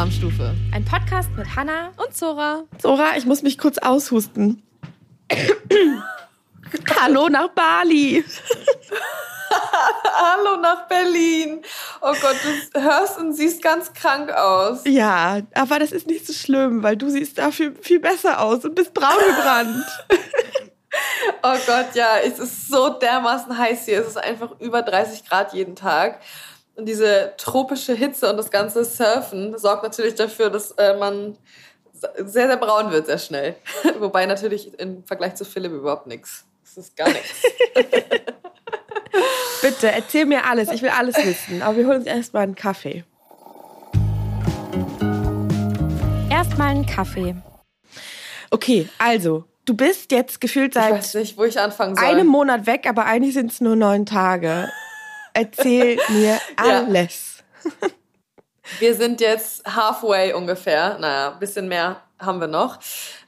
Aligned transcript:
Alarmstufe. 0.00 0.54
Ein 0.72 0.82
Podcast 0.86 1.28
mit 1.36 1.54
Hanna 1.56 1.92
und 1.98 2.16
Zora. 2.16 2.62
Zora, 2.78 3.18
ich 3.18 3.26
muss 3.26 3.42
mich 3.42 3.58
kurz 3.58 3.76
aushusten. 3.76 4.62
Hallo 6.98 7.28
nach 7.28 7.48
Bali. 7.48 8.24
Hallo 10.14 10.56
nach 10.56 10.88
Berlin. 10.88 11.60
Oh 12.00 12.14
Gott, 12.18 12.36
du 12.72 12.80
hörst 12.80 13.18
und 13.18 13.34
siehst 13.34 13.62
ganz 13.62 13.92
krank 13.92 14.32
aus. 14.32 14.84
Ja, 14.86 15.42
aber 15.52 15.78
das 15.78 15.92
ist 15.92 16.06
nicht 16.06 16.26
so 16.26 16.32
schlimm, 16.32 16.82
weil 16.82 16.96
du 16.96 17.10
siehst 17.10 17.36
dafür 17.36 17.74
viel 17.82 18.00
besser 18.00 18.40
aus 18.40 18.64
und 18.64 18.74
bist 18.74 18.94
braun 18.94 19.18
gebrannt. 19.18 19.84
oh 21.42 21.56
Gott, 21.66 21.94
ja, 21.94 22.16
es 22.24 22.38
ist 22.38 22.68
so 22.68 22.88
dermaßen 22.88 23.58
heiß 23.58 23.84
hier. 23.84 24.00
Es 24.00 24.06
ist 24.06 24.16
einfach 24.16 24.58
über 24.60 24.80
30 24.80 25.28
Grad 25.28 25.52
jeden 25.52 25.76
Tag. 25.76 26.20
Und 26.80 26.86
diese 26.86 27.34
tropische 27.36 27.92
Hitze 27.92 28.30
und 28.30 28.38
das 28.38 28.50
ganze 28.50 28.86
Surfen 28.86 29.58
sorgt 29.58 29.82
natürlich 29.82 30.14
dafür, 30.14 30.48
dass 30.48 30.70
äh, 30.78 30.96
man 30.96 31.36
sehr, 31.92 32.46
sehr 32.48 32.56
braun 32.56 32.90
wird, 32.90 33.04
sehr 33.04 33.18
schnell. 33.18 33.54
Wobei 33.98 34.24
natürlich 34.24 34.72
im 34.78 35.04
Vergleich 35.04 35.34
zu 35.34 35.44
Philipp 35.44 35.72
überhaupt 35.72 36.06
nichts. 36.06 36.46
Das 36.64 36.78
ist 36.78 36.96
gar 36.96 37.10
nichts. 37.10 37.42
Bitte, 39.60 39.92
erzähl 39.92 40.24
mir 40.24 40.46
alles. 40.46 40.70
Ich 40.72 40.80
will 40.80 40.88
alles 40.88 41.16
wissen. 41.18 41.60
Aber 41.60 41.76
wir 41.76 41.86
holen 41.86 41.98
uns 41.98 42.06
erstmal 42.06 42.44
einen 42.44 42.54
Kaffee. 42.54 43.04
Erstmal 46.30 46.68
einen 46.68 46.86
Kaffee. 46.86 47.34
Okay, 48.50 48.88
also, 48.96 49.44
du 49.66 49.74
bist 49.74 50.12
jetzt 50.12 50.40
gefühlt 50.40 50.72
seit 50.72 50.86
ich 50.86 50.92
weiß 50.92 51.14
nicht, 51.16 51.36
wo 51.36 51.44
ich 51.44 51.60
anfangen 51.60 51.94
soll. 51.94 52.06
einem 52.06 52.26
Monat 52.26 52.64
weg, 52.64 52.86
aber 52.88 53.04
eigentlich 53.04 53.34
sind 53.34 53.52
es 53.52 53.60
nur 53.60 53.76
neun 53.76 54.06
Tage. 54.06 54.70
Erzähl 55.34 55.98
mir 56.08 56.38
alles. 56.56 57.42
Ja. 57.64 57.88
Wir 58.78 58.94
sind 58.94 59.20
jetzt 59.20 59.64
halfway 59.64 60.32
ungefähr. 60.32 60.98
Naja, 60.98 61.32
ein 61.32 61.38
bisschen 61.38 61.68
mehr 61.68 62.02
haben 62.18 62.40
wir 62.40 62.46
noch. 62.46 62.78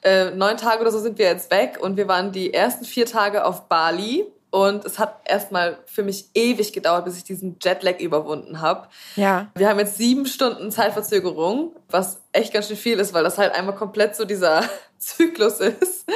Äh, 0.02 0.30
neun 0.30 0.56
Tage 0.56 0.80
oder 0.82 0.92
so 0.92 0.98
sind 0.98 1.18
wir 1.18 1.26
jetzt 1.26 1.50
weg 1.50 1.78
und 1.80 1.96
wir 1.96 2.08
waren 2.08 2.32
die 2.32 2.52
ersten 2.52 2.84
vier 2.84 3.06
Tage 3.06 3.44
auf 3.44 3.68
Bali. 3.68 4.26
Und 4.50 4.84
es 4.84 4.98
hat 4.98 5.20
erstmal 5.24 5.78
für 5.86 6.02
mich 6.02 6.26
ewig 6.34 6.74
gedauert, 6.74 7.06
bis 7.06 7.16
ich 7.16 7.24
diesen 7.24 7.56
Jetlag 7.62 8.00
überwunden 8.00 8.60
habe. 8.60 8.86
Ja. 9.16 9.50
Wir 9.54 9.70
haben 9.70 9.78
jetzt 9.78 9.96
sieben 9.96 10.26
Stunden 10.26 10.70
Zeitverzögerung, 10.70 11.74
was 11.88 12.20
echt 12.32 12.52
ganz 12.52 12.68
schön 12.68 12.76
viel 12.76 12.98
ist, 12.98 13.14
weil 13.14 13.24
das 13.24 13.38
halt 13.38 13.54
einmal 13.54 13.74
komplett 13.74 14.14
so 14.14 14.26
dieser 14.26 14.62
Zyklus 15.02 15.60
ist. 15.60 16.06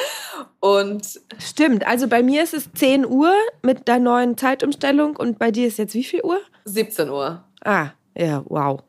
Und 0.61 1.21
Stimmt, 1.39 1.87
also 1.87 2.09
bei 2.09 2.23
mir 2.23 2.43
ist 2.43 2.55
es 2.55 2.73
10 2.73 3.05
Uhr 3.07 3.33
mit 3.63 3.89
der 3.89 3.99
neuen 3.99 4.37
Zeitumstellung 4.37 5.17
und 5.17 5.39
bei 5.39 5.51
dir 5.51 5.67
ist 5.67 5.79
jetzt 5.79 5.95
wie 5.95 6.05
viel 6.05 6.23
Uhr? 6.23 6.41
17 6.65 7.11
Uhr. 7.11 7.43
Ah, 7.65 7.89
ja, 8.17 8.43
wow. 8.47 8.81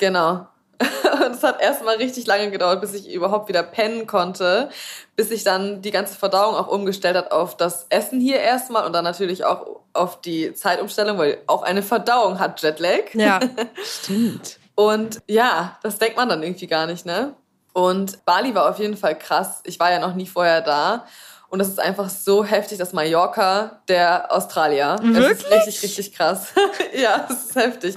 Genau. 0.00 0.46
Und 1.24 1.34
es 1.34 1.42
hat 1.42 1.62
erstmal 1.62 1.96
richtig 1.96 2.26
lange 2.26 2.50
gedauert, 2.50 2.80
bis 2.80 2.92
ich 2.92 3.12
überhaupt 3.12 3.48
wieder 3.48 3.62
pennen 3.62 4.06
konnte, 4.06 4.68
bis 5.14 5.30
sich 5.30 5.42
dann 5.44 5.80
die 5.80 5.90
ganze 5.90 6.16
Verdauung 6.16 6.54
auch 6.54 6.68
umgestellt 6.68 7.16
hat 7.16 7.32
auf 7.32 7.56
das 7.56 7.86
Essen 7.88 8.20
hier 8.20 8.40
erstmal 8.40 8.84
und 8.84 8.92
dann 8.92 9.04
natürlich 9.04 9.44
auch 9.44 9.80
auf 9.94 10.20
die 10.20 10.52
Zeitumstellung, 10.52 11.16
weil 11.16 11.38
auch 11.46 11.62
eine 11.62 11.82
Verdauung 11.82 12.38
hat 12.38 12.62
Jetlag. 12.62 13.14
Ja, 13.14 13.40
stimmt. 13.82 14.58
Und 14.74 15.20
ja, 15.26 15.78
das 15.82 15.98
denkt 15.98 16.16
man 16.16 16.28
dann 16.28 16.42
irgendwie 16.42 16.66
gar 16.66 16.86
nicht, 16.86 17.06
ne? 17.06 17.34
Und 17.76 18.24
Bali 18.24 18.54
war 18.54 18.70
auf 18.70 18.78
jeden 18.78 18.96
Fall 18.96 19.18
krass. 19.18 19.60
Ich 19.64 19.78
war 19.78 19.90
ja 19.90 19.98
noch 19.98 20.14
nie 20.14 20.26
vorher 20.26 20.62
da. 20.62 21.04
Und 21.50 21.58
das 21.58 21.68
ist 21.68 21.78
einfach 21.78 22.08
so 22.08 22.42
heftig, 22.42 22.78
dass 22.78 22.94
Mallorca 22.94 23.82
der 23.86 24.34
Australier. 24.34 24.96
Wirklich? 25.02 25.26
Das 25.26 25.36
ist 25.36 25.50
richtig, 25.50 25.82
richtig 25.82 26.12
krass. 26.14 26.54
ja, 26.94 27.26
das 27.28 27.44
ist 27.44 27.54
heftig. 27.54 27.94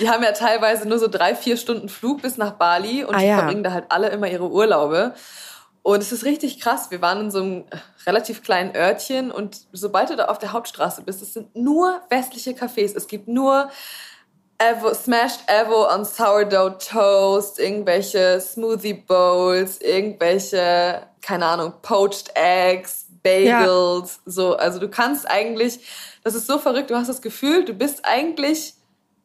Die 0.00 0.10
haben 0.10 0.22
ja 0.22 0.32
teilweise 0.32 0.86
nur 0.86 0.98
so 0.98 1.08
drei, 1.08 1.34
vier 1.34 1.56
Stunden 1.56 1.88
Flug 1.88 2.20
bis 2.20 2.36
nach 2.36 2.52
Bali 2.52 3.04
und 3.04 3.14
Ah, 3.14 3.20
die 3.20 3.24
ja. 3.24 3.38
verbringen 3.38 3.62
da 3.62 3.72
halt 3.72 3.86
alle 3.88 4.10
immer 4.10 4.28
ihre 4.28 4.50
Urlaube. 4.50 5.14
Und 5.80 6.02
es 6.02 6.12
ist 6.12 6.26
richtig 6.26 6.60
krass. 6.60 6.90
Wir 6.90 7.00
waren 7.00 7.20
in 7.22 7.30
so 7.30 7.38
einem 7.40 7.64
relativ 8.06 8.42
kleinen 8.42 8.76
Örtchen 8.76 9.30
und 9.30 9.62
sobald 9.72 10.10
du 10.10 10.16
da 10.16 10.26
auf 10.26 10.38
der 10.38 10.52
Hauptstraße 10.52 11.00
bist, 11.04 11.22
es 11.22 11.32
sind 11.32 11.56
nur 11.56 12.02
westliche 12.10 12.50
Cafés. 12.50 12.94
Es 12.94 13.08
gibt 13.08 13.28
nur 13.28 13.70
Evo, 14.62 14.94
Smashed 14.94 15.40
Evo 15.48 15.92
on 15.92 16.04
Sourdough 16.04 16.78
Toast, 16.78 17.58
irgendwelche 17.58 18.40
Smoothie 18.40 18.94
Bowls, 18.94 19.80
irgendwelche, 19.80 21.02
keine 21.20 21.46
Ahnung, 21.46 21.72
Poached 21.82 22.30
Eggs, 22.34 23.06
Bagels, 23.22 24.20
so. 24.24 24.56
Also 24.56 24.78
du 24.78 24.88
kannst 24.88 25.28
eigentlich, 25.28 25.80
das 26.22 26.34
ist 26.34 26.46
so 26.46 26.58
verrückt, 26.58 26.90
du 26.90 26.96
hast 26.96 27.08
das 27.08 27.22
Gefühl, 27.22 27.64
du 27.64 27.74
bist 27.74 28.04
eigentlich 28.04 28.74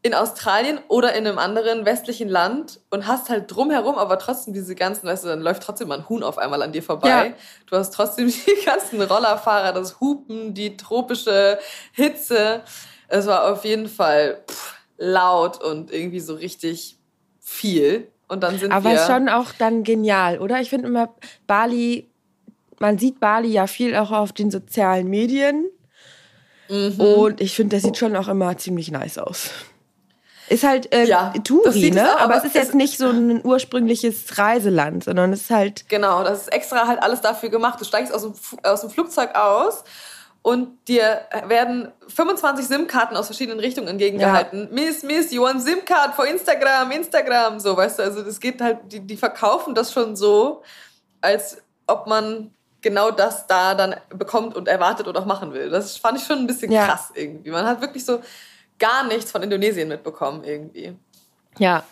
in 0.01 0.13
Australien 0.13 0.79
oder 0.87 1.13
in 1.13 1.27
einem 1.27 1.37
anderen 1.37 1.85
westlichen 1.85 2.29
Land 2.29 2.79
und 2.89 3.07
hast 3.07 3.29
halt 3.29 3.53
drumherum 3.53 3.95
aber 3.95 4.17
trotzdem 4.19 4.53
diese 4.53 4.73
ganzen, 4.73 5.07
weißt 5.07 5.23
du, 5.23 5.27
dann 5.27 5.41
läuft 5.41 5.63
trotzdem 5.63 5.89
mal 5.89 5.99
ein 5.99 6.09
Huhn 6.09 6.23
auf 6.23 6.37
einmal 6.37 6.61
an 6.61 6.71
dir 6.71 6.83
vorbei. 6.83 7.09
Ja. 7.09 7.33
Du 7.65 7.75
hast 7.75 7.93
trotzdem 7.93 8.27
die 8.47 8.65
ganzen 8.65 9.01
Rollerfahrer, 9.01 9.73
das 9.73 9.99
Hupen, 9.99 10.53
die 10.53 10.77
tropische 10.77 11.59
Hitze. 11.91 12.63
Es 13.07 13.27
war 13.27 13.51
auf 13.51 13.65
jeden 13.65 13.87
Fall 13.87 14.43
pff, 14.49 14.76
laut 14.97 15.61
und 15.63 15.91
irgendwie 15.91 16.19
so 16.19 16.33
richtig 16.35 16.97
viel. 17.39 18.07
Und 18.27 18.41
dann 18.41 18.59
sind 18.59 18.71
Aber 18.71 18.91
wir. 18.91 19.05
schon 19.05 19.29
auch 19.29 19.53
dann 19.57 19.83
genial, 19.83 20.39
oder? 20.39 20.59
Ich 20.59 20.69
finde 20.69 20.87
immer 20.87 21.13
Bali, 21.45 22.09
man 22.79 22.97
sieht 22.97 23.19
Bali 23.19 23.47
ja 23.47 23.67
viel 23.67 23.95
auch 23.95 24.11
auf 24.11 24.33
den 24.33 24.51
sozialen 24.51 25.07
Medien. 25.07 25.65
Mhm. 26.69 26.99
Und 26.99 27.41
ich 27.41 27.55
finde, 27.55 27.77
das 27.77 27.83
sieht 27.83 27.97
schon 27.97 28.15
auch 28.15 28.27
immer 28.27 28.57
ziemlich 28.57 28.91
nice 28.91 29.17
aus. 29.17 29.51
Ist 30.49 30.63
halt 30.63 30.93
äh, 30.93 31.05
Ja, 31.05 31.33
Touri, 31.43 31.91
ne? 31.91 32.03
auch, 32.09 32.21
aber, 32.21 32.35
aber 32.35 32.37
es 32.37 32.43
ist 32.45 32.55
jetzt 32.55 32.73
nicht 32.75 32.97
so 32.97 33.09
ein 33.09 33.45
ursprüngliches 33.45 34.37
Reiseland, 34.37 35.03
sondern 35.03 35.33
es 35.33 35.41
ist 35.41 35.49
halt. 35.49 35.89
Genau, 35.89 36.23
das 36.23 36.41
ist 36.43 36.53
extra 36.53 36.87
halt 36.87 37.01
alles 37.01 37.21
dafür 37.21 37.49
gemacht. 37.49 37.79
Du 37.79 37.85
steigst 37.85 38.13
aus 38.13 38.21
dem, 38.21 38.33
aus 38.63 38.81
dem 38.81 38.89
Flugzeug 38.89 39.35
aus 39.35 39.83
und 40.41 40.87
dir 40.87 41.21
werden 41.47 41.91
25 42.07 42.67
SIM-Karten 42.67 43.15
aus 43.15 43.25
verschiedenen 43.25 43.59
Richtungen 43.59 43.87
entgegengehalten. 43.87 44.69
Miss, 44.71 45.03
Miss, 45.03 45.31
you 45.31 45.43
want 45.43 45.61
SIM-Card 45.61 46.13
for 46.15 46.25
Instagram, 46.25 46.91
Instagram, 46.91 47.59
so, 47.59 47.75
weißt 47.75 47.99
du, 47.99 48.03
also 48.03 48.23
das 48.23 48.39
geht 48.39 48.61
halt, 48.61 48.79
die, 48.91 48.99
die 49.01 49.17
verkaufen 49.17 49.75
das 49.75 49.91
schon 49.91 50.15
so, 50.15 50.63
als 51.21 51.61
ob 51.87 52.07
man 52.07 52.51
genau 52.81 53.11
das 53.11 53.47
da 53.47 53.73
dann 53.75 53.95
bekommt 54.09 54.55
und 54.55 54.67
erwartet 54.67 55.07
und 55.07 55.17
auch 55.17 55.25
machen 55.25 55.53
will. 55.53 55.69
Das 55.69 55.97
fand 55.97 56.17
ich 56.19 56.25
schon 56.25 56.39
ein 56.39 56.47
bisschen 56.47 56.71
Ja. 56.71 56.85
krass 56.85 57.11
irgendwie. 57.13 57.49
Man 57.49 57.65
hat 57.65 57.81
wirklich 57.81 58.05
so 58.05 58.21
gar 58.79 59.05
nichts 59.05 59.31
von 59.31 59.41
Indonesien 59.43 59.87
mitbekommen 59.87 60.43
irgendwie. 60.43 60.95
Ja. 61.57 61.83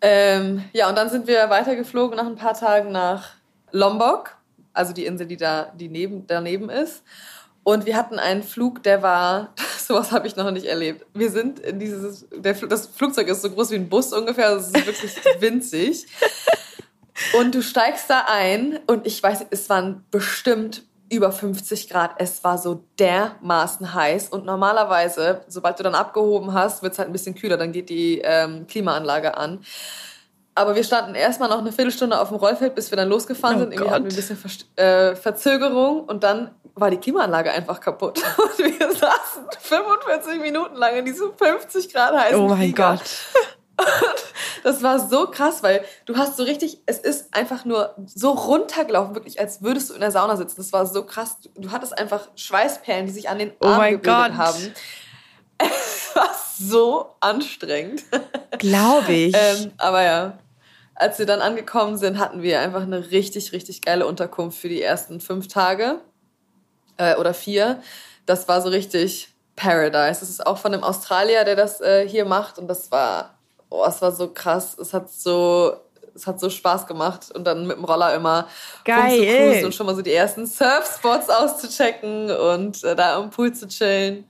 Ähm, 0.00 0.64
ja, 0.72 0.88
und 0.88 0.96
dann 0.96 1.10
sind 1.10 1.26
wir 1.26 1.50
weitergeflogen 1.50 2.16
nach 2.16 2.26
ein 2.26 2.36
paar 2.36 2.54
Tagen 2.54 2.92
nach 2.92 3.30
Lombok, 3.72 4.35
also 4.76 4.92
die 4.92 5.06
Insel, 5.06 5.26
die 5.26 5.36
da 5.36 5.72
die 5.76 5.88
neben, 5.88 6.26
daneben 6.26 6.70
ist. 6.70 7.02
Und 7.62 7.84
wir 7.84 7.96
hatten 7.96 8.20
einen 8.20 8.44
Flug, 8.44 8.82
der 8.84 9.02
war, 9.02 9.52
sowas 9.78 10.12
habe 10.12 10.26
ich 10.26 10.36
noch 10.36 10.50
nicht 10.50 10.66
erlebt. 10.66 11.04
Wir 11.14 11.30
sind 11.30 11.58
in 11.58 11.80
dieses, 11.80 12.26
der, 12.32 12.54
das 12.54 12.86
Flugzeug 12.86 13.28
ist 13.28 13.42
so 13.42 13.50
groß 13.50 13.72
wie 13.72 13.76
ein 13.76 13.88
Bus 13.88 14.12
ungefähr, 14.12 14.54
das 14.54 14.68
ist 14.68 14.86
wirklich 14.86 15.16
winzig. 15.40 16.06
Und 17.38 17.54
du 17.54 17.62
steigst 17.62 18.08
da 18.08 18.26
ein 18.28 18.78
und 18.86 19.06
ich 19.06 19.22
weiß, 19.22 19.46
es 19.50 19.68
waren 19.68 20.04
bestimmt 20.10 20.84
über 21.10 21.32
50 21.32 21.88
Grad. 21.88 22.12
Es 22.18 22.42
war 22.44 22.58
so 22.58 22.84
dermaßen 22.98 23.94
heiß. 23.94 24.28
Und 24.28 24.44
normalerweise, 24.44 25.42
sobald 25.46 25.78
du 25.78 25.82
dann 25.82 25.94
abgehoben 25.94 26.52
hast, 26.52 26.82
wird 26.82 26.92
es 26.92 26.98
halt 26.98 27.08
ein 27.08 27.12
bisschen 27.12 27.34
kühler. 27.34 27.56
Dann 27.56 27.72
geht 27.72 27.88
die 27.88 28.20
ähm, 28.22 28.66
Klimaanlage 28.66 29.36
an. 29.36 29.60
Aber 30.56 30.74
wir 30.74 30.82
standen 30.84 31.14
erstmal 31.14 31.48
noch 31.48 31.58
eine 31.58 31.70
Viertelstunde 31.70 32.18
auf 32.18 32.28
dem 32.28 32.38
Rollfeld, 32.38 32.74
bis 32.74 32.90
wir 32.90 32.96
dann 32.96 33.08
losgefahren 33.08 33.56
Oh 33.56 33.60
sind. 33.60 33.72
Irgendwie 33.72 33.90
hatten 33.90 34.04
wir 34.04 34.10
ein 34.10 34.16
Gott. 34.16 34.16
bisschen 34.16 34.36
Verst- 34.38 34.78
äh, 34.80 35.14
Verzögerung 35.14 36.00
und 36.04 36.24
dann 36.24 36.50
war 36.74 36.90
die 36.90 36.96
Klimaanlage 36.96 37.50
einfach 37.52 37.80
kaputt. 37.80 38.20
Und 38.38 38.58
wir 38.58 38.90
saßen 38.92 39.44
45 39.60 40.40
Minuten 40.40 40.76
lang 40.76 40.94
in 40.96 41.04
diesem 41.06 41.32
50 41.34 41.90
Grad 41.92 42.14
heißen 42.14 42.38
Oh 42.38 42.48
mein 42.48 42.58
Flieger. 42.58 42.98
Gott. 42.98 43.86
Das 44.62 44.82
war 44.82 44.98
so 45.08 45.26
krass, 45.28 45.62
weil 45.62 45.84
du 46.06 46.16
hast 46.16 46.36
so 46.36 46.42
richtig, 46.42 46.80
es 46.86 46.98
ist 46.98 47.34
einfach 47.36 47.64
nur 47.64 47.94
so 48.06 48.30
runtergelaufen, 48.30 49.14
wirklich, 49.14 49.38
als 49.38 49.62
würdest 49.62 49.90
du 49.90 49.94
in 49.94 50.00
der 50.00 50.10
Sauna 50.10 50.36
sitzen. 50.36 50.56
Das 50.58 50.72
war 50.72 50.86
so 50.86 51.04
krass. 51.04 51.36
Du 51.54 51.70
hattest 51.70 51.96
einfach 51.96 52.28
Schweißperlen, 52.36 53.06
die 53.06 53.12
sich 53.12 53.28
an 53.28 53.38
den 53.38 53.52
Oh 53.60 53.66
Armen 53.66 53.76
mein 53.78 53.92
gebildet 53.94 54.28
Gott. 54.30 54.36
haben. 54.36 54.74
Es 55.58 56.14
war 56.14 56.30
so 56.58 57.14
anstrengend. 57.20 58.02
Glaube 58.58 59.12
ich. 59.12 59.34
Ähm, 59.34 59.72
aber 59.78 60.02
ja, 60.02 60.38
als 60.96 61.18
wir 61.18 61.26
dann 61.26 61.40
angekommen 61.40 61.98
sind, 61.98 62.18
hatten 62.18 62.42
wir 62.42 62.60
einfach 62.60 62.82
eine 62.82 63.10
richtig, 63.10 63.52
richtig 63.52 63.82
geile 63.82 64.06
Unterkunft 64.06 64.58
für 64.58 64.68
die 64.68 64.82
ersten 64.82 65.20
fünf 65.20 65.46
Tage 65.46 66.00
äh, 66.96 67.16
oder 67.16 67.34
vier. 67.34 67.82
Das 68.24 68.48
war 68.48 68.62
so 68.62 68.70
richtig 68.70 69.28
Paradise. 69.56 70.20
Das 70.20 70.30
ist 70.30 70.46
auch 70.46 70.58
von 70.58 70.72
einem 70.72 70.82
Australier, 70.82 71.44
der 71.44 71.54
das 71.54 71.80
äh, 71.80 72.08
hier 72.08 72.24
macht. 72.24 72.58
Und 72.58 72.68
das 72.68 72.90
war, 72.90 73.38
oh, 73.68 73.84
es 73.86 74.00
war 74.00 74.12
so 74.12 74.28
krass. 74.28 74.76
Es 74.78 74.94
hat 74.94 75.10
so, 75.10 75.76
es 76.14 76.26
hat 76.26 76.40
so 76.40 76.48
Spaß 76.48 76.86
gemacht. 76.86 77.30
Und 77.34 77.44
dann 77.44 77.66
mit 77.66 77.76
dem 77.76 77.84
Roller 77.84 78.14
immer 78.14 78.48
Geil. 78.84 79.64
und 79.64 79.74
schon 79.74 79.86
mal 79.86 79.94
so 79.94 80.02
die 80.02 80.14
ersten 80.14 80.46
Surfspots 80.46 81.28
auszuchecken 81.28 82.30
und 82.30 82.82
äh, 82.84 82.96
da 82.96 83.16
am 83.16 83.30
Pool 83.30 83.52
zu 83.52 83.68
chillen. 83.68 84.24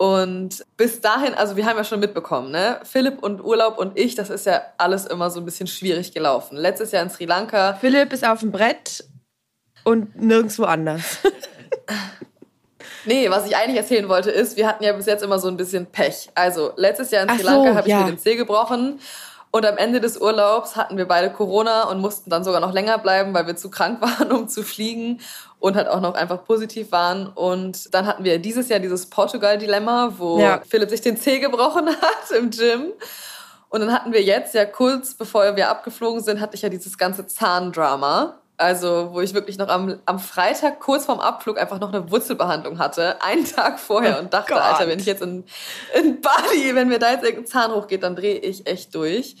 Und 0.00 0.64
bis 0.76 1.00
dahin, 1.00 1.34
also 1.34 1.56
wir 1.56 1.66
haben 1.66 1.76
ja 1.76 1.82
schon 1.82 1.98
mitbekommen, 1.98 2.52
ne? 2.52 2.78
Philipp 2.84 3.20
und 3.20 3.42
Urlaub 3.42 3.78
und 3.78 3.98
ich, 3.98 4.14
das 4.14 4.30
ist 4.30 4.46
ja 4.46 4.62
alles 4.78 5.06
immer 5.06 5.28
so 5.28 5.40
ein 5.40 5.44
bisschen 5.44 5.66
schwierig 5.66 6.12
gelaufen. 6.12 6.56
Letztes 6.56 6.92
Jahr 6.92 7.02
in 7.02 7.10
Sri 7.10 7.24
Lanka. 7.24 7.74
Philipp 7.74 8.12
ist 8.12 8.24
auf 8.24 8.38
dem 8.40 8.52
Brett 8.52 9.04
und 9.82 10.14
nirgendwo 10.20 10.64
anders. 10.64 11.18
Nee, 13.04 13.30
was 13.30 13.46
ich 13.46 13.56
eigentlich 13.56 13.78
erzählen 13.78 14.08
wollte, 14.08 14.30
ist, 14.30 14.56
wir 14.58 14.68
hatten 14.68 14.84
ja 14.84 14.92
bis 14.92 15.06
jetzt 15.06 15.22
immer 15.22 15.38
so 15.38 15.48
ein 15.48 15.56
bisschen 15.56 15.86
Pech. 15.86 16.28
Also 16.34 16.72
letztes 16.76 17.10
Jahr 17.10 17.22
in 17.22 17.38
Sri 17.38 17.42
Lanka 17.42 17.70
so, 17.70 17.74
habe 17.74 17.88
ich 17.88 17.92
ja. 17.92 18.00
mir 18.00 18.10
den 18.10 18.18
Zeh 18.18 18.36
gebrochen 18.36 19.00
und 19.50 19.64
am 19.64 19.78
Ende 19.78 20.00
des 20.00 20.18
Urlaubs 20.18 20.76
hatten 20.76 20.98
wir 20.98 21.06
beide 21.06 21.30
Corona 21.30 21.84
und 21.84 22.00
mussten 22.00 22.28
dann 22.28 22.44
sogar 22.44 22.60
noch 22.60 22.72
länger 22.72 22.98
bleiben, 22.98 23.32
weil 23.32 23.46
wir 23.46 23.56
zu 23.56 23.70
krank 23.70 24.00
waren, 24.00 24.30
um 24.30 24.48
zu 24.48 24.62
fliegen 24.62 25.20
und 25.58 25.76
halt 25.76 25.88
auch 25.88 26.00
noch 26.00 26.14
einfach 26.14 26.44
positiv 26.44 26.92
waren. 26.92 27.26
Und 27.28 27.94
dann 27.94 28.06
hatten 28.06 28.24
wir 28.24 28.38
dieses 28.38 28.68
Jahr 28.68 28.78
dieses 28.78 29.06
Portugal-Dilemma, 29.06 30.14
wo 30.18 30.38
ja. 30.38 30.60
Philipp 30.68 30.90
sich 30.90 31.00
den 31.00 31.16
Zeh 31.16 31.38
gebrochen 31.38 31.88
hat 32.02 32.30
im 32.36 32.50
Gym. 32.50 32.92
Und 33.70 33.80
dann 33.80 33.92
hatten 33.92 34.12
wir 34.12 34.22
jetzt, 34.22 34.54
ja 34.54 34.64
kurz 34.64 35.14
bevor 35.14 35.56
wir 35.56 35.68
abgeflogen 35.68 36.22
sind, 36.22 36.40
hatte 36.40 36.54
ich 36.54 36.62
ja 36.62 36.68
dieses 36.68 36.96
ganze 36.96 37.26
Zahndrama. 37.26 38.38
Also, 38.58 39.10
wo 39.12 39.20
ich 39.20 39.34
wirklich 39.34 39.56
noch 39.56 39.68
am, 39.68 40.00
am 40.04 40.18
Freitag 40.18 40.80
kurz 40.80 41.04
vorm 41.04 41.20
Abflug 41.20 41.60
einfach 41.60 41.78
noch 41.78 41.92
eine 41.92 42.10
Wurzelbehandlung 42.10 42.80
hatte, 42.80 43.22
einen 43.22 43.44
Tag 43.56 43.78
vorher 43.78 44.16
oh 44.16 44.20
und 44.20 44.34
dachte, 44.34 44.52
Gott. 44.52 44.62
Alter, 44.62 44.88
wenn 44.88 44.98
ich 44.98 45.06
jetzt 45.06 45.22
in, 45.22 45.44
in 45.94 46.20
Bali, 46.20 46.74
wenn 46.74 46.88
mir 46.88 46.98
da 46.98 47.12
jetzt 47.12 47.22
irgendein 47.22 47.46
Zahn 47.46 47.72
hochgeht, 47.72 48.02
dann 48.02 48.16
drehe 48.16 48.36
ich 48.36 48.66
echt 48.66 48.92
durch. 48.96 49.36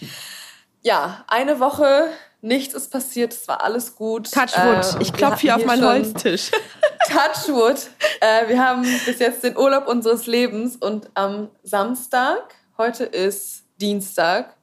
Ja, 0.82 1.24
eine 1.26 1.58
Woche, 1.58 2.06
nichts 2.42 2.74
ist 2.74 2.92
passiert, 2.92 3.32
es 3.32 3.48
war 3.48 3.64
alles 3.64 3.96
gut. 3.96 4.30
Touchwood, 4.30 5.00
äh, 5.00 5.02
ich 5.02 5.12
klopfe 5.12 5.40
hier 5.40 5.56
auf 5.56 5.64
meinen 5.64 5.84
Holztisch. 5.84 6.52
Touchwood. 7.08 7.90
Äh, 8.20 8.46
wir 8.46 8.64
haben 8.64 8.82
bis 9.04 9.18
jetzt 9.18 9.42
den 9.42 9.56
Urlaub 9.56 9.88
unseres 9.88 10.26
Lebens 10.26 10.76
und 10.76 11.10
am 11.14 11.48
Samstag, 11.64 12.54
heute 12.76 13.02
ist 13.02 13.64
Dienstag, 13.80 14.54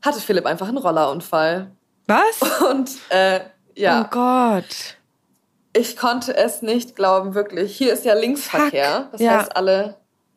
hatte 0.00 0.20
Philipp 0.20 0.46
einfach 0.46 0.68
einen 0.68 0.78
Rollerunfall. 0.78 1.72
Was? 2.06 2.60
Und 2.70 2.90
äh, 3.08 3.40
ja. 3.74 4.02
Oh 4.02 4.08
Gott. 4.10 4.96
Ich 5.72 5.96
konnte 5.96 6.36
es 6.36 6.62
nicht 6.62 6.94
glauben, 6.94 7.34
wirklich. 7.34 7.76
Hier 7.76 7.92
ist 7.92 8.04
ja 8.04 8.14
Linksverkehr. 8.14 9.02
Fuck. 9.02 9.12
Das 9.12 9.20
ja. 9.20 9.38
heißt, 9.38 9.56
alle, 9.56 9.96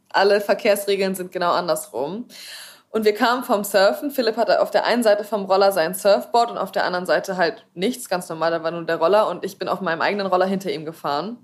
alle 0.09 0.41
Verkehrsregeln 0.41 1.15
sind 1.15 1.31
genau 1.31 1.51
andersrum. 1.51 2.25
Und 2.89 3.05
wir 3.05 3.13
kamen 3.13 3.43
vom 3.43 3.63
Surfen. 3.63 4.09
Philipp 4.09 4.37
hatte 4.37 4.61
auf 4.61 4.71
der 4.71 4.85
einen 4.85 5.03
Seite 5.03 5.23
vom 5.23 5.45
Roller 5.45 5.71
sein 5.71 5.93
Surfboard 5.93 6.49
und 6.49 6.57
auf 6.57 6.71
der 6.71 6.85
anderen 6.85 7.05
Seite 7.05 7.37
halt 7.37 7.65
nichts, 7.75 8.09
ganz 8.09 8.27
normal, 8.29 8.49
da 8.49 8.63
war 8.63 8.71
nur 8.71 8.85
der 8.85 8.95
Roller 8.95 9.27
und 9.27 9.45
ich 9.45 9.59
bin 9.59 9.67
auf 9.67 9.81
meinem 9.81 10.01
eigenen 10.01 10.25
Roller 10.25 10.45
hinter 10.45 10.71
ihm 10.71 10.85
gefahren. 10.85 11.37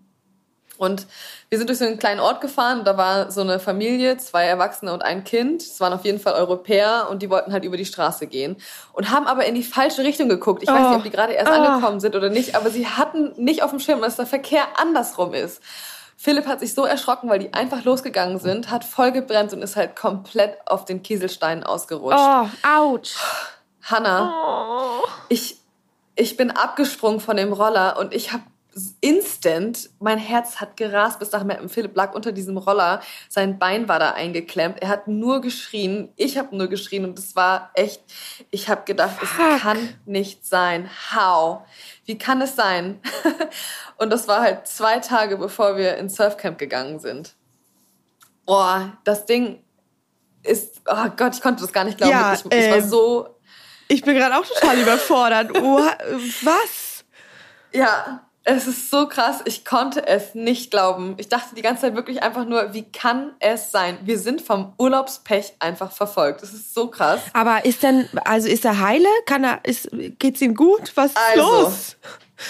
Und 0.77 1.07
wir 1.49 1.57
sind 1.59 1.69
durch 1.69 1.79
so 1.79 1.85
einen 1.85 1.99
kleinen 1.99 2.19
Ort 2.19 2.41
gefahren 2.41 2.83
da 2.83 2.97
war 2.97 3.31
so 3.31 3.41
eine 3.41 3.59
Familie, 3.59 4.17
zwei 4.17 4.45
Erwachsene 4.45 4.91
und 4.91 5.03
ein 5.03 5.23
Kind. 5.23 5.61
Es 5.61 5.79
waren 5.79 5.93
auf 5.93 6.03
jeden 6.03 6.19
Fall 6.19 6.33
Europäer 6.33 7.07
und 7.09 7.21
die 7.21 7.29
wollten 7.29 7.53
halt 7.53 7.63
über 7.63 7.77
die 7.77 7.85
Straße 7.85 8.27
gehen 8.27 8.57
und 8.91 9.11
haben 9.11 9.27
aber 9.27 9.45
in 9.45 9.55
die 9.55 9.63
falsche 9.63 10.03
Richtung 10.03 10.29
geguckt. 10.29 10.63
Ich 10.63 10.69
oh. 10.69 10.73
weiß 10.73 10.87
nicht, 10.89 10.97
ob 10.97 11.03
die 11.03 11.11
gerade 11.11 11.33
erst 11.33 11.51
oh. 11.51 11.55
angekommen 11.55 11.99
sind 11.99 12.15
oder 12.15 12.29
nicht, 12.29 12.55
aber 12.55 12.69
sie 12.69 12.87
hatten 12.87 13.33
nicht 13.37 13.63
auf 13.63 13.69
dem 13.69 13.79
Schirm, 13.79 14.01
dass 14.01 14.15
der 14.15 14.25
Verkehr 14.25 14.63
andersrum 14.77 15.33
ist. 15.33 15.61
Philipp 16.17 16.47
hat 16.47 16.61
sich 16.61 16.73
so 16.73 16.85
erschrocken, 16.85 17.29
weil 17.29 17.39
die 17.39 17.53
einfach 17.53 17.83
losgegangen 17.83 18.39
sind, 18.39 18.71
hat 18.71 18.85
voll 18.85 19.11
gebremst 19.11 19.53
und 19.53 19.61
ist 19.61 19.75
halt 19.75 19.95
komplett 19.95 20.57
auf 20.65 20.85
den 20.85 21.03
Kieselsteinen 21.03 21.63
ausgerutscht. 21.63 22.17
Oh, 22.17 22.47
ouch. 22.65 23.11
Hannah, 23.83 25.01
oh. 25.03 25.07
ich, 25.27 25.57
ich 26.15 26.37
bin 26.37 26.51
abgesprungen 26.51 27.19
von 27.19 27.35
dem 27.35 27.51
Roller 27.51 27.99
und 27.99 28.13
ich 28.13 28.31
habe 28.31 28.43
instant, 29.01 29.89
mein 29.99 30.17
Herz 30.17 30.57
hat 30.57 30.77
gerast 30.77 31.19
bis 31.19 31.31
nach 31.31 31.43
Mappen. 31.43 31.69
Philipp 31.69 31.95
lag 31.95 32.13
unter 32.13 32.31
diesem 32.31 32.57
Roller, 32.57 33.01
sein 33.29 33.59
Bein 33.59 33.87
war 33.87 33.99
da 33.99 34.11
eingeklemmt, 34.11 34.81
er 34.81 34.89
hat 34.89 35.07
nur 35.07 35.41
geschrien, 35.41 36.09
ich 36.15 36.37
habe 36.37 36.55
nur 36.55 36.67
geschrien 36.67 37.05
und 37.05 37.17
es 37.19 37.35
war 37.35 37.71
echt, 37.75 38.01
ich 38.51 38.69
habe 38.69 38.83
gedacht, 38.85 39.17
Fuck. 39.19 39.39
es 39.55 39.61
kann 39.61 39.95
nicht 40.05 40.45
sein. 40.45 40.89
How? 41.15 41.61
Wie 42.05 42.17
kann 42.17 42.41
es 42.41 42.55
sein? 42.55 42.99
und 43.97 44.09
das 44.09 44.27
war 44.27 44.41
halt 44.41 44.67
zwei 44.67 44.99
Tage, 44.99 45.37
bevor 45.37 45.77
wir 45.77 45.97
ins 45.97 46.15
Surfcamp 46.15 46.57
gegangen 46.57 46.99
sind. 46.99 47.35
Oh, 48.45 48.79
das 49.03 49.25
Ding 49.25 49.63
ist, 50.43 50.81
oh 50.89 51.09
Gott, 51.15 51.35
ich 51.35 51.41
konnte 51.41 51.61
das 51.61 51.71
gar 51.71 51.85
nicht 51.85 51.97
glauben. 51.97 52.11
Ja, 52.11 52.33
ich, 52.33 52.45
ich 52.45 52.51
ähm, 52.51 52.71
war 52.71 52.81
so... 52.81 53.29
Ich 53.87 54.01
bin 54.01 54.15
gerade 54.15 54.35
auch 54.37 54.45
total 54.45 54.79
überfordert. 54.79 55.51
Oh, 55.55 55.79
was? 56.43 57.05
Ja, 57.73 58.21
es 58.45 58.67
ist 58.67 58.89
so 58.89 59.07
krass, 59.07 59.41
ich 59.45 59.63
konnte 59.63 60.05
es 60.05 60.35
nicht 60.35 60.69
glauben. 60.69 61.15
Ich 61.17 61.29
dachte 61.29 61.55
die 61.55 61.61
ganze 61.61 61.83
Zeit 61.83 61.95
wirklich 61.95 62.23
einfach 62.23 62.45
nur, 62.45 62.73
wie 62.73 62.83
kann 62.83 63.31
es 63.39 63.71
sein? 63.71 63.97
Wir 64.03 64.19
sind 64.19 64.41
vom 64.41 64.73
Urlaubspech 64.77 65.53
einfach 65.59 65.91
verfolgt. 65.91 66.41
Das 66.41 66.53
ist 66.53 66.73
so 66.73 66.87
krass. 66.87 67.21
Aber 67.33 67.63
ist 67.63 67.83
denn, 67.83 68.09
also 68.25 68.49
ist 68.49 68.65
er 68.65 68.81
heile? 68.81 69.07
Kann 69.25 69.45
er, 69.45 69.59
ist, 69.63 69.89
geht's 70.19 70.41
ihm 70.41 70.55
gut? 70.55 70.91
Was 70.95 71.11
ist 71.11 71.17
also, 71.17 71.41
los? 71.41 71.95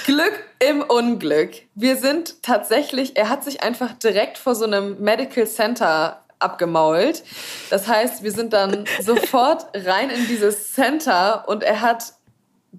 Glück 0.05 0.33
im 0.57 0.81
Unglück. 0.81 1.51
Wir 1.75 1.97
sind 1.97 2.41
tatsächlich, 2.41 3.15
er 3.15 3.29
hat 3.29 3.43
sich 3.43 3.61
einfach 3.61 3.93
direkt 3.93 4.39
vor 4.39 4.55
so 4.55 4.65
einem 4.65 4.99
Medical 4.99 5.45
Center 5.45 6.23
abgemault. 6.39 7.23
Das 7.69 7.87
heißt, 7.87 8.23
wir 8.23 8.31
sind 8.31 8.53
dann 8.53 8.85
sofort 9.01 9.67
rein 9.75 10.09
in 10.09 10.27
dieses 10.27 10.73
Center 10.73 11.47
und 11.47 11.61
er 11.61 11.81
hat 11.81 12.13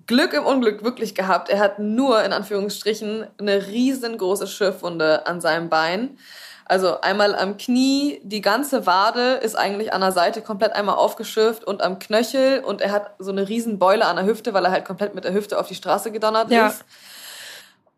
Glück 0.06 0.32
im 0.32 0.44
Unglück 0.44 0.82
wirklich 0.82 1.14
gehabt. 1.14 1.48
Er 1.48 1.58
hat 1.58 1.78
nur 1.78 2.22
in 2.24 2.32
Anführungsstrichen 2.32 3.26
eine 3.38 3.66
riesengroße 3.68 4.46
Schürfwunde 4.46 5.26
an 5.26 5.40
seinem 5.40 5.68
Bein. 5.68 6.18
Also 6.66 7.00
einmal 7.02 7.34
am 7.34 7.58
Knie, 7.58 8.20
die 8.22 8.40
ganze 8.40 8.86
Wade 8.86 9.34
ist 9.34 9.54
eigentlich 9.54 9.92
an 9.92 10.00
der 10.00 10.12
Seite 10.12 10.40
komplett 10.40 10.72
einmal 10.72 10.94
aufgeschürft 10.94 11.64
und 11.64 11.82
am 11.82 11.98
Knöchel 11.98 12.60
und 12.60 12.80
er 12.80 12.90
hat 12.90 13.14
so 13.18 13.30
eine 13.30 13.48
riesen 13.48 13.78
Beule 13.78 14.06
an 14.06 14.16
der 14.16 14.24
Hüfte, 14.24 14.54
weil 14.54 14.64
er 14.64 14.70
halt 14.70 14.86
komplett 14.86 15.14
mit 15.14 15.24
der 15.24 15.34
Hüfte 15.34 15.58
auf 15.58 15.68
die 15.68 15.74
Straße 15.74 16.10
gedonnert 16.10 16.50
ja. 16.50 16.68
ist. 16.68 16.84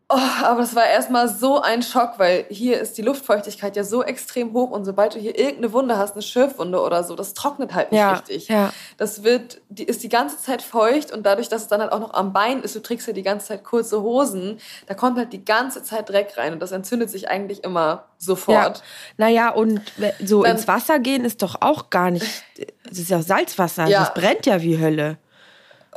Oh, 0.09 0.17
aber 0.43 0.61
es 0.61 0.73
war 0.73 0.85
erstmal 0.85 1.27
so 1.27 1.61
ein 1.61 1.83
Schock, 1.83 2.13
weil 2.17 2.45
hier 2.49 2.79
ist 2.79 2.97
die 2.97 3.01
Luftfeuchtigkeit 3.01 3.75
ja 3.75 3.83
so 3.83 4.03
extrem 4.03 4.53
hoch 4.53 4.71
und 4.71 4.85
sobald 4.85 5.15
du 5.15 5.19
hier 5.19 5.37
irgendeine 5.37 5.73
Wunde 5.73 5.97
hast, 5.97 6.13
eine 6.13 6.21
Schürfwunde 6.21 6.81
oder 6.81 7.03
so, 7.03 7.13
das 7.13 7.33
trocknet 7.33 7.73
halt 7.73 7.91
nicht 7.91 7.99
ja, 7.99 8.13
richtig. 8.13 8.47
Ja. 8.47 8.71
Das 8.95 9.23
wird, 9.23 9.59
die 9.67 9.83
ist 9.83 10.03
die 10.03 10.09
ganze 10.09 10.37
Zeit 10.37 10.61
feucht 10.61 11.11
und 11.11 11.25
dadurch, 11.25 11.49
dass 11.49 11.63
es 11.63 11.67
dann 11.67 11.81
halt 11.81 11.91
auch 11.91 11.99
noch 11.99 12.13
am 12.13 12.31
Bein 12.31 12.61
ist, 12.61 12.73
du 12.73 12.79
trägst 12.79 13.05
ja 13.07 13.11
die 13.11 13.21
ganze 13.21 13.47
Zeit 13.47 13.65
kurze 13.65 14.01
Hosen, 14.01 14.59
da 14.85 14.93
kommt 14.93 15.17
halt 15.17 15.33
die 15.33 15.43
ganze 15.43 15.83
Zeit 15.83 16.07
Dreck 16.07 16.37
rein 16.37 16.53
und 16.53 16.61
das 16.61 16.71
entzündet 16.71 17.09
sich 17.09 17.27
eigentlich 17.27 17.65
immer 17.65 18.05
sofort. 18.17 18.77
Ja. 18.77 18.83
Naja, 19.17 19.49
und 19.49 19.81
so 20.23 20.43
dann, 20.43 20.55
ins 20.55 20.69
Wasser 20.69 20.99
gehen 20.99 21.25
ist 21.25 21.41
doch 21.41 21.57
auch 21.59 21.89
gar 21.89 22.11
nicht, 22.11 22.45
das 22.87 22.97
ist 22.97 23.09
ja 23.09 23.21
Salzwasser, 23.21 23.87
ja. 23.87 23.99
das 23.99 24.13
brennt 24.13 24.45
ja 24.45 24.61
wie 24.61 24.79
Hölle. 24.79 25.17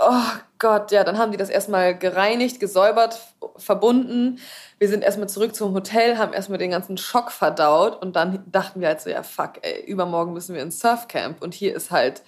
Oh 0.03 0.23
Gott, 0.59 0.93
ja, 0.93 1.05
dann 1.05 1.19
haben 1.19 1.31
die 1.31 1.37
das 1.37 1.51
erstmal 1.51 1.97
gereinigt, 1.97 2.59
gesäubert, 2.59 3.21
verbunden. 3.57 4.39
Wir 4.79 4.89
sind 4.89 5.05
erstmal 5.05 5.29
zurück 5.29 5.55
zum 5.55 5.75
Hotel, 5.75 6.17
haben 6.17 6.33
erstmal 6.33 6.59
den 6.59 6.71
ganzen 6.71 6.97
Schock 6.97 7.31
verdaut 7.31 8.01
und 8.01 8.17
dann 8.17 8.43
dachten 8.51 8.81
wir 8.81 8.89
halt 8.89 9.03
so, 9.03 9.11
ja, 9.11 9.23
fuck, 9.23 9.59
ey, 9.61 9.85
übermorgen 9.85 10.33
müssen 10.33 10.55
wir 10.55 10.63
ins 10.63 10.81
Surfcamp 10.81 11.43
und 11.43 11.53
hier 11.53 11.77
ist 11.77 11.91
halt, 11.91 12.23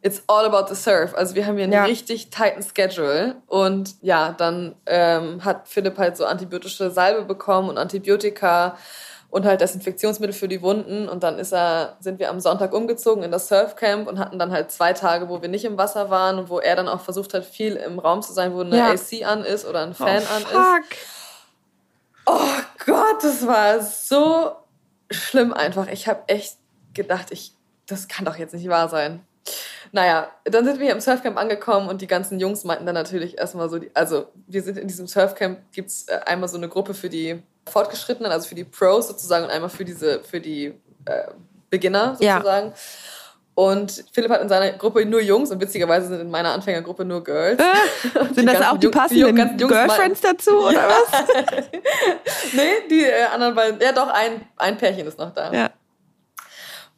it's 0.00 0.22
all 0.26 0.46
about 0.46 0.74
the 0.74 0.80
surf. 0.80 1.14
Also 1.14 1.34
wir 1.34 1.46
haben 1.46 1.56
hier 1.56 1.64
einen 1.64 1.74
ja. 1.74 1.84
richtig 1.84 2.30
tighten 2.30 2.62
Schedule 2.62 3.36
und 3.46 3.94
ja, 4.00 4.32
dann 4.32 4.74
ähm, 4.86 5.44
hat 5.44 5.68
Philipp 5.68 5.98
halt 5.98 6.16
so 6.16 6.24
antibiotische 6.24 6.90
Salbe 6.90 7.26
bekommen 7.26 7.68
und 7.68 7.76
Antibiotika 7.76 8.78
und 9.32 9.46
halt 9.46 9.62
Desinfektionsmittel 9.62 10.34
für 10.34 10.46
die 10.46 10.60
Wunden. 10.60 11.08
Und 11.08 11.22
dann 11.22 11.38
ist 11.38 11.54
er, 11.54 11.96
sind 12.00 12.18
wir 12.18 12.28
am 12.28 12.38
Sonntag 12.38 12.74
umgezogen 12.74 13.24
in 13.24 13.30
das 13.30 13.48
Surfcamp 13.48 14.06
und 14.06 14.18
hatten 14.18 14.38
dann 14.38 14.52
halt 14.52 14.70
zwei 14.70 14.92
Tage, 14.92 15.30
wo 15.30 15.40
wir 15.40 15.48
nicht 15.48 15.64
im 15.64 15.78
Wasser 15.78 16.10
waren 16.10 16.38
und 16.38 16.50
wo 16.50 16.58
er 16.58 16.76
dann 16.76 16.86
auch 16.86 17.00
versucht 17.00 17.32
hat, 17.32 17.46
viel 17.46 17.76
im 17.76 17.98
Raum 17.98 18.20
zu 18.20 18.34
sein, 18.34 18.52
wo 18.52 18.60
eine 18.60 18.76
ja. 18.76 18.90
AC 18.90 19.26
an 19.26 19.42
ist 19.42 19.64
oder 19.64 19.84
ein 19.84 19.94
Fan 19.94 20.22
oh, 20.22 20.34
an 20.34 20.42
fuck. 20.42 20.90
ist. 20.90 20.98
Oh 22.26 22.84
Gott, 22.84 23.24
das 23.24 23.46
war 23.46 23.80
so 23.80 24.52
schlimm 25.10 25.54
einfach. 25.54 25.88
Ich 25.88 26.08
habe 26.08 26.24
echt 26.26 26.58
gedacht, 26.92 27.28
ich, 27.30 27.54
das 27.86 28.08
kann 28.08 28.26
doch 28.26 28.36
jetzt 28.36 28.52
nicht 28.52 28.68
wahr 28.68 28.90
sein. 28.90 29.26
Naja, 29.94 30.30
dann 30.44 30.64
sind 30.64 30.78
wir 30.78 30.86
hier 30.86 30.94
im 30.94 31.02
Surfcamp 31.02 31.36
angekommen 31.36 31.88
und 31.88 32.00
die 32.00 32.06
ganzen 32.06 32.40
Jungs 32.40 32.64
meinten 32.64 32.86
dann 32.86 32.94
natürlich 32.94 33.36
erstmal 33.38 33.68
so, 33.68 33.78
die, 33.78 33.90
also 33.94 34.26
wir 34.46 34.62
sind 34.62 34.78
in 34.78 34.88
diesem 34.88 35.06
Surfcamp, 35.06 35.58
gibt 35.70 35.90
es 35.90 36.08
äh, 36.08 36.18
einmal 36.24 36.48
so 36.48 36.56
eine 36.56 36.70
Gruppe 36.70 36.94
für 36.94 37.10
die 37.10 37.42
Fortgeschrittenen, 37.68 38.32
also 38.32 38.48
für 38.48 38.54
die 38.54 38.64
Pros 38.64 39.08
sozusagen 39.08 39.44
und 39.44 39.50
einmal 39.50 39.68
für 39.68 39.84
diese, 39.84 40.20
für 40.24 40.40
die 40.40 40.74
äh, 41.04 41.28
Beginner 41.68 42.16
sozusagen. 42.16 42.68
Ja. 42.68 42.74
Und 43.54 44.04
Philipp 44.12 44.30
hat 44.30 44.40
in 44.40 44.48
seiner 44.48 44.72
Gruppe 44.72 45.04
nur 45.04 45.20
Jungs 45.20 45.50
und 45.50 45.60
witzigerweise 45.60 46.08
sind 46.08 46.20
in 46.20 46.30
meiner 46.30 46.52
Anfängergruppe 46.52 47.04
nur 47.04 47.22
Girls. 47.22 47.60
Äh, 47.60 48.34
sind 48.34 48.46
das 48.46 48.66
auch 48.66 48.78
die 48.78 48.88
passenden 48.88 49.58
Jung, 49.58 49.68
Girlfriends 49.68 50.22
dazu 50.22 50.68
oder 50.68 50.88
was? 50.88 51.24
nee, 52.54 52.88
die 52.88 53.04
äh, 53.04 53.24
anderen 53.24 53.54
beiden, 53.54 53.78
ja 53.78 53.92
doch, 53.92 54.08
ein, 54.08 54.40
ein 54.56 54.78
Pärchen 54.78 55.06
ist 55.06 55.18
noch 55.18 55.34
da. 55.34 55.52
Ja. 55.52 55.70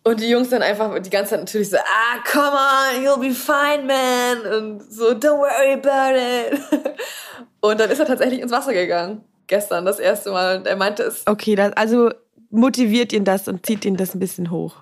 Und 0.06 0.20
die 0.20 0.28
Jungs 0.28 0.50
dann 0.50 0.62
einfach 0.62 0.98
die 0.98 1.08
ganze 1.10 1.30
Zeit 1.30 1.40
natürlich 1.40 1.70
so, 1.70 1.78
ah, 1.78 2.22
come 2.30 2.52
on, 2.52 3.02
you'll 3.04 3.18
be 3.18 3.34
fine, 3.34 3.84
man. 3.86 4.52
Und 4.52 4.92
so, 4.92 5.12
don't 5.12 5.38
worry 5.38 5.72
about 5.72 6.14
it. 6.16 6.60
Und 7.60 7.80
dann 7.80 7.90
ist 7.90 7.98
er 7.98 8.04
tatsächlich 8.06 8.40
ins 8.40 8.52
Wasser 8.52 8.74
gegangen 8.74 9.24
gestern 9.46 9.84
das 9.86 9.98
erste 9.98 10.30
Mal 10.30 10.56
und 10.58 10.66
er 10.66 10.76
meinte 10.76 11.02
es. 11.02 11.22
Okay, 11.26 11.54
das, 11.54 11.72
also 11.74 12.10
motiviert 12.50 13.12
ihn 13.12 13.24
das 13.24 13.46
und 13.48 13.64
zieht 13.66 13.84
ihn 13.84 13.96
das 13.96 14.14
ein 14.14 14.18
bisschen 14.20 14.50
hoch? 14.50 14.76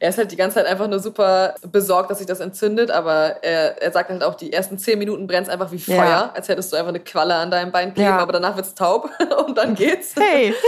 Er 0.00 0.08
ist 0.10 0.18
halt 0.18 0.32
die 0.32 0.36
ganze 0.36 0.56
Zeit 0.56 0.66
einfach 0.66 0.86
nur 0.88 0.98
super 1.00 1.54
besorgt, 1.70 2.10
dass 2.10 2.18
sich 2.18 2.26
das 2.26 2.40
entzündet, 2.40 2.90
aber 2.90 3.42
er, 3.42 3.80
er 3.80 3.92
sagt 3.92 4.10
halt 4.10 4.22
auch, 4.22 4.34
die 4.34 4.52
ersten 4.52 4.76
zehn 4.78 4.98
Minuten 4.98 5.26
brennt 5.26 5.46
es 5.46 5.52
einfach 5.52 5.72
wie 5.72 5.78
Feuer, 5.78 5.96
Ja. 6.04 6.32
als 6.34 6.48
hättest 6.48 6.72
du 6.72 6.76
einfach 6.76 6.88
eine 6.90 7.00
Qualle 7.00 7.34
an 7.34 7.50
deinem 7.50 7.72
Bein 7.72 7.94
kleben, 7.94 8.08
Ja. 8.10 8.18
aber 8.18 8.32
danach 8.32 8.56
wird's 8.56 8.74
taub 8.74 9.08
und 9.46 9.56
dann 9.56 9.74
geht's. 9.74 10.14
Hey! 10.18 10.54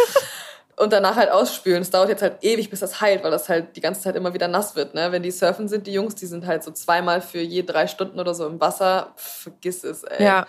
Und 0.76 0.92
danach 0.92 1.14
halt 1.16 1.30
ausspülen. 1.30 1.82
Es 1.82 1.90
dauert 1.90 2.08
jetzt 2.08 2.22
halt 2.22 2.42
ewig, 2.42 2.68
bis 2.68 2.80
das 2.80 3.00
heilt, 3.00 3.22
weil 3.22 3.30
das 3.30 3.48
halt 3.48 3.76
die 3.76 3.80
ganze 3.80 4.00
Zeit 4.00 4.16
immer 4.16 4.34
wieder 4.34 4.48
nass 4.48 4.74
wird. 4.74 4.94
Ne? 4.94 5.12
Wenn 5.12 5.22
die 5.22 5.30
surfen 5.30 5.68
sind, 5.68 5.86
die 5.86 5.92
Jungs, 5.92 6.16
die 6.16 6.26
sind 6.26 6.46
halt 6.46 6.64
so 6.64 6.72
zweimal 6.72 7.20
für 7.20 7.38
je 7.38 7.62
drei 7.62 7.86
Stunden 7.86 8.18
oder 8.18 8.34
so 8.34 8.46
im 8.46 8.60
Wasser. 8.60 9.12
Pff, 9.16 9.42
vergiss 9.44 9.84
es, 9.84 10.02
ey. 10.02 10.24
Ja. 10.24 10.46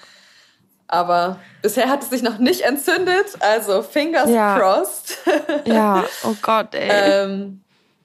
Aber 0.88 1.40
bisher 1.62 1.90
hat 1.90 2.04
es 2.04 2.10
sich 2.10 2.22
noch 2.24 2.38
nicht 2.40 2.62
entzündet, 2.62 3.26
also 3.40 3.82
fingers 3.82 4.30
Ja. 4.30 4.58
crossed. 4.58 5.18
Ja, 5.66 6.06
oh 6.24 6.36
Gott, 6.42 6.74
ey. 6.76 6.90
ähm, 6.92 7.62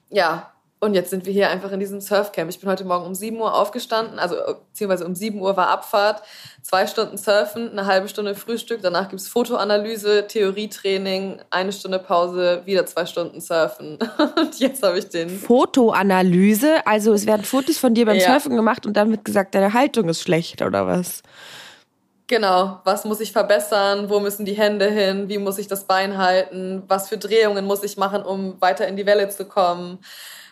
ja, 0.09 0.51
und 0.83 0.95
jetzt 0.95 1.11
sind 1.11 1.27
wir 1.27 1.31
hier 1.31 1.51
einfach 1.51 1.71
in 1.71 1.79
diesem 1.79 2.01
Surfcamp. 2.01 2.49
Ich 2.49 2.59
bin 2.59 2.67
heute 2.67 2.83
Morgen 2.83 3.05
um 3.05 3.13
7 3.13 3.39
Uhr 3.39 3.53
aufgestanden, 3.53 4.17
also 4.17 4.35
äh, 4.35 4.55
beziehungsweise 4.71 5.05
um 5.05 5.13
7 5.13 5.39
Uhr 5.39 5.55
war 5.55 5.67
Abfahrt, 5.67 6.23
zwei 6.63 6.87
Stunden 6.87 7.17
Surfen, 7.17 7.69
eine 7.69 7.85
halbe 7.85 8.07
Stunde 8.07 8.33
Frühstück, 8.33 8.81
danach 8.81 9.07
gibt's 9.07 9.27
Fotoanalyse, 9.27 10.25
Theorietraining, 10.27 11.39
eine 11.51 11.71
Stunde 11.71 11.99
Pause, 11.99 12.63
wieder 12.65 12.87
zwei 12.87 13.05
Stunden 13.05 13.41
Surfen. 13.41 13.99
Und 14.35 14.59
jetzt 14.59 14.81
habe 14.81 14.97
ich 14.97 15.07
den 15.07 15.29
Fotoanalyse, 15.29 16.85
also 16.87 17.13
es 17.13 17.27
werden 17.27 17.43
Fotos 17.43 17.77
von 17.77 17.93
dir 17.93 18.07
beim 18.07 18.17
Ja. 18.17 18.31
Surfen 18.31 18.55
gemacht 18.55 18.85
und 18.87 18.97
dann 18.97 19.11
wird 19.11 19.23
gesagt, 19.23 19.53
deine 19.53 19.73
Haltung 19.73 20.09
ist 20.09 20.21
schlecht 20.21 20.63
oder 20.63 20.87
was? 20.87 21.21
Genau, 22.25 22.79
was 22.85 23.05
muss 23.05 23.19
ich 23.19 23.31
verbessern? 23.31 24.09
Wo 24.09 24.19
müssen 24.19 24.45
die 24.45 24.53
Hände 24.53 24.89
hin? 24.89 25.29
Wie 25.29 25.37
muss 25.37 25.59
ich 25.59 25.67
das 25.67 25.83
Bein 25.83 26.17
halten? 26.17 26.81
Was 26.87 27.09
für 27.09 27.17
Drehungen 27.17 27.65
muss 27.65 27.83
ich 27.83 27.97
machen, 27.97 28.23
um 28.23 28.59
weiter 28.61 28.87
in 28.87 28.95
die 28.95 29.05
Welle 29.05 29.29
zu 29.29 29.45
kommen? 29.45 29.99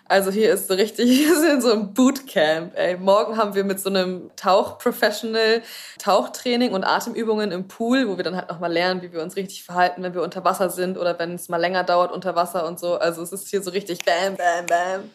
Also 0.10 0.32
hier 0.32 0.52
ist 0.52 0.68
so 0.68 0.74
richtig, 0.74 1.08
wir 1.08 1.36
sind 1.40 1.50
in 1.54 1.62
so 1.62 1.72
einem 1.72 1.94
Bootcamp. 1.94 2.76
Ey. 2.76 2.98
Morgen 2.98 3.38
haben 3.38 3.54
wir 3.54 3.64
mit 3.64 3.80
so 3.80 3.90
einem 3.90 4.32
Tauch-Professional 4.36 5.62
Tauchtraining 6.00 6.74
und 6.74 6.84
Atemübungen 6.84 7.52
im 7.52 7.68
Pool, 7.68 8.10
wo 8.10 8.18
wir 8.18 8.24
dann 8.24 8.36
halt 8.36 8.50
nochmal 8.50 8.74
lernen, 8.74 9.02
wie 9.04 9.14
wir 9.14 9.22
uns 9.22 9.36
richtig 9.36 9.64
verhalten, 9.64 10.02
wenn 10.04 10.14
wir 10.16 10.24
unter 10.24 10.44
Wasser 10.44 10.70
sind 10.72 10.98
oder 10.98 11.18
wenn 11.20 11.36
es 11.36 11.48
mal 11.48 11.58
länger 11.58 11.84
dauert 11.84 12.12
unter 12.12 12.36
Wasser 12.36 12.68
und 12.68 12.80
so. 12.80 12.96
Also 12.96 13.22
es 13.22 13.32
ist 13.32 13.50
hier 13.50 13.62
so 13.62 13.70
richtig 13.70 14.00
bam, 14.04 14.36
bam, 14.36 14.66
bam. 14.66 15.10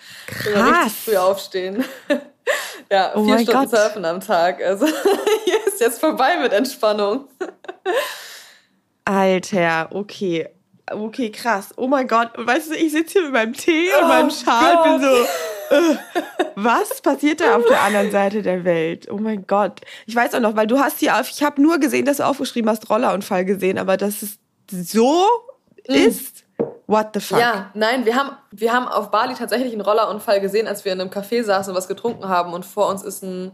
Immer 0.47 0.71
Krass. 0.71 0.85
richtig 0.87 1.05
früh 1.05 1.17
aufstehen. 1.17 1.85
ja, 2.91 3.13
Oh 3.17 3.25
vier 3.25 3.41
Stunden 3.41 3.61
Gott. 3.63 3.71
surfen 3.71 4.05
am 4.05 4.21
Tag. 4.21 4.63
Also 4.63 4.87
hier 5.45 5.67
ist 5.67 5.81
jetzt 5.81 5.99
vorbei 5.99 6.37
mit 6.41 6.53
Entspannung. 6.53 7.27
Alter, 9.05 9.89
okay. 9.91 10.49
Okay, 10.93 11.31
krass. 11.31 11.71
Oh 11.77 11.87
mein 11.89 12.07
Gott. 12.07 12.37
Und 12.37 12.47
weißt 12.47 12.71
du, 12.71 12.75
ich 12.75 12.93
sitze 12.93 13.15
hier 13.15 13.23
mit 13.23 13.33
meinem 13.33 13.53
Tee 13.55 13.89
und 13.99 14.05
Oh 14.05 14.09
meinem 14.09 14.31
Schal 14.31 14.75
Gott. 14.77 14.85
bin 14.85 15.01
so. 15.01 15.25
Äh, 15.75 15.97
was 16.57 17.01
passiert 17.01 17.41
da 17.41 17.57
auf 17.57 17.65
der 17.67 17.81
anderen 17.81 18.11
Seite 18.11 18.43
der 18.43 18.65
Welt? 18.65 19.09
Oh 19.11 19.17
mein 19.17 19.47
Gott. 19.47 19.81
Ich 20.07 20.15
weiß 20.15 20.35
auch 20.35 20.41
noch, 20.41 20.57
weil 20.57 20.67
du 20.67 20.79
hast 20.79 20.99
hier 21.01 21.19
auf, 21.19 21.31
ich 21.31 21.43
habe 21.43 21.61
nur 21.63 21.79
gesehen, 21.79 22.05
dass 22.05 22.19
du 22.19 22.27
aufgeschrieben 22.27 22.69
hast, 22.71 22.91
Rollerunfall 22.91 23.45
gesehen, 23.47 23.79
aber 23.79 23.97
dass 23.97 24.23
es 24.23 24.39
so 24.71 25.27
ist, 25.85 26.45
what 26.87 27.09
the 27.15 27.21
fuck? 27.21 27.39
Ja, 27.39 27.71
nein, 27.75 28.05
wir 28.05 28.15
haben, 28.15 28.33
wir 28.51 28.73
haben 28.73 28.87
auf 28.87 29.11
Bali 29.11 29.35
tatsächlich 29.35 29.73
einen 29.73 29.81
Rollerunfall 29.81 30.41
gesehen, 30.41 30.69
als 30.69 30.85
wir 30.85 30.93
in 30.93 31.01
einem 31.01 31.11
Café 31.11 31.43
saßen 31.43 31.73
und 31.73 31.77
was 31.79 31.89
getrunken 31.89 32.29
haben 32.29 32.53
und 32.53 32.67
vor 32.67 32.89
uns 32.89 33.03
ist 33.03 33.23
ein, 33.23 33.53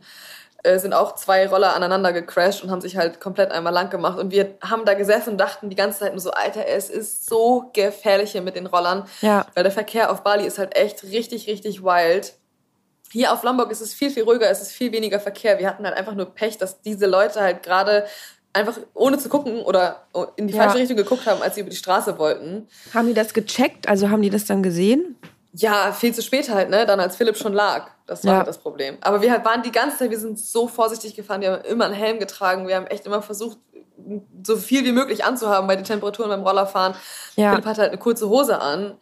äh, 0.63 0.79
sind 0.79 0.93
auch 0.93 1.15
zwei 1.15 1.47
Roller 1.47 1.75
aneinander 1.75 2.13
gecrashed 2.13 2.63
und 2.63 2.71
haben 2.71 2.81
sich 2.81 2.97
halt 2.97 3.21
komplett 3.21 3.51
einmal 3.51 3.73
lang 3.73 3.91
gemacht. 3.91 4.19
Und 4.19 4.31
wir 4.31 4.55
haben 4.63 4.85
da 4.85 4.95
gesessen 4.95 5.31
und 5.31 5.39
dachten 5.39 5.71
die 5.71 5.77
ganze 5.77 6.01
Zeit 6.01 6.13
nur 6.13 6.21
so, 6.21 6.31
Alter, 6.33 6.67
es 6.67 6.91
ist 6.91 7.27
so 7.29 7.71
gefährlich 7.73 8.33
hier 8.33 8.43
mit 8.43 8.57
den 8.57 8.67
Rollern. 8.67 9.07
Ja. 9.23 9.47
Weil 9.55 9.65
der 9.65 9.73
Verkehr 9.73 10.11
auf 10.11 10.23
Bali 10.23 10.47
ist 10.47 10.59
halt 10.59 10.77
echt 10.77 11.03
richtig, 11.05 11.47
richtig 11.49 11.83
wild. 11.83 12.35
Hier 13.13 13.33
auf 13.33 13.43
Lombok 13.43 13.71
ist 13.71 13.81
es 13.81 13.93
viel, 13.95 14.11
viel 14.11 14.23
ruhiger, 14.23 14.49
es 14.51 14.61
ist 14.63 14.73
viel 14.73 14.93
weniger 14.93 15.19
Verkehr. 15.19 15.59
Wir 15.59 15.67
hatten 15.69 15.85
halt 15.85 15.97
einfach 15.97 16.15
nur 16.15 16.27
Pech, 16.27 16.59
dass 16.59 16.81
diese 16.83 17.07
Leute 17.07 17.41
halt 17.41 17.63
gerade 17.63 18.05
einfach 18.53 18.79
ohne 18.95 19.19
zu 19.19 19.29
gucken 19.29 19.61
oder 19.63 20.05
in 20.37 20.47
die 20.47 20.55
Ja. 20.55 20.65
falsche 20.65 20.79
Richtung 20.79 20.97
geguckt 20.97 21.27
haben, 21.27 21.43
als 21.43 21.55
sie 21.55 21.63
über 21.63 21.71
die 21.71 21.77
Straße 21.77 22.19
wollten. 22.19 22.69
Haben 22.95 23.09
die 23.09 23.15
das 23.15 23.33
gecheckt? 23.35 23.89
Also 23.89 24.11
haben 24.11 24.23
die 24.23 24.31
das 24.31 24.45
dann 24.45 24.63
gesehen? 24.63 25.17
Ja, 25.53 25.93
viel 25.93 26.15
zu 26.15 26.23
spät 26.23 26.49
halt, 26.51 26.71
ne? 26.71 26.87
Dann 26.87 27.01
als 27.01 27.17
Philipp 27.17 27.37
schon 27.37 27.53
lag. 27.53 27.91
Das 28.11 28.25
war 28.25 28.33
Ja. 28.33 28.39
halt 28.39 28.49
das 28.49 28.59
Problem. 28.59 28.99
Aber 29.03 29.23
wir 29.23 29.31
halt 29.31 29.45
waren 29.45 29.63
die 29.63 29.71
ganze 29.71 29.99
Zeit, 29.99 30.11
wir 30.11 30.19
sind 30.19 30.37
so 30.37 30.67
vorsichtig 30.67 31.15
gefahren, 31.15 31.43
wir 31.43 31.53
haben 31.53 31.65
immer 31.65 31.85
einen 31.85 31.95
Helm 31.95 32.19
getragen, 32.19 32.67
wir 32.67 32.75
haben 32.75 32.89
echt 32.89 33.07
immer 33.07 33.23
versucht, 33.23 33.57
so 34.43 34.57
viel 34.57 34.85
wie 34.85 34.91
möglich 34.91 35.25
anzuhaben 35.25 35.69
bei 35.69 35.77
den 35.77 35.85
Temperaturen 35.85 36.29
beim 36.29 36.43
Rollerfahren. 36.43 36.95
Ja. 37.37 37.51
Philipp 37.51 37.67
hatte 37.67 37.83
halt 37.83 37.91
eine 37.93 38.01
kurze 38.01 38.29
Hose 38.29 38.61
an. 38.61 38.97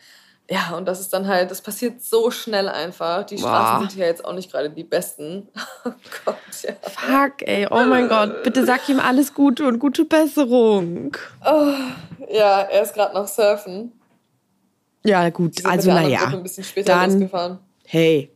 Ja, 0.51 0.77
und 0.77 0.87
das 0.87 1.01
ist 1.01 1.11
dann 1.15 1.27
halt, 1.27 1.51
das 1.51 1.63
passiert 1.63 2.03
so 2.03 2.31
schnell 2.31 2.69
einfach. 2.69 3.25
Die 3.25 3.39
Straßen 3.39 3.81
sind 3.89 3.93
hier 3.97 4.07
jetzt 4.07 4.25
auch 4.27 4.33
nicht 4.35 4.51
gerade 4.53 4.69
die 4.69 4.85
besten. 4.85 5.49
Oh 5.87 5.91
Gott, 6.27 6.37
ja. 6.63 6.73
Fuck, 6.83 7.49
ey. 7.49 7.67
Oh 7.71 7.85
mein 7.85 8.09
Gott. 8.11 8.43
Bitte 8.43 8.67
sag 8.67 8.87
ihm 8.91 9.01
alles 9.01 9.33
Gute 9.33 9.65
und 9.67 9.79
gute 9.79 10.05
Besserung. 10.05 11.17
Ja, 12.31 12.61
er 12.63 12.83
ist 12.83 12.93
gerade 12.93 13.15
noch 13.15 13.27
surfen. 13.27 13.93
Ja, 15.05 15.31
gut. 15.31 15.65
Also, 15.65 15.91
naja. 15.93 16.27
ein 16.27 16.43
bisschen 16.43 16.65
später 16.65 16.93
Dann- 16.95 17.13
losgefahren. 17.13 17.59
Hey. 17.91 18.31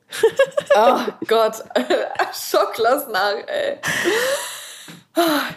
Oh 0.76 0.99
Gott, 1.26 1.62
Schock 2.33 2.75
lass 2.78 3.07
nach, 3.09 3.35
ey. 3.47 3.78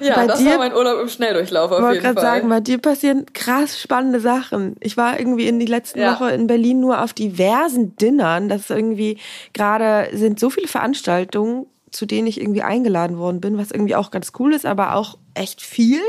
Ja, 0.01 0.15
Bei 0.15 0.27
das 0.27 0.39
dir- 0.39 0.51
war 0.51 0.57
mein 0.57 0.73
Urlaub 0.73 0.99
im 0.99 1.07
Schnelldurchlauf 1.07 1.71
auf 1.71 1.77
Ich 1.77 1.83
wollte 1.83 1.93
jeden 1.95 2.03
Fall. 2.03 2.13
gerade 2.15 2.27
sagen, 2.27 2.49
bei 2.49 2.59
dir 2.59 2.77
passieren 2.77 3.25
krass 3.33 3.79
spannende 3.79 4.19
Sachen. 4.19 4.75
Ich 4.81 4.97
war 4.97 5.17
irgendwie 5.17 5.47
in 5.47 5.59
die 5.59 5.65
letzten 5.65 5.99
Ja. 5.99 6.13
Woche 6.19 6.31
in 6.31 6.47
Berlin 6.47 6.81
nur 6.81 7.01
auf 7.01 7.13
diversen 7.13 7.95
Dinnern. 7.95 8.49
Das 8.49 8.61
ist 8.61 8.69
irgendwie 8.69 9.17
gerade 9.53 10.09
sind 10.11 10.41
so 10.41 10.49
viele 10.49 10.67
Veranstaltungen, 10.67 11.67
zu 11.91 12.05
denen 12.05 12.27
ich 12.27 12.41
irgendwie 12.41 12.63
eingeladen 12.63 13.17
worden 13.17 13.39
bin, 13.39 13.57
was 13.57 13.71
irgendwie 13.71 13.95
auch 13.95 14.11
ganz 14.11 14.33
cool 14.39 14.53
ist, 14.53 14.65
aber 14.65 14.93
auch 14.95 15.17
echt 15.35 15.61
viel. 15.61 16.01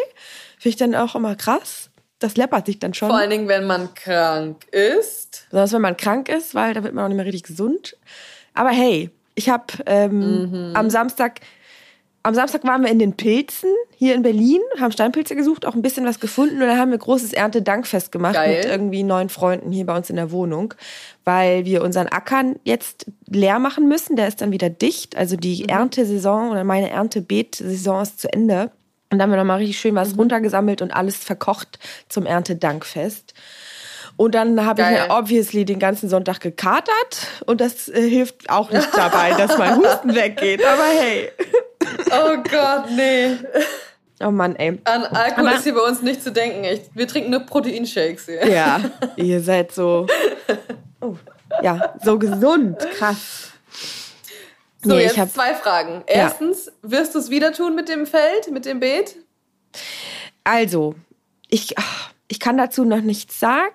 Finde 0.59 0.69
ich 0.71 0.77
dann 0.77 0.97
auch 0.97 1.15
immer 1.15 1.37
krass. 1.37 1.91
Das 2.19 2.37
läppert 2.37 2.67
sich 2.67 2.81
dann 2.81 2.95
schon. 2.95 3.11
Vor 3.11 3.19
allen 3.19 3.31
Dingen, 3.31 3.47
wenn 3.47 3.67
man 3.69 3.95
krank 3.95 4.65
ist. 4.73 5.45
Besonders 5.51 5.73
wenn 5.73 5.83
man 5.83 5.97
krank 5.97 6.29
ist, 6.29 6.57
weil 6.57 6.75
da 6.75 6.83
wird 6.83 6.95
man 6.95 7.05
auch 7.05 7.09
nicht 7.09 7.17
mehr 7.17 7.27
richtig 7.27 7.45
gesund. 7.45 7.97
Aber 8.57 8.71
hey, 8.71 9.11
ich 9.35 9.49
habe 9.49 9.67
ähm, 9.87 10.43
Mhm. 10.71 10.71
am 10.75 10.91
Samstag, 10.91 11.41
am 12.23 12.35
Samstag 12.35 12.65
waren 12.65 12.83
wir 12.83 12.91
in 12.91 12.99
den 12.99 13.13
Pilzen 13.17 13.71
hier 13.97 14.15
in 14.17 14.23
Berlin, 14.23 14.61
haben 14.81 14.91
Steinpilze 14.91 15.37
gesucht, 15.37 15.65
auch 15.65 15.75
ein 15.75 15.83
bisschen 15.83 16.05
was 16.05 16.19
gefunden 16.19 16.55
und 16.61 16.67
dann 16.67 16.79
haben 16.79 16.91
wir 16.91 16.99
großes 16.99 17.33
Erntedankfest 17.33 18.11
gemacht 18.11 18.35
Geil. 18.35 18.57
mit 18.57 18.65
irgendwie 18.65 19.05
neun 19.05 19.29
Freunden 19.29 19.71
hier 19.71 19.87
bei 19.87 19.97
uns 19.97 20.11
in 20.11 20.17
der 20.17 20.33
Wohnung, 20.33 20.75
weil 21.25 21.65
wir 21.67 21.85
unseren 21.85 22.09
Ackern 22.09 22.57
jetzt 22.65 23.07
leer 23.29 23.61
machen 23.61 23.87
müssen. 23.87 24.17
Der 24.17 24.27
ist 24.27 24.41
dann 24.41 24.51
wieder 24.51 24.71
dicht. 24.71 25.17
Also 25.17 25.37
die 25.37 25.63
Mhm. 25.63 25.69
Erntesaison 25.69 26.51
oder 26.51 26.65
meine 26.65 26.91
Erntebeet-Saison 26.91 28.03
ist 28.03 28.21
zu 28.21 28.33
Ende. 28.33 28.73
Und 29.13 29.19
dann 29.19 29.23
haben 29.23 29.31
wir 29.31 29.37
nochmal 29.37 29.59
richtig 29.59 29.79
schön 29.79 29.93
Mhm. 29.95 29.99
was 29.99 30.19
runtergesammelt 30.19 30.83
und 30.83 30.91
alles 30.91 31.17
verkocht 31.17 31.79
zum 32.09 32.27
Erntedankfest. 32.27 33.35
Und 34.17 34.35
dann 34.35 34.65
habe 34.65 34.81
ich 34.83 34.89
mir 34.89 35.07
obviously 35.11 35.65
den 35.67 35.79
ganzen 35.79 36.09
Sonntag 36.09 36.41
gekatert 36.41 37.29
und 37.45 37.61
das 37.61 37.89
äh, 37.89 38.09
hilft 38.09 38.49
auch 38.49 38.71
nicht 38.71 38.89
dabei, 38.97 39.33
dass 39.33 39.59
mein 39.59 39.77
Husten 39.83 40.15
weggeht. 40.15 40.65
Aber 40.65 40.85
hey. 40.85 41.31
Oh 42.11 42.37
Gott, 42.51 42.91
nee. 42.97 43.37
Oh 44.25 44.31
Mann, 44.31 44.57
ey. 44.57 44.79
An 44.85 45.05
Alkohol 45.05 45.49
Aber- 45.49 45.57
ist 45.59 45.65
hier 45.65 45.75
bei 45.75 45.83
uns 45.83 46.01
nicht 46.01 46.23
zu 46.23 46.33
denken. 46.33 46.65
Ich, 46.65 46.81
wir 46.95 47.07
trinken 47.07 47.31
nur 47.31 47.41
Proteinshakes 47.41 48.25
hier. 48.25 48.47
Ja, 48.49 48.81
ihr 49.17 49.41
seid 49.43 49.73
so. 49.73 50.07
Oh, 51.03 51.17
ja, 51.63 51.95
so 52.03 52.19
gesund. 52.19 52.79
Krass. 52.97 53.51
So, 54.83 54.95
Nee, 54.95 55.01
ich 55.01 55.07
jetzt 55.09 55.19
hab- 55.19 55.31
zwei 55.31 55.55
Fragen. 55.55 56.03
Erstens, 56.07 56.73
wirst 56.81 57.15
du 57.15 57.19
es 57.19 57.29
wieder 57.29 57.53
tun 57.53 57.75
mit 57.75 57.91
dem 57.91 58.07
Feld, 58.07 58.51
mit 58.51 58.65
dem 58.65 58.81
Beet? 58.81 59.17
Also, 60.45 60.95
ich, 61.49 61.75
ich 62.29 62.41
kann 62.41 62.57
dazu 62.57 62.85
noch 62.85 63.01
nichts 63.03 63.39
sagen, 63.39 63.75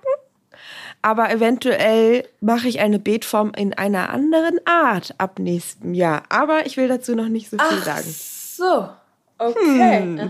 aber 1.01 1.31
eventuell 1.31 2.27
mache 2.39 2.67
ich 2.67 2.79
eine 2.79 2.99
Beetform 2.99 3.51
in 3.55 3.73
einer 3.73 4.09
anderen 4.09 4.59
Art 4.65 5.13
ab 5.17 5.39
nächstem 5.39 5.93
Jahr. 5.93 6.23
Aber 6.29 6.65
ich 6.65 6.77
will 6.77 6.87
dazu 6.87 7.15
noch 7.15 7.27
nicht 7.29 7.49
so 7.49 7.57
viel 7.57 7.77
Ach 7.79 7.85
sagen. 7.85 8.05
so. 8.07 8.89
Okay. 9.37 10.29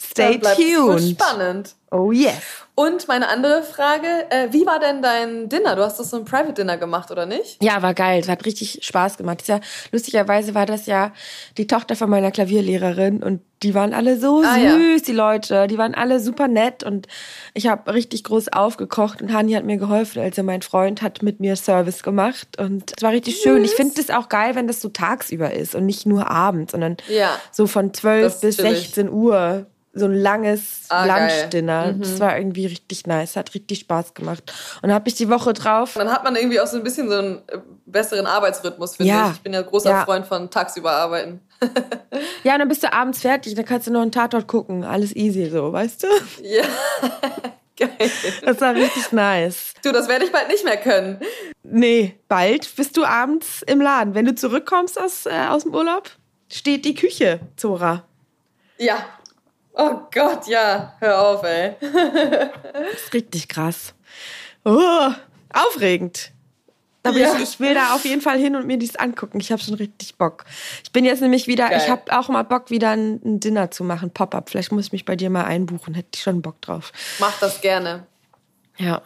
Stay 0.00 0.32
Dann 0.32 0.40
bleibt's 0.40 0.58
wohl 0.58 0.96
tuned. 0.96 1.20
spannend. 1.20 1.74
Oh 1.96 2.10
yes. 2.10 2.34
Und 2.74 3.06
meine 3.06 3.28
andere 3.28 3.62
Frage, 3.62 4.08
äh, 4.30 4.48
wie 4.50 4.66
war 4.66 4.80
denn 4.80 5.00
dein 5.00 5.48
Dinner? 5.48 5.76
Du 5.76 5.82
hast 5.84 6.00
doch 6.00 6.04
so 6.04 6.16
ein 6.16 6.24
Private 6.24 6.54
Dinner 6.54 6.76
gemacht, 6.76 7.08
oder 7.12 7.24
nicht? 7.24 7.62
Ja, 7.62 7.82
war 7.82 7.94
geil. 7.94 8.18
Es 8.20 8.28
hat 8.28 8.44
richtig 8.44 8.80
Spaß 8.82 9.16
gemacht. 9.16 9.38
Das 9.42 9.46
ja, 9.46 9.60
lustigerweise 9.92 10.56
war 10.56 10.66
das 10.66 10.86
ja 10.86 11.12
die 11.56 11.68
Tochter 11.68 11.94
von 11.94 12.10
meiner 12.10 12.32
Klavierlehrerin 12.32 13.22
und 13.22 13.42
die 13.62 13.74
waren 13.76 13.94
alle 13.94 14.18
so 14.18 14.42
Ah, 14.44 14.54
süß, 14.54 14.62
ja. 15.02 15.04
die 15.06 15.12
Leute. 15.12 15.66
Die 15.68 15.78
waren 15.78 15.94
alle 15.94 16.18
super 16.18 16.48
nett 16.48 16.82
und 16.82 17.06
ich 17.54 17.68
habe 17.68 17.94
richtig 17.94 18.24
groß 18.24 18.48
aufgekocht 18.52 19.22
und 19.22 19.32
Hani 19.32 19.52
hat 19.52 19.64
mir 19.64 19.76
geholfen. 19.76 20.20
Also 20.20 20.42
mein 20.42 20.62
Freund 20.62 21.00
hat 21.00 21.22
mit 21.22 21.38
mir 21.38 21.54
Service 21.54 22.02
gemacht 22.02 22.58
und 22.58 22.92
es 22.96 23.04
war 23.04 23.12
richtig 23.12 23.36
schön. 23.40 23.62
Ich 23.64 23.70
finde 23.70 24.00
es 24.00 24.10
auch 24.10 24.28
geil, 24.28 24.56
wenn 24.56 24.66
das 24.66 24.80
so 24.80 24.88
tagsüber 24.88 25.52
ist 25.52 25.76
und 25.76 25.86
nicht 25.86 26.06
nur 26.06 26.28
abends, 26.28 26.72
sondern 26.72 26.96
Ja. 27.08 27.38
so 27.52 27.68
von 27.68 27.92
Das 27.92 28.00
12 28.00 28.26
ist 28.34 28.40
bis 28.40 28.56
chillig. 28.56 28.78
16 28.80 29.10
Uhr. 29.10 29.66
So 29.94 30.06
ein 30.06 30.14
langes 30.14 30.82
Ah. 30.88 31.04
Lunchdinner. 31.06 31.92
Das 31.94 32.18
war 32.20 32.36
irgendwie 32.36 32.66
richtig 32.66 33.06
nice, 33.06 33.36
hat 33.36 33.54
richtig 33.54 33.80
Spaß 33.80 34.14
gemacht. 34.14 34.52
Und 34.82 34.92
habe 34.92 35.08
ich 35.08 35.14
die 35.14 35.28
Woche 35.30 35.52
drauf. 35.52 35.94
Dann 35.94 36.10
hat 36.12 36.24
man 36.24 36.34
irgendwie 36.36 36.60
auch 36.60 36.66
so 36.66 36.76
ein 36.76 36.82
bisschen 36.82 37.08
so 37.08 37.16
einen 37.16 37.36
äh, 37.48 37.58
besseren 37.86 38.26
Arbeitsrhythmus, 38.26 38.96
finde 38.96 39.12
Ja. 39.12 39.28
ich. 39.30 39.36
Ich 39.36 39.42
bin 39.42 39.52
ja 39.54 39.62
großer 39.62 39.90
Ja. 39.90 40.04
Freund 40.04 40.26
von 40.26 40.50
tagsüber 40.50 40.90
arbeiten. 40.92 41.40
Ja, 42.44 42.52
und 42.54 42.58
dann 42.58 42.68
bist 42.68 42.82
du 42.82 42.92
abends 42.92 43.22
fertig, 43.22 43.54
dann 43.54 43.64
kannst 43.64 43.86
du 43.86 43.90
noch 43.90 44.02
einen 44.02 44.12
Tatort 44.12 44.46
gucken. 44.46 44.84
Alles 44.84 45.16
easy 45.16 45.48
so, 45.48 45.72
weißt 45.72 46.02
du? 46.02 46.06
Ja. 46.42 46.64
Geil. 47.76 48.10
Das 48.44 48.60
war 48.60 48.74
richtig 48.74 49.10
nice. 49.12 49.72
Du, 49.82 49.90
das 49.90 50.06
werde 50.06 50.26
ich 50.26 50.30
bald 50.32 50.46
nicht 50.48 50.64
mehr 50.64 50.76
können. 50.76 51.18
Nee, 51.64 52.14
bald 52.28 52.70
bist 52.76 52.96
du 52.96 53.04
abends 53.04 53.62
im 53.66 53.80
Laden. 53.80 54.14
Wenn 54.14 54.26
du 54.26 54.34
zurückkommst 54.34 55.00
aus, 55.00 55.26
äh, 55.26 55.30
aus 55.48 55.64
dem 55.64 55.74
Urlaub, 55.74 56.08
steht 56.52 56.84
die 56.84 56.94
Küche, 56.94 57.40
Zora. 57.56 58.04
Ja. 58.78 58.96
Oh 59.74 59.98
Gott, 60.12 60.46
ja. 60.46 60.94
Hör 61.00 61.20
auf, 61.20 61.42
ey. 61.42 61.74
Das 61.80 63.02
ist 63.02 63.12
richtig 63.12 63.48
krass. 63.48 63.94
Oh, 64.64 65.10
aufregend. 65.52 66.30
Aber 67.02 67.18
Ja. 67.18 67.34
ich, 67.36 67.42
ich 67.42 67.60
will 67.60 67.74
da 67.74 67.94
auf 67.94 68.04
jeden 68.04 68.22
Fall 68.22 68.38
hin 68.38 68.56
und 68.56 68.66
mir 68.66 68.78
dies 68.78 68.96
angucken. 68.96 69.38
Ich 69.40 69.52
habe 69.52 69.60
schon 69.60 69.74
richtig 69.74 70.16
Bock. 70.16 70.44
Ich 70.84 70.90
bin 70.92 71.04
jetzt 71.04 71.20
nämlich 71.20 71.46
wieder, 71.46 71.68
Geil. 71.68 71.80
ich 71.82 71.90
habe 71.90 72.16
auch 72.18 72.28
mal 72.28 72.44
Bock, 72.44 72.70
wieder 72.70 72.90
ein, 72.90 73.20
ein 73.24 73.40
Dinner 73.40 73.70
zu 73.70 73.84
machen, 73.84 74.10
Pop-up. 74.10 74.48
Vielleicht 74.48 74.72
muss 74.72 74.86
ich 74.86 74.92
mich 74.92 75.04
bei 75.04 75.16
dir 75.16 75.28
mal 75.28 75.44
einbuchen. 75.44 75.92
Hätte 75.94 76.08
ich 76.14 76.22
schon 76.22 76.40
Bock 76.40 76.62
drauf. 76.62 76.92
Mach 77.18 77.38
das 77.40 77.60
gerne. 77.60 78.06
Ja. 78.78 79.02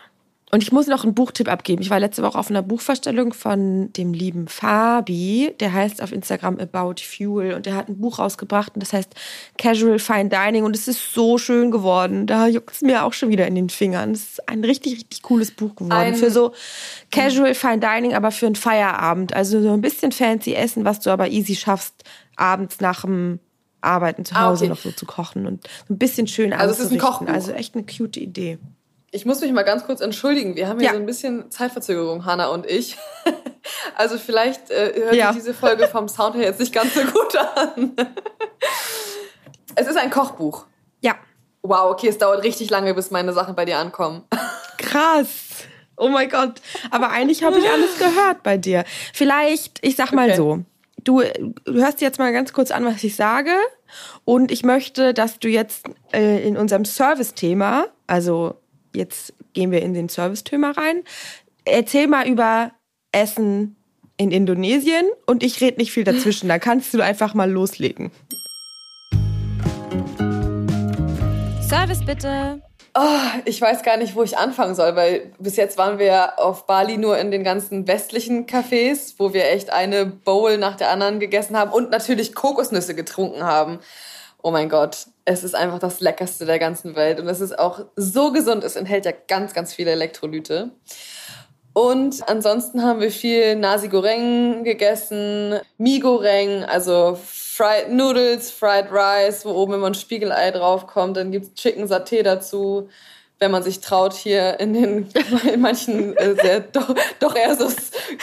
Und 0.50 0.62
ich 0.62 0.72
muss 0.72 0.86
noch 0.86 1.04
einen 1.04 1.12
Buchtipp 1.14 1.46
abgeben. 1.46 1.82
Ich 1.82 1.90
war 1.90 2.00
letzte 2.00 2.22
Woche 2.22 2.38
auf 2.38 2.48
einer 2.48 2.62
Buchvorstellung 2.62 3.34
von 3.34 3.92
dem 3.92 4.14
lieben 4.14 4.48
Fabi. 4.48 5.54
Der 5.60 5.74
heißt 5.74 6.02
auf 6.02 6.10
Instagram 6.10 6.58
About 6.58 6.94
Fuel 7.02 7.52
und 7.52 7.66
der 7.66 7.74
hat 7.74 7.88
ein 7.88 7.98
Buch 7.98 8.18
rausgebracht 8.18 8.72
und 8.74 8.80
das 8.82 8.94
heißt 8.94 9.14
Casual 9.58 9.98
Fine 9.98 10.30
Dining 10.30 10.64
und 10.64 10.74
es 10.74 10.88
ist 10.88 11.12
so 11.12 11.36
schön 11.36 11.70
geworden. 11.70 12.26
Da 12.26 12.46
juckt 12.46 12.74
es 12.76 12.80
mir 12.80 13.04
auch 13.04 13.12
schon 13.12 13.28
wieder 13.28 13.46
in 13.46 13.56
den 13.56 13.68
Fingern. 13.68 14.12
Es 14.12 14.22
ist 14.22 14.48
ein 14.48 14.64
richtig, 14.64 14.94
richtig 14.96 15.20
cooles 15.20 15.50
Buch 15.50 15.76
geworden. 15.76 15.92
Ein- 15.92 16.14
für 16.14 16.30
so 16.30 16.52
Casual 17.10 17.54
Fine 17.54 17.80
Dining, 17.80 18.14
aber 18.14 18.30
für 18.30 18.46
einen 18.46 18.54
Feierabend. 18.56 19.34
Also 19.34 19.60
so 19.60 19.72
ein 19.72 19.82
bisschen 19.82 20.12
fancy 20.12 20.54
Essen, 20.54 20.86
was 20.86 21.00
du 21.00 21.10
aber 21.10 21.28
easy 21.28 21.56
schaffst, 21.56 22.04
abends 22.36 22.80
nach 22.80 23.02
dem 23.02 23.38
Arbeiten 23.82 24.24
zu 24.24 24.34
Ah, 24.34 24.46
Hause 24.46 24.64
okay. 24.64 24.70
noch 24.70 24.78
so 24.78 24.92
zu 24.92 25.04
kochen 25.04 25.46
und 25.46 25.68
so 25.86 25.92
ein 25.94 25.98
bisschen 25.98 26.26
schön 26.26 26.54
Also 26.54 26.72
es 26.72 26.80
ist 26.80 26.92
ein. 26.92 26.98
Kochbuch. 26.98 27.28
Also 27.28 27.52
echt 27.52 27.74
eine 27.74 27.84
cute 27.84 28.16
Idee. 28.16 28.58
Ich 29.10 29.24
muss 29.24 29.40
mich 29.40 29.52
mal 29.52 29.62
ganz 29.62 29.84
kurz 29.84 30.00
entschuldigen. 30.00 30.54
Wir 30.56 30.68
haben 30.68 30.78
hier 30.78 30.88
Ja. 30.88 30.92
so 30.94 30.98
ein 31.00 31.06
bisschen 31.06 31.50
Zeitverzögerung, 31.50 32.24
Hanna 32.24 32.48
und 32.48 32.66
ich. 32.66 32.96
Also 33.96 34.16
vielleicht 34.16 34.70
äh, 34.70 34.92
hört 34.96 35.14
Ja. 35.14 35.32
sich 35.32 35.42
diese 35.42 35.52
Folge 35.52 35.88
vom 35.88 36.08
Sound 36.08 36.36
her 36.36 36.44
jetzt 36.44 36.60
nicht 36.60 36.72
ganz 36.72 36.94
so 36.94 37.00
gut 37.02 37.36
an. 37.36 37.94
Es 39.74 39.86
ist 39.86 39.96
ein 39.96 40.08
Kochbuch. 40.10 40.64
Ja, 41.00 41.16
Wow, 41.62 41.90
okay, 41.90 42.08
es 42.08 42.16
dauert 42.16 42.44
richtig 42.44 42.70
lange, 42.70 42.94
bis 42.94 43.10
meine 43.10 43.32
Sachen 43.34 43.54
bei 43.54 43.64
dir 43.66 43.76
ankommen. 43.78 44.22
Krass. 44.78 45.66
Oh 45.96 46.08
mein 46.08 46.30
Gott. 46.30 46.62
Aber 46.90 47.10
eigentlich 47.10 47.42
habe 47.42 47.58
ich 47.58 47.68
alles 47.68 47.98
gehört 47.98 48.42
bei 48.42 48.56
dir. 48.56 48.84
Vielleicht, 49.12 49.84
ich 49.84 49.96
sag 49.96 50.12
mal 50.12 50.28
Okay. 50.28 50.36
so. 50.36 50.60
Du, 51.04 51.22
du 51.64 51.72
hörst 51.74 52.00
dir 52.00 52.06
jetzt 52.06 52.18
mal 52.18 52.32
ganz 52.32 52.52
kurz 52.52 52.70
an, 52.70 52.84
was 52.86 53.02
ich 53.04 53.16
sage. 53.16 53.50
Und 54.24 54.50
ich 54.50 54.62
möchte, 54.62 55.12
dass 55.12 55.40
du 55.40 55.48
jetzt 55.48 55.86
äh, 56.12 56.46
in 56.46 56.56
unserem 56.56 56.84
Service-Thema, 56.84 57.86
also 58.06 58.54
jetzt 58.94 59.34
gehen 59.52 59.70
wir 59.70 59.82
in 59.82 59.94
den 59.94 60.08
Service-Thema 60.08 60.72
rein, 60.72 61.02
erzähl 61.64 62.06
mal 62.06 62.26
über 62.28 62.72
Essen 63.12 63.76
in 64.16 64.30
Indonesien 64.30 65.06
und 65.26 65.42
ich 65.42 65.60
rede 65.60 65.78
nicht 65.78 65.92
viel 65.92 66.04
dazwischen. 66.04 66.48
Da 66.48 66.58
kannst 66.58 66.92
du 66.92 67.00
einfach 67.00 67.34
mal 67.34 67.50
loslegen. 67.50 68.10
Service 71.68 72.04
bitte. 72.04 72.62
Oh, 72.94 73.40
ich 73.44 73.60
weiß 73.60 73.82
gar 73.84 73.96
nicht, 73.96 74.16
wo 74.16 74.24
ich 74.24 74.36
anfangen 74.36 74.74
soll, 74.74 74.96
weil 74.96 75.32
bis 75.38 75.56
jetzt 75.56 75.78
waren 75.78 75.98
wir 75.98 76.40
auf 76.40 76.66
Bali 76.66 76.96
nur 76.96 77.16
in 77.18 77.30
den 77.30 77.44
ganzen 77.44 77.86
westlichen 77.86 78.46
Cafés, 78.46 79.14
wo 79.18 79.32
wir 79.32 79.44
echt 79.50 79.70
eine 79.70 80.04
Bowl 80.04 80.58
nach 80.58 80.76
der 80.76 80.90
anderen 80.90 81.20
gegessen 81.20 81.56
haben 81.56 81.70
und 81.70 81.90
natürlich 81.90 82.34
Kokosnüsse 82.34 82.96
getrunken 82.96 83.44
haben. 83.44 83.78
Oh 84.42 84.50
mein 84.50 84.68
Gott, 84.68 85.06
es 85.28 85.44
ist 85.44 85.54
einfach 85.54 85.78
das 85.78 86.00
Leckerste 86.00 86.46
der 86.46 86.58
ganzen 86.58 86.96
Welt 86.96 87.20
und 87.20 87.28
es 87.28 87.40
ist 87.40 87.58
auch 87.58 87.84
so 87.96 88.32
gesund. 88.32 88.64
Es 88.64 88.76
enthält 88.76 89.04
ja 89.04 89.12
ganz, 89.28 89.52
ganz 89.52 89.74
viele 89.74 89.90
Elektrolyte. 89.90 90.70
Und 91.74 92.26
ansonsten 92.28 92.82
haben 92.82 93.00
wir 93.00 93.10
viel 93.10 93.54
Nasi 93.54 93.88
Goreng 93.88 94.64
gegessen, 94.64 95.60
Mi 95.76 95.98
Goreng, 95.98 96.64
also 96.64 97.18
Fried 97.22 97.90
Noodles, 97.90 98.50
Fried 98.50 98.86
Rice, 98.90 99.44
wo 99.44 99.50
oben 99.50 99.74
immer 99.74 99.88
ein 99.88 99.94
Spiegelei 99.94 100.50
draufkommt. 100.50 101.18
Dann 101.18 101.30
gibt's 101.30 101.52
Chicken 101.60 101.86
Saté 101.86 102.22
dazu, 102.22 102.88
wenn 103.38 103.50
man 103.50 103.62
sich 103.62 103.80
traut, 103.80 104.14
hier 104.14 104.58
in 104.58 104.72
den 104.72 105.08
in 105.52 105.60
manchen 105.60 106.16
äh, 106.16 106.36
sehr 106.40 106.60
doch, 106.60 106.94
doch 107.20 107.36
eher 107.36 107.54
so 107.54 107.70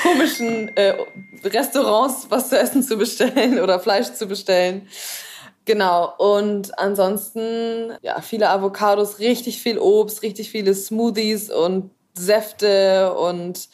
komischen 0.02 0.76
äh, 0.76 0.96
Restaurants 1.44 2.26
was 2.30 2.50
zu 2.50 2.58
essen 2.58 2.82
zu 2.82 2.98
bestellen 2.98 3.60
oder 3.60 3.80
Fleisch 3.80 4.12
zu 4.14 4.26
bestellen. 4.26 4.88
Genau, 5.66 6.14
und 6.20 6.78
ansonsten, 6.78 7.94
ja, 8.04 8.22
viele 8.22 8.50
Avocados, 8.52 9.18
richtig 9.18 9.62
viel 9.62 9.80
Obst, 9.80 10.22
richtig 10.22 10.52
viele 10.52 10.76
Smoothies 10.76 11.50
und 11.50 11.90
Säfte 12.14 13.12
und 13.16 13.68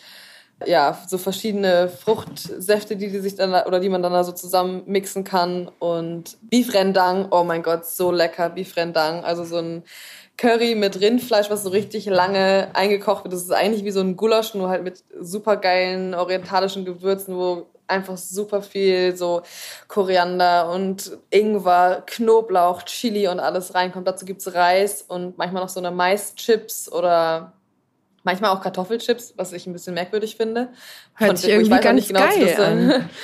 ja, 0.65 0.97
so 1.08 1.17
verschiedene 1.17 1.89
Fruchtsäfte, 1.89 2.95
die, 2.95 3.10
die 3.12 3.19
sich 3.19 3.36
dann 3.36 3.51
da- 3.51 3.65
oder 3.65 3.80
die 3.80 3.89
man 3.89 4.04
dann 4.04 4.13
da 4.13 4.23
so 4.23 4.32
zusammen 4.32 4.84
mixen 4.86 5.23
kann 5.25 5.69
und 5.80 6.38
Beef 6.43 6.73
Rendang, 6.73 7.27
oh 7.32 7.43
mein 7.43 7.63
Gott, 7.63 7.86
so 7.86 8.12
lecker 8.12 8.49
Beef 8.51 8.77
Rendang, 8.77 9.23
also 9.25 9.43
so 9.43 9.58
ein 9.58 9.84
Curry 10.38 10.75
mit 10.75 11.01
Rindfleisch, 11.01 11.49
was 11.49 11.63
so 11.63 11.69
richtig 11.69 12.06
lange 12.06 12.69
eingekocht 12.73 13.23
wird. 13.25 13.34
Das 13.34 13.41
ist 13.43 13.51
eigentlich 13.51 13.84
wie 13.86 13.91
so 13.91 13.99
ein 14.01 14.15
Gulasch, 14.15 14.54
nur 14.56 14.69
halt 14.69 14.84
mit 14.84 15.04
super 15.19 15.58
geilen 15.58 16.13
orientalischen 16.13 16.86
Gewürzen, 16.86 17.36
wo 17.36 17.67
einfach 17.91 18.17
super 18.17 18.62
viel 18.63 19.15
so 19.15 19.43
Koriander 19.88 20.71
und 20.71 21.17
Ingwer, 21.30 22.04
Knoblauch, 22.08 22.84
Chili 22.84 23.27
und 23.27 23.39
alles 23.39 23.75
reinkommt. 23.75 24.08
Dazu 24.08 24.25
gibt's 24.25 24.54
Reis 24.54 25.04
und 25.04 25.38
manchmal 25.38 25.62
noch 25.62 25.69
so 25.69 25.80
eine 25.80 25.91
Maischips 25.91 26.91
oder 26.91 27.54
manchmal 28.23 28.51
auch 28.51 28.62
Kartoffelchips, 28.62 29.34
was 29.38 29.54
ich 29.54 29.67
ein 29.67 29.73
bisschen 29.73 29.93
merkwürdig 29.93 30.36
finde. 30.36 30.69
Hört 31.15 31.30
Von- 31.30 31.38
sich 31.38 31.49
ich 31.49 31.56
irgendwie 31.56 31.80
ganz 31.80 31.95
nicht 31.95 32.08
genau, 32.08 32.21
geil 32.21 32.62
an. 32.62 33.10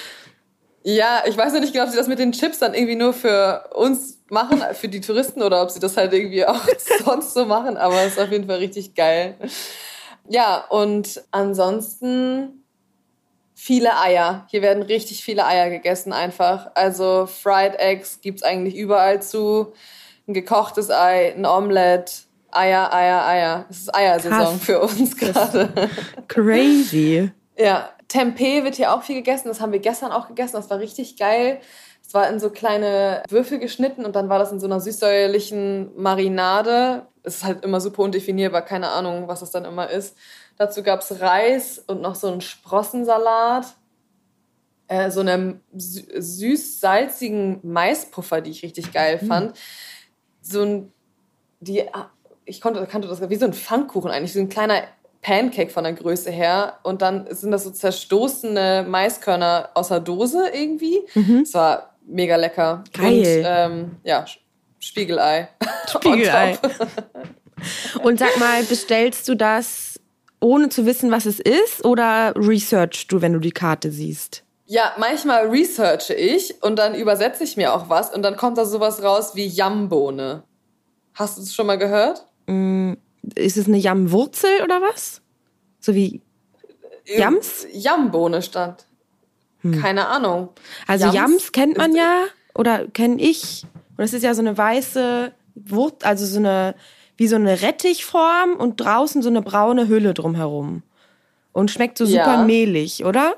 Ja, 0.83 1.23
ich 1.25 1.35
weiß 1.35 1.51
noch 1.51 1.59
nicht 1.59 1.73
genau, 1.73 1.83
ob 1.83 1.91
sie 1.91 1.97
das 1.97 2.07
mit 2.07 2.17
den 2.17 2.31
Chips 2.31 2.59
dann 2.59 2.73
irgendwie 2.73 2.95
nur 2.95 3.11
für 3.11 3.69
uns 3.75 4.19
machen, 4.29 4.63
für 4.73 4.87
die 4.87 5.01
Touristen, 5.01 5.41
oder 5.43 5.61
ob 5.61 5.69
sie 5.69 5.81
das 5.81 5.97
halt 5.97 6.13
irgendwie 6.13 6.45
auch 6.45 6.61
sonst 7.03 7.33
so 7.33 7.43
machen, 7.43 7.75
aber 7.75 8.03
es 8.03 8.13
ist 8.13 8.19
auf 8.19 8.31
jeden 8.31 8.47
Fall 8.47 8.59
richtig 8.59 8.95
geil. 8.95 9.35
Ja, 10.29 10.63
und 10.69 11.21
ansonsten 11.31 12.56
viele 13.57 13.97
Eier. 13.99 14.45
Hier 14.49 14.61
werden 14.61 14.83
richtig 14.83 15.23
viele 15.23 15.43
Eier 15.43 15.71
gegessen 15.71 16.13
einfach. 16.13 16.69
Also 16.75 17.25
Fried 17.25 17.73
Eggs 17.79 18.21
gibt's 18.21 18.43
eigentlich 18.43 18.75
überall 18.75 19.19
zu. 19.21 19.73
Ein 20.27 20.35
gekochtes 20.35 20.91
Ei, 20.91 21.33
ein 21.35 21.43
Omelette, 21.43 22.11
Eier, 22.51 22.93
Eier, 22.93 23.25
Eier. 23.25 23.65
Es 23.67 23.79
ist 23.79 23.95
Eiersaison 23.95 24.59
Krass. 24.59 24.63
für 24.63 24.79
uns 24.79 25.17
gerade. 25.17 25.89
Crazy. 26.27 27.31
Ja, 27.59 27.89
Tempeh 28.07 28.63
wird 28.63 28.75
hier 28.75 28.93
auch 28.93 29.01
viel 29.01 29.15
gegessen. 29.15 29.47
Das 29.47 29.59
haben 29.61 29.71
wir 29.71 29.79
gestern 29.79 30.11
auch 30.11 30.27
gegessen. 30.27 30.57
Das 30.57 30.69
war 30.69 30.77
richtig 30.77 31.17
geil. 31.17 31.59
Es 32.05 32.13
war 32.13 32.29
in 32.29 32.39
so 32.39 32.51
kleine 32.51 33.23
Würfel 33.29 33.57
geschnitten 33.57 34.05
und 34.05 34.15
dann 34.15 34.29
war 34.29 34.37
das 34.37 34.51
in 34.51 34.59
so 34.59 34.67
einer 34.67 34.79
süßsäuerlichen 34.79 35.99
Marinade. 35.99 37.07
Es 37.23 37.37
ist 37.37 37.45
halt 37.45 37.65
immer 37.65 37.81
super 37.81 38.03
undefinierbar, 38.03 38.61
keine 38.61 38.89
Ahnung, 38.89 39.27
was 39.27 39.39
das 39.39 39.49
dann 39.49 39.65
immer 39.65 39.89
ist. 39.89 40.15
Dazu 40.57 40.81
gab's 40.83 41.19
Reis 41.19 41.79
und 41.85 42.01
noch 42.01 42.15
so 42.15 42.27
einen 42.27 42.41
Sprossensalat. 42.41 43.75
Äh, 44.87 45.11
so 45.11 45.19
einen 45.19 45.61
sü- 45.75 46.07
süß-salzigen 46.19 47.59
Maispuffer, 47.63 48.41
die 48.41 48.51
ich 48.51 48.63
richtig 48.63 48.93
geil 48.93 49.19
fand. 49.19 49.57
So 50.41 50.61
ein, 50.63 50.93
die, 51.59 51.83
ich 52.45 52.61
konnte, 52.61 52.85
kannte 52.87 53.07
das 53.07 53.27
wie 53.29 53.35
so 53.35 53.45
ein 53.45 53.53
Pfannkuchen 53.53 54.09
eigentlich, 54.09 54.31
so 54.33 54.39
ein 54.39 54.47
kleiner 54.47 54.83
Pancake 55.21 55.71
von 55.71 55.83
der 55.83 55.91
Größe 55.93 56.31
her. 56.31 56.79
Und 56.83 57.01
dann 57.01 57.27
sind 57.35 57.51
das 57.51 57.65
so 57.65 57.71
zerstoßene 57.71 58.85
Maiskörner 58.87 59.69
aus 59.73 59.89
der 59.89 59.99
Dose 59.99 60.49
irgendwie. 60.53 61.01
Es 61.41 61.53
war 61.53 61.95
mega 62.05 62.37
lecker. 62.37 62.77
Mhm. 62.77 63.01
Geil. 63.01 63.37
Und 63.39 63.45
ähm, 63.45 63.95
ja, 64.03 64.25
Spiegelei. 64.79 65.49
Spiegelei. 65.89 66.57
Und 68.03 68.19
sag 68.19 68.37
mal, 68.39 68.63
bestellst 68.63 69.27
du 69.27 69.35
das 69.35 69.96
ohne 70.39 70.69
zu 70.69 70.85
wissen, 70.85 71.11
was 71.11 71.25
es 71.25 71.39
ist, 71.39 71.83
oder 71.85 72.33
researchst 72.35 73.11
du, 73.11 73.21
wenn 73.21 73.33
du 73.33 73.39
die 73.39 73.51
Karte 73.51 73.91
siehst? 73.91 74.43
Ja, 74.65 74.93
manchmal 74.97 75.47
researche 75.47 76.13
ich 76.13 76.61
und 76.61 76.77
dann 76.77 76.93
übersetze 76.93 77.43
ich 77.43 77.55
mir 77.55 77.73
auch 77.73 77.89
was 77.89 78.13
und 78.13 78.21
dann 78.21 78.35
kommt 78.35 78.57
da 78.57 78.65
sowas 78.65 79.01
raus 79.01 79.31
wie 79.35 79.47
Yambohne. 79.47 80.43
Hast 81.13 81.37
du 81.37 81.41
es 81.41 81.55
schon 81.55 81.67
mal 81.67 81.77
gehört? 81.77 82.25
Ist 83.35 83.57
es 83.57 83.67
eine 83.67 83.77
Jammwurzel 83.77 84.61
oder 84.63 84.81
was? 84.81 85.21
So 85.79 85.95
wie 85.95 86.21
Yams? 87.05 87.65
Yambohne 87.71 88.41
stand. 88.41 88.85
Keine 89.81 90.07
Ahnung. 90.07 90.49
Also 90.85 91.05
Yams? 91.05 91.15
Yams 91.15 91.51
kennt 91.51 91.77
man 91.77 91.95
ja 91.95 92.25
oder 92.53 92.87
kenne 92.87 93.21
ich. 93.21 93.65
Und 93.91 93.99
das 93.99 94.13
ist 94.13 94.23
ja 94.23 94.33
so 94.33 94.41
eine 94.41 94.57
weiße 94.57 95.31
Wurt, 95.55 96.05
also 96.05 96.25
so 96.25 96.39
eine, 96.39 96.75
wie 97.17 97.27
so 97.27 97.35
eine 97.35 97.61
Rettichform 97.61 98.53
und 98.57 98.77
draußen 98.77 99.21
so 99.21 99.29
eine 99.29 99.41
braune 99.41 99.87
Hülle 99.87 100.13
drumherum. 100.13 100.83
Und 101.51 101.71
schmeckt 101.71 101.97
so 101.97 102.05
super 102.05 102.35
Ja. 102.35 102.43
mehlig, 102.43 103.03
oder? 103.03 103.33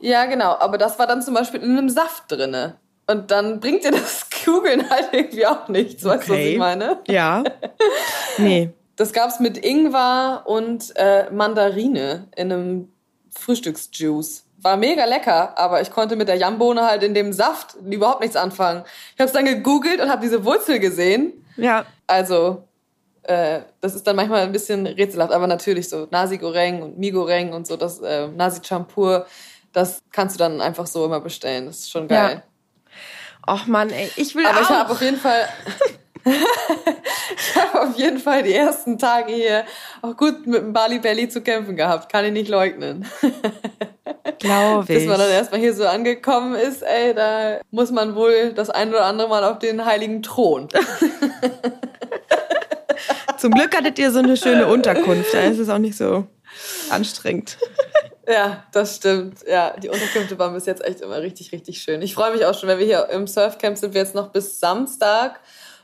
Ja, 0.00 0.26
genau. 0.26 0.56
Aber 0.58 0.76
das 0.76 0.98
war 0.98 1.06
dann 1.06 1.22
zum 1.22 1.34
Beispiel 1.34 1.62
in 1.62 1.78
einem 1.78 1.88
Saft 1.88 2.24
drinne. 2.28 2.74
Und 3.06 3.30
dann 3.30 3.60
bringt 3.60 3.84
dir 3.84 3.92
das 3.92 4.26
Kugeln 4.44 4.90
halt 4.90 5.08
irgendwie 5.12 5.46
auch 5.46 5.68
nichts. 5.68 6.04
Weißt 6.04 6.24
du, 6.28 6.32
was 6.32 6.36
Okay. 6.38 6.52
ich 6.52 6.58
meine? 6.58 6.98
Ja. 7.08 7.44
Nee. 8.38 8.70
Das 8.96 9.12
gab's 9.12 9.40
mit 9.40 9.58
Ingwer 9.64 10.42
und 10.46 10.92
äh, 10.96 11.30
Mandarine 11.30 12.28
in 12.34 12.52
einem 12.52 12.88
Frühstücksjuice. 13.30 14.44
War 14.62 14.76
mega 14.76 15.04
lecker, 15.04 15.56
aber 15.56 15.80
ich 15.82 15.90
konnte 15.90 16.16
mit 16.16 16.28
der 16.28 16.36
Jambohne 16.36 16.82
halt 16.84 17.02
in 17.02 17.14
dem 17.14 17.32
Saft 17.32 17.76
überhaupt 17.88 18.20
nichts 18.22 18.36
anfangen. 18.36 18.82
Ich 19.14 19.20
habe 19.20 19.26
es 19.28 19.32
dann 19.32 19.44
gegoogelt 19.44 20.00
und 20.00 20.10
habe 20.10 20.22
diese 20.22 20.44
Wurzel 20.44 20.78
gesehen. 20.80 21.32
Ja. 21.56 21.84
Also, 22.06 22.64
äh, 23.22 23.60
das 23.80 23.94
ist 23.94 24.06
dann 24.06 24.16
manchmal 24.16 24.42
ein 24.42 24.52
bisschen 24.52 24.86
rätselhaft, 24.86 25.32
aber 25.32 25.46
natürlich 25.46 25.88
so 25.88 26.06
Nasi 26.10 26.38
Goreng 26.38 26.82
und 26.82 26.98
Mi 26.98 27.10
Goreng 27.10 27.52
und 27.52 27.66
so, 27.66 27.76
das 27.76 28.00
äh, 28.00 28.28
Nasi 28.28 28.60
Champur, 28.62 29.26
das 29.72 30.00
kannst 30.12 30.36
du 30.36 30.38
dann 30.38 30.60
einfach 30.60 30.86
so 30.86 31.04
immer 31.04 31.20
bestellen. 31.20 31.66
Das 31.66 31.78
ist 31.78 31.90
schon 31.90 32.08
geil. 32.08 32.42
Och 33.48 33.66
Mann, 33.66 33.90
ey, 33.90 34.10
ich 34.16 34.34
will 34.34 34.46
Aber 34.46 34.58
auch. 34.58 34.62
ich 34.62 34.68
habe 34.70 34.92
auf 34.92 35.02
jeden 35.02 35.18
Fall. 35.18 35.48
ich 36.24 37.56
habe 37.56 37.82
auf 37.82 37.96
jeden 37.96 38.18
Fall 38.18 38.42
die 38.42 38.54
ersten 38.54 38.98
Tage 38.98 39.32
hier 39.32 39.64
auch 40.02 40.16
gut 40.16 40.46
mit 40.46 40.60
dem 40.60 40.72
Bali 40.72 40.98
Belly 40.98 41.28
zu 41.28 41.42
kämpfen 41.42 41.76
gehabt. 41.76 42.10
Kann 42.10 42.24
ich 42.24 42.32
nicht 42.32 42.48
leugnen. 42.48 43.06
glaube 44.38 44.86
Bis 44.86 45.02
ich. 45.02 45.08
man 45.08 45.18
dann 45.18 45.30
erstmal 45.30 45.60
hier 45.60 45.74
so 45.74 45.86
angekommen 45.86 46.54
ist, 46.54 46.82
ey, 46.82 47.14
da 47.14 47.60
muss 47.70 47.90
man 47.90 48.14
wohl 48.14 48.52
das 48.52 48.70
ein 48.70 48.90
oder 48.90 49.04
andere 49.04 49.28
Mal 49.28 49.44
auf 49.44 49.58
den 49.58 49.84
heiligen 49.84 50.22
Thron. 50.22 50.68
Zum 53.38 53.52
Glück 53.52 53.76
hattet 53.76 53.98
ihr 53.98 54.10
so 54.10 54.18
eine 54.18 54.36
schöne 54.36 54.66
Unterkunft. 54.66 55.34
Da 55.34 55.40
ist 55.40 55.58
es 55.58 55.68
auch 55.68 55.78
nicht 55.78 55.96
so 55.96 56.26
anstrengend. 56.90 57.58
Ja, 58.28 58.64
das 58.72 58.96
stimmt. 58.96 59.44
Ja, 59.48 59.76
die 59.76 59.88
Unterkünfte 59.88 60.38
waren 60.38 60.54
bis 60.54 60.66
jetzt 60.66 60.84
echt 60.84 61.00
immer 61.00 61.20
richtig, 61.20 61.52
richtig 61.52 61.80
schön. 61.80 62.02
Ich 62.02 62.14
freue 62.14 62.32
mich 62.32 62.44
auch 62.44 62.58
schon, 62.58 62.68
wenn 62.68 62.78
wir 62.78 62.86
hier 62.86 63.08
im 63.10 63.26
Surfcamp 63.26 63.78
sind 63.78 63.94
wir 63.94 64.00
jetzt 64.00 64.14
noch 64.14 64.28
bis 64.28 64.58
Samstag 64.58 65.40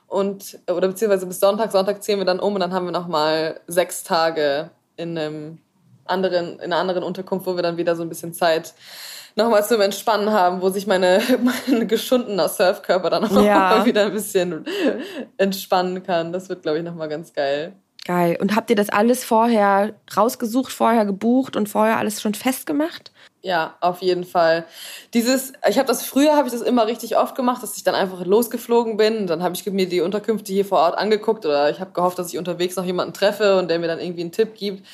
und 0.09 0.59
oder 0.69 0.89
beziehungsweise 0.89 1.27
bis 1.27 1.39
Sonntag. 1.39 1.71
Sonntag 1.71 2.03
ziehen 2.03 2.19
wir 2.19 2.25
dann 2.25 2.41
um 2.41 2.55
und 2.55 2.61
dann 2.61 2.73
haben 2.73 2.87
wir 2.87 2.93
noch 2.93 3.07
mal 3.07 3.61
sechs 3.69 4.03
Tage 4.03 4.71
in 4.97 5.17
einem 5.17 5.59
anderen, 6.05 6.55
in 6.55 6.73
einer 6.73 6.77
anderen 6.77 7.03
Unterkunft, 7.05 7.47
wo 7.47 7.55
wir 7.55 7.63
dann 7.63 7.77
wieder 7.77 7.95
so 7.95 8.03
ein 8.03 8.09
bisschen 8.09 8.35
Zeit 8.35 8.75
nochmal 9.37 9.65
zum 9.67 9.81
Entspannen 9.81 10.31
haben, 10.31 10.61
wo 10.63 10.69
sich 10.69 10.87
meine, 10.87 11.21
mein 11.69 11.89
geschundener 11.89 12.49
Surfkörper 12.49 13.11
dann 13.11 13.25
auch 13.25 13.43
Ja. 13.43 13.59
mal 13.79 13.85
wieder 13.85 14.07
ein 14.07 14.13
bisschen 14.13 14.65
entspannen 15.37 16.03
kann. 16.03 16.33
Das 16.33 16.49
wird, 16.49 16.63
glaube 16.63 16.79
ich, 16.79 16.85
nochmal 16.85 17.09
ganz 17.09 17.33
geil. 17.33 17.75
Geil. 18.05 18.37
Und 18.41 18.57
habt 18.57 18.69
ihr 18.69 18.77
das 18.77 18.89
alles 18.89 19.25
vorher 19.25 19.95
rausgesucht, 20.17 20.73
vorher 20.73 21.05
gebucht 21.05 21.55
und 21.57 21.69
vorher 21.69 21.99
alles 21.99 22.21
schon 22.21 22.35
festgemacht? 22.35 23.13
Ja, 23.43 23.75
auf 23.81 24.03
jeden 24.03 24.25
Fall. 24.25 24.65
Dieses, 25.15 25.53
ich 25.69 25.79
habe 25.79 25.87
das 25.89 26.05
früher 26.05 26.37
habe 26.37 26.47
ich 26.49 26.53
das 26.53 26.63
immer 26.63 26.87
richtig 26.87 27.17
oft 27.17 27.35
gemacht, 27.37 27.63
dass 27.63 27.77
ich 27.77 27.85
dann 27.85 27.95
einfach 27.95 28.25
losgeflogen 28.25 28.97
bin. 28.97 29.27
Dann 29.27 29.43
habe 29.43 29.55
ich 29.55 29.65
mir 29.67 29.89
die 29.89 30.01
Unterkünfte 30.01 30.53
hier 30.53 30.65
vor 30.65 30.79
Ort 30.79 30.97
angeguckt 30.99 31.45
oder 31.47 31.71
ich 31.71 31.81
habe 31.81 31.93
gehofft, 31.93 32.19
dass 32.19 32.33
ich 32.33 32.39
unterwegs 32.39 32.77
noch 32.77 32.85
jemanden 32.85 33.15
treffe 33.15 33.57
und 33.59 33.69
der 33.69 33.79
mir 33.79 33.89
dann 33.89 34.01
irgendwie 34.01 34.23
einen 34.23 34.33
Tipp 34.33 34.55
gibt. 34.55 34.87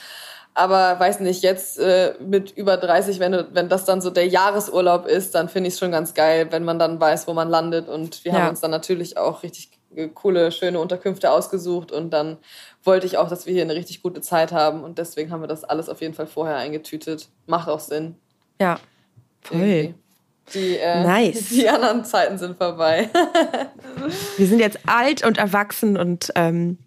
Aber 0.59 0.99
weiß 0.99 1.21
nicht, 1.21 1.45
jetzt 1.45 1.79
äh, 1.79 2.15
mit 2.19 2.51
über 2.51 2.77
30, 2.77 3.21
wenn, 3.21 3.31
du- 3.31 3.49
wenn 3.53 3.69
das 3.69 3.85
dann 3.85 4.01
so 4.01 4.11
der 4.11 4.27
Jahresurlaub 4.27 5.07
ist, 5.07 5.37
dann 5.37 5.49
finde 5.49 5.69
ich 5.69 5.75
es 5.75 5.79
schon 5.79 5.93
ganz 5.93 6.15
geil, 6.15 6.49
wenn 6.51 6.65
man 6.65 6.81
dann 6.81 7.01
weiß, 7.01 7.29
wo 7.29 7.33
man 7.33 7.49
landet. 7.49 7.89
Und 7.89 8.25
wir 8.25 8.33
Ja. 8.33 8.39
haben 8.41 8.49
uns 8.51 8.61
dann 8.61 8.73
natürlich 8.73 9.17
auch 9.17 9.45
richtig 9.45 9.71
äh, 9.95 10.09
coole, 10.09 10.51
schöne 10.51 10.81
Unterkünfte 10.81 11.31
ausgesucht. 11.31 11.93
Und 11.93 12.11
dann 12.11 12.39
wollte 12.83 13.07
ich 13.07 13.19
auch, 13.19 13.29
dass 13.29 13.47
wir 13.47 13.53
hier 13.55 13.63
eine 13.63 13.77
richtig 13.77 14.03
gute 14.03 14.21
Zeit 14.21 14.51
haben. 14.51 14.83
Und 14.83 14.99
deswegen 14.99 15.31
haben 15.31 15.43
wir 15.43 15.47
das 15.47 15.63
alles 15.63 15.89
auf 15.89 16.01
jeden 16.01 16.15
Fall 16.15 16.27
vorher 16.27 16.57
eingetütet. 16.57 17.29
Macht 17.47 17.69
auch 17.69 17.81
Sinn. 17.81 18.17
Ja. 18.61 18.81
Irgendwie. 19.51 19.83
Voll. 19.85 19.95
Die, 20.55 20.77
äh, 20.79 21.03
Nice. 21.05 21.49
die 21.51 21.69
anderen 21.69 22.05
Zeiten 22.05 22.37
sind 22.37 22.57
vorbei. 22.59 23.09
Wir 24.39 24.47
sind 24.47 24.59
jetzt 24.59 24.79
alt 24.87 25.25
und 25.25 25.39
erwachsen 25.39 25.97
und 25.97 26.33
ähm, 26.35 26.79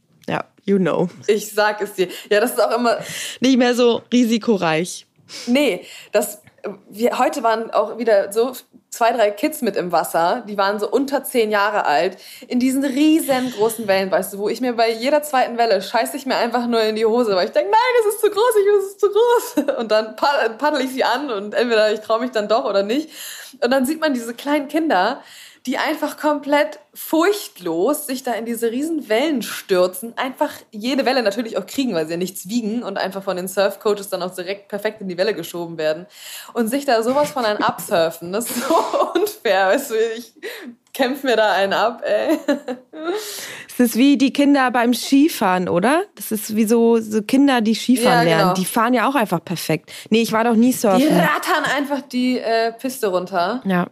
you 0.66 0.78
know. 0.78 1.10
Ich 1.28 1.52
sag 1.52 1.82
es 1.82 1.94
dir. 1.94 2.08
Ja, 2.30 2.40
das 2.40 2.52
ist 2.52 2.62
auch 2.62 2.76
immer. 2.76 2.98
Nicht 3.40 3.58
mehr 3.58 3.74
so 3.74 4.02
risikoreich. 4.12 5.06
Nee, 5.48 5.86
das. 6.12 6.42
Wir, 6.90 7.18
heute 7.18 7.42
waren 7.42 7.72
auch 7.72 7.98
wieder 7.98 8.32
so 8.32 8.54
zwei, 8.92 9.14
drei 9.14 9.32
Kids 9.32 9.62
mit 9.62 9.76
im 9.78 9.92
Wasser. 9.92 10.44
Die 10.48 10.58
waren 10.58 10.80
so 10.80 10.88
unter 10.88 11.24
zehn 11.24 11.50
Jahre 11.50 11.86
alt. 11.86 12.18
In 12.48 12.60
diesen 12.60 12.84
riesengroßen 12.84 13.88
Wellen, 13.88 14.12
weißt 14.12 14.34
du, 14.34 14.38
wo 14.38 14.50
ich 14.50 14.62
mir 14.62 14.74
bei 14.74 14.92
jeder 14.92 15.24
zweiten 15.24 15.58
Welle 15.58 15.82
scheiße 15.82 16.18
ich 16.18 16.26
mir 16.26 16.36
einfach 16.36 16.68
nur 16.68 16.84
in 16.84 16.96
die 16.96 17.06
Hose, 17.06 17.36
weil 17.36 17.48
ich 17.48 17.54
denke, 17.54 17.72
nein, 17.72 17.80
es 18.02 18.14
ist 18.14 18.22
zu 18.22 18.30
groß, 18.30 18.56
ich 18.60 18.68
es 18.78 18.86
ist 18.92 19.00
zu 19.00 19.08
groß. 19.10 19.76
Und 19.80 19.92
dann 19.92 20.16
paddel, 20.16 20.82
ich 20.82 20.92
sie 20.92 21.04
an 21.04 21.32
und 21.32 21.54
entweder 21.54 21.92
ich 21.94 22.02
traue 22.02 22.20
mich 22.20 22.32
dann 22.32 22.48
doch 22.48 22.66
oder 22.66 22.84
nicht. 22.84 23.10
Und 23.64 23.72
dann 23.72 23.86
sieht 23.86 24.00
man 24.00 24.14
diese 24.14 24.34
kleinen 24.34 24.68
Kinder, 24.68 25.24
die 25.68 25.78
einfach 25.78 26.18
komplett 26.18 26.80
furchtlos 26.94 28.08
sich 28.08 28.24
da 28.24 28.34
in 28.34 28.46
diese 28.46 28.72
riesen 28.72 29.08
Wellen 29.10 29.44
stürzen, 29.44 30.18
einfach 30.18 30.50
jede 30.72 31.06
Welle 31.06 31.22
natürlich 31.22 31.58
auch 31.58 31.66
kriegen, 31.68 31.94
weil 31.94 32.06
sie 32.08 32.14
ja 32.14 32.18
nichts 32.18 32.50
wiegen 32.50 32.82
und 32.84 32.98
einfach 32.98 33.22
von 33.24 33.38
den 33.38 33.48
Surfcoaches 33.48 34.10
dann 34.10 34.24
auch 34.24 34.34
direkt 34.34 34.70
perfekt 34.70 35.02
in 35.02 35.08
die 35.08 35.18
Welle 35.18 35.36
geschoben 35.36 35.78
werden 35.78 36.08
und 36.54 36.68
sich 36.68 36.86
da 36.86 37.04
sowas 37.04 37.30
von 37.32 37.46
einem 37.46 37.62
absurfen, 37.62 38.34
das 38.34 38.50
ist 38.50 38.68
so 38.68 38.76
unfair, 39.16 39.68
weißt 39.68 39.92
du, 39.92 39.96
ich 40.18 40.34
kämpf 40.94 41.24
mir 41.24 41.36
da 41.36 41.54
einen 41.54 41.74
ab, 41.74 42.02
ey. 42.06 42.38
Es 43.70 43.80
ist 43.80 43.96
wie 43.96 44.18
die 44.18 44.34
Kinder 44.34 44.72
beim 44.72 44.94
Skifahren, 44.94 45.70
oder? 45.70 46.04
Das 46.16 46.32
ist 46.32 46.56
wie 46.56 46.66
so, 46.66 47.00
so 47.00 47.22
Kinder, 47.22 47.62
die 47.62 47.76
Skifahren 47.76 48.18
Ja, 48.18 48.24
genau. 48.24 48.38
lernen. 48.38 48.54
Die 48.56 48.66
fahren 48.66 48.94
ja 48.94 49.08
auch 49.08 49.16
einfach 49.16 49.44
perfekt. 49.44 49.92
Nee, 50.10 50.22
ich 50.22 50.32
war 50.34 50.44
doch 50.44 50.56
nie 50.56 50.72
Die 50.72 50.78
surfen. 50.78 51.08
rattern 51.18 51.64
einfach 51.78 52.02
die 52.02 52.40
äh, 52.40 52.74
Piste 52.74 53.08
runter. 53.08 53.62
Ja. 53.66 53.88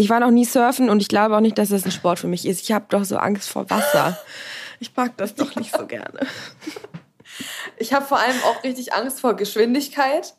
Ich 0.00 0.08
war 0.08 0.20
noch 0.20 0.30
nie 0.30 0.44
surfen 0.44 0.90
und 0.90 1.02
ich 1.02 1.08
glaube 1.08 1.36
auch 1.36 1.40
nicht, 1.40 1.58
dass 1.58 1.70
das 1.70 1.84
ein 1.84 1.90
Sport 1.90 2.20
für 2.20 2.28
mich 2.28 2.46
ist. 2.46 2.62
Ich 2.62 2.70
habe 2.70 2.86
doch 2.88 3.04
so 3.04 3.16
Angst 3.16 3.50
vor 3.50 3.68
Wasser. 3.68 4.16
Ich 4.78 4.94
mag 4.96 5.16
das 5.16 5.34
doch 5.34 5.56
nicht 5.56 5.76
so 5.76 5.86
gerne. 5.86 6.20
Ich 7.76 7.92
habe 7.92 8.04
vor 8.06 8.20
allem 8.20 8.36
auch 8.44 8.62
richtig 8.62 8.92
Angst 8.94 9.20
vor 9.20 9.34
Geschwindigkeit. 9.34 10.34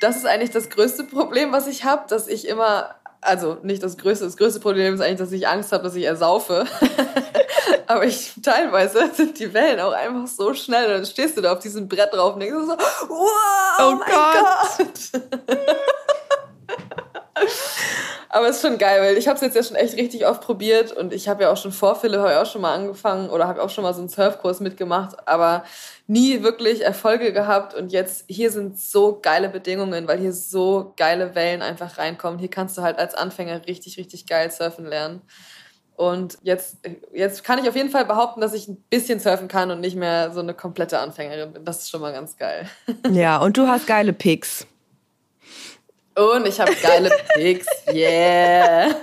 Das 0.00 0.16
ist 0.16 0.24
eigentlich 0.24 0.50
das 0.50 0.70
größte 0.70 1.04
Problem, 1.04 1.52
was 1.52 1.66
ich 1.66 1.84
habe, 1.84 2.04
dass 2.08 2.26
ich 2.26 2.48
immer, 2.48 2.94
also 3.20 3.58
nicht 3.62 3.82
das 3.82 3.98
größte, 3.98 4.24
das 4.24 4.38
größte 4.38 4.60
Problem 4.60 4.94
ist 4.94 5.00
eigentlich, 5.02 5.18
dass 5.18 5.32
ich 5.32 5.46
Angst 5.46 5.70
habe, 5.70 5.84
dass 5.84 5.94
ich 5.94 6.04
ersaufe. 6.04 6.66
Aber 7.86 8.06
ich 8.06 8.32
teilweise 8.42 9.10
sind 9.14 9.38
die 9.38 9.52
Wellen 9.52 9.80
auch 9.80 9.92
einfach 9.92 10.26
so 10.26 10.54
schnell 10.54 10.86
und 10.86 10.92
dann 10.92 11.06
stehst 11.06 11.36
du 11.36 11.42
da 11.42 11.52
auf 11.52 11.58
diesem 11.58 11.86
Brett 11.86 12.14
drauf 12.14 12.32
und 12.32 12.40
denkst 12.40 12.56
so, 12.66 12.68
wow, 12.68 13.08
oh, 13.10 13.82
Oh 13.82 13.92
mein 13.96 14.10
Gott. 14.10 14.78
Gott. 14.78 15.22
Aber 18.34 18.48
es 18.48 18.56
ist 18.56 18.62
schon 18.62 18.78
geil, 18.78 19.00
weil 19.00 19.16
ich 19.16 19.28
habe 19.28 19.36
es 19.36 19.42
jetzt 19.42 19.54
ja 19.54 19.62
schon 19.62 19.76
echt 19.76 19.96
richtig 19.96 20.26
oft 20.26 20.40
probiert 20.40 20.90
und 20.90 21.12
ich 21.12 21.28
habe 21.28 21.44
ja 21.44 21.52
auch 21.52 21.56
schon 21.56 21.70
vor 21.70 21.94
Philipp 21.94 22.18
habe 22.18 22.32
ich 22.32 22.36
auch 22.36 22.50
schon 22.50 22.62
mal 22.62 22.74
angefangen 22.74 23.30
oder 23.30 23.46
habe 23.46 23.62
auch 23.62 23.70
schon 23.70 23.84
mal 23.84 23.94
so 23.94 24.00
einen 24.00 24.08
Surfkurs 24.08 24.58
mitgemacht, 24.58 25.28
aber 25.28 25.62
nie 26.08 26.42
wirklich 26.42 26.84
Erfolge 26.84 27.32
gehabt 27.32 27.74
und 27.74 27.92
jetzt 27.92 28.24
hier 28.26 28.50
sind 28.50 28.76
so 28.76 29.20
geile 29.22 29.48
Bedingungen, 29.48 30.08
weil 30.08 30.18
hier 30.18 30.32
so 30.32 30.94
geile 30.96 31.36
Wellen 31.36 31.62
einfach 31.62 31.96
reinkommen. 31.96 32.40
Hier 32.40 32.50
kannst 32.50 32.76
du 32.76 32.82
halt 32.82 32.98
als 32.98 33.14
Anfänger 33.14 33.68
richtig 33.68 33.98
richtig 33.98 34.26
geil 34.26 34.50
surfen 34.50 34.84
lernen. 34.84 35.22
Und 35.94 36.36
jetzt, 36.42 36.78
jetzt 37.12 37.44
kann 37.44 37.60
ich 37.60 37.68
auf 37.68 37.76
jeden 37.76 37.90
Fall 37.90 38.04
behaupten, 38.04 38.40
dass 38.40 38.52
ich 38.52 38.66
ein 38.66 38.82
bisschen 38.90 39.20
surfen 39.20 39.46
kann 39.46 39.70
und 39.70 39.80
nicht 39.80 39.94
mehr 39.94 40.32
so 40.32 40.40
eine 40.40 40.54
komplette 40.54 40.98
Anfängerin 40.98 41.52
bin. 41.52 41.64
Das 41.64 41.82
ist 41.82 41.90
schon 41.90 42.00
mal 42.00 42.12
ganz 42.12 42.36
geil. 42.36 42.68
Ja, 43.12 43.36
und 43.36 43.56
du 43.56 43.68
hast 43.68 43.86
geile 43.86 44.12
Pics. 44.12 44.66
Und 46.16 46.46
ich 46.46 46.60
habe 46.60 46.74
geile 46.76 47.10
Pics. 47.34 47.66
Yeah. 47.92 48.88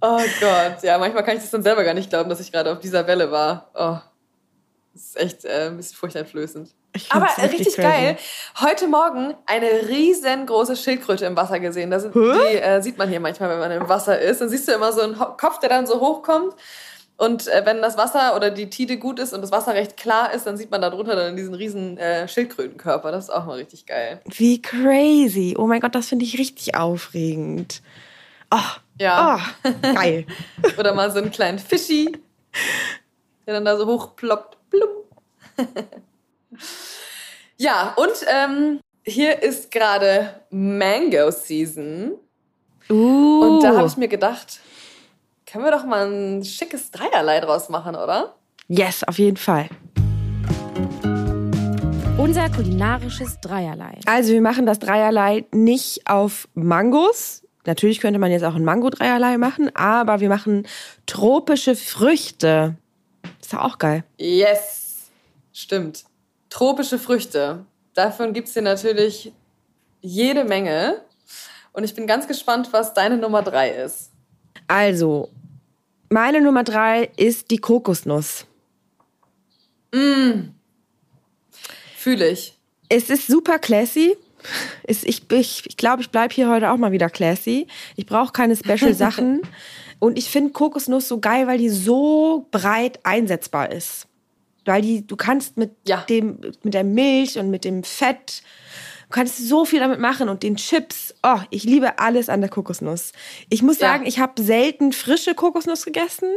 oh 0.00 0.20
Gott. 0.40 0.82
Ja, 0.82 0.98
manchmal 0.98 1.24
kann 1.24 1.36
ich 1.36 1.42
das 1.42 1.50
dann 1.50 1.62
selber 1.62 1.84
gar 1.84 1.94
nicht 1.94 2.10
glauben, 2.10 2.28
dass 2.28 2.40
ich 2.40 2.50
gerade 2.50 2.72
auf 2.72 2.80
dieser 2.80 3.06
Welle 3.06 3.30
war. 3.30 3.70
Oh. 3.74 3.98
Das 4.92 5.02
ist 5.04 5.16
echt 5.16 5.44
äh, 5.44 5.68
ein 5.68 5.76
bisschen 5.76 5.96
furchteinflößend. 5.96 6.74
Aber 7.10 7.28
richtig, 7.38 7.76
crazy. 7.76 7.80
geil. 7.80 8.18
Heute 8.60 8.88
Morgen 8.88 9.36
eine 9.46 9.88
riesengroße 9.88 10.74
Schildkröte 10.74 11.26
im 11.26 11.36
Wasser 11.36 11.60
gesehen. 11.60 11.92
Das 11.92 12.02
sind, 12.02 12.14
Hä? 12.14 12.18
die 12.52 12.56
äh, 12.58 12.82
sieht 12.82 12.98
man 12.98 13.08
hier 13.08 13.20
manchmal, 13.20 13.50
wenn 13.50 13.60
man 13.60 13.70
im 13.70 13.88
Wasser 13.88 14.18
ist. 14.18 14.40
Dann 14.40 14.48
siehst 14.48 14.66
du 14.66 14.72
immer 14.72 14.92
so 14.92 15.02
einen 15.02 15.16
Kopf, 15.16 15.60
der 15.60 15.68
dann 15.68 15.86
so 15.86 16.00
hochkommt. 16.00 16.56
Und 17.20 17.48
äh, 17.48 17.66
wenn 17.66 17.82
das 17.82 17.98
Wasser 17.98 18.34
oder 18.34 18.50
die 18.50 18.70
Tide 18.70 18.96
gut 18.96 19.18
ist 19.18 19.34
und 19.34 19.42
das 19.42 19.52
Wasser 19.52 19.74
recht 19.74 19.98
klar 19.98 20.32
ist, 20.32 20.46
dann 20.46 20.56
sieht 20.56 20.70
man 20.70 20.80
da 20.80 20.88
drunter 20.88 21.14
dann 21.14 21.36
diesen 21.36 21.52
riesen 21.52 21.98
äh, 21.98 22.26
Schildkrötenkörper. 22.26 23.12
Das 23.12 23.24
ist 23.24 23.30
auch 23.30 23.44
mal 23.44 23.58
richtig 23.58 23.84
geil. 23.84 24.22
Wie 24.24 24.62
crazy. 24.62 25.54
Oh 25.58 25.66
mein 25.66 25.82
Gott, 25.82 25.94
das 25.94 26.08
finde 26.08 26.24
ich 26.24 26.38
richtig 26.38 26.76
aufregend. 26.76 27.82
Oh, 28.50 28.56
Ja. 28.98 29.38
oh 29.64 29.70
geil. 29.82 30.24
Oder 30.78 30.94
mal 30.94 31.10
so 31.10 31.18
einen 31.18 31.30
kleinen 31.30 31.58
Fischi, 31.58 32.10
der 33.46 33.52
dann 33.52 33.66
da 33.66 33.76
so 33.76 33.86
hochploppt. 33.86 34.56
Blum. 34.70 34.88
ja, 37.58 37.92
und 37.98 38.12
ähm, 38.28 38.80
hier 39.04 39.42
ist 39.42 39.70
gerade 39.70 40.40
Mango 40.48 41.30
Season. 41.30 42.12
Uh. 42.88 43.40
Und 43.42 43.62
da 43.62 43.76
habe 43.76 43.86
ich 43.86 43.98
mir 43.98 44.08
gedacht, 44.08 44.60
können 45.50 45.64
wir 45.64 45.72
doch 45.72 45.84
mal 45.84 46.06
ein 46.06 46.44
schickes 46.44 46.92
Dreierlei 46.92 47.40
draus 47.40 47.68
machen, 47.68 47.96
oder? 47.96 48.36
Yes, 48.68 49.02
auf 49.02 49.18
jeden 49.18 49.36
Fall. 49.36 49.68
Unser 52.16 52.48
kulinarisches 52.50 53.40
Dreierlei. 53.40 53.98
Also 54.06 54.32
wir 54.32 54.42
machen 54.42 54.64
das 54.64 54.78
Dreierlei 54.78 55.46
nicht 55.50 56.06
auf 56.06 56.46
Mangos. 56.54 57.42
Natürlich 57.66 57.98
könnte 57.98 58.20
man 58.20 58.30
jetzt 58.30 58.44
auch 58.44 58.54
ein 58.54 58.64
Mango-Dreierlei 58.64 59.38
machen, 59.38 59.74
aber 59.74 60.20
wir 60.20 60.28
machen 60.28 60.68
tropische 61.06 61.74
Früchte. 61.74 62.76
Ist 63.40 63.52
doch 63.52 63.58
auch 63.58 63.78
geil. 63.78 64.04
Yes, 64.18 65.10
stimmt. 65.52 66.04
Tropische 66.48 66.98
Früchte. 66.98 67.64
Davon 67.94 68.32
gibt 68.34 68.46
es 68.46 68.54
hier 68.54 68.62
natürlich 68.62 69.32
jede 70.00 70.44
Menge. 70.44 71.02
Und 71.72 71.82
ich 71.82 71.94
bin 71.94 72.06
ganz 72.06 72.28
gespannt, 72.28 72.68
was 72.72 72.94
deine 72.94 73.16
Nummer 73.16 73.42
drei 73.42 73.70
ist. 73.70 74.10
Also, 74.68 75.28
meine 76.10 76.40
Nummer 76.40 76.64
drei 76.64 77.10
ist 77.16 77.50
die 77.50 77.58
Kokosnuss. 77.58 78.46
Fühle 81.96 82.28
ich. 82.30 82.58
Es 82.88 83.10
ist 83.10 83.26
super 83.26 83.58
classy. 83.58 84.16
Es, 84.84 85.04
ich 85.04 85.28
glaube, 85.28 85.40
ich, 85.42 85.66
ich, 85.66 85.76
glaub, 85.76 86.00
ich 86.00 86.10
bleibe 86.10 86.34
hier 86.34 86.48
heute 86.48 86.70
auch 86.70 86.76
mal 86.76 86.92
wieder 86.92 87.10
classy. 87.10 87.66
Ich 87.96 88.06
brauche 88.06 88.32
keine 88.32 88.56
Special-Sachen. 88.56 89.42
Und 89.98 90.16
ich 90.18 90.30
finde 90.30 90.52
Kokosnuss 90.52 91.08
so 91.08 91.20
geil, 91.20 91.46
weil 91.46 91.58
die 91.58 91.68
so 91.68 92.46
breit 92.50 93.00
einsetzbar 93.02 93.70
ist. 93.70 94.06
Weil 94.64 94.80
die, 94.80 95.06
du 95.06 95.14
kannst 95.14 95.58
mit 95.58 95.72
Ja. 95.86 96.02
dem, 96.08 96.38
mit 96.62 96.72
der 96.72 96.84
Milch 96.84 97.38
und 97.38 97.50
mit 97.50 97.64
dem 97.64 97.82
Fett, 97.84 98.42
du 99.10 99.14
kannst 99.14 99.48
so 99.48 99.64
viel 99.64 99.80
damit 99.80 99.98
machen 99.98 100.28
und 100.28 100.44
den 100.44 100.54
Chips. 100.56 101.14
Oh, 101.24 101.40
ich 101.50 101.64
liebe 101.64 101.98
alles 101.98 102.28
an 102.28 102.40
der 102.40 102.48
Kokosnuss. 102.48 103.12
Ich 103.48 103.60
muss 103.62 103.80
Ja. 103.80 103.88
sagen, 103.88 104.06
ich 104.06 104.20
habe 104.20 104.40
selten 104.40 104.92
frische 104.92 105.34
Kokosnuss 105.34 105.84
gegessen. 105.84 106.28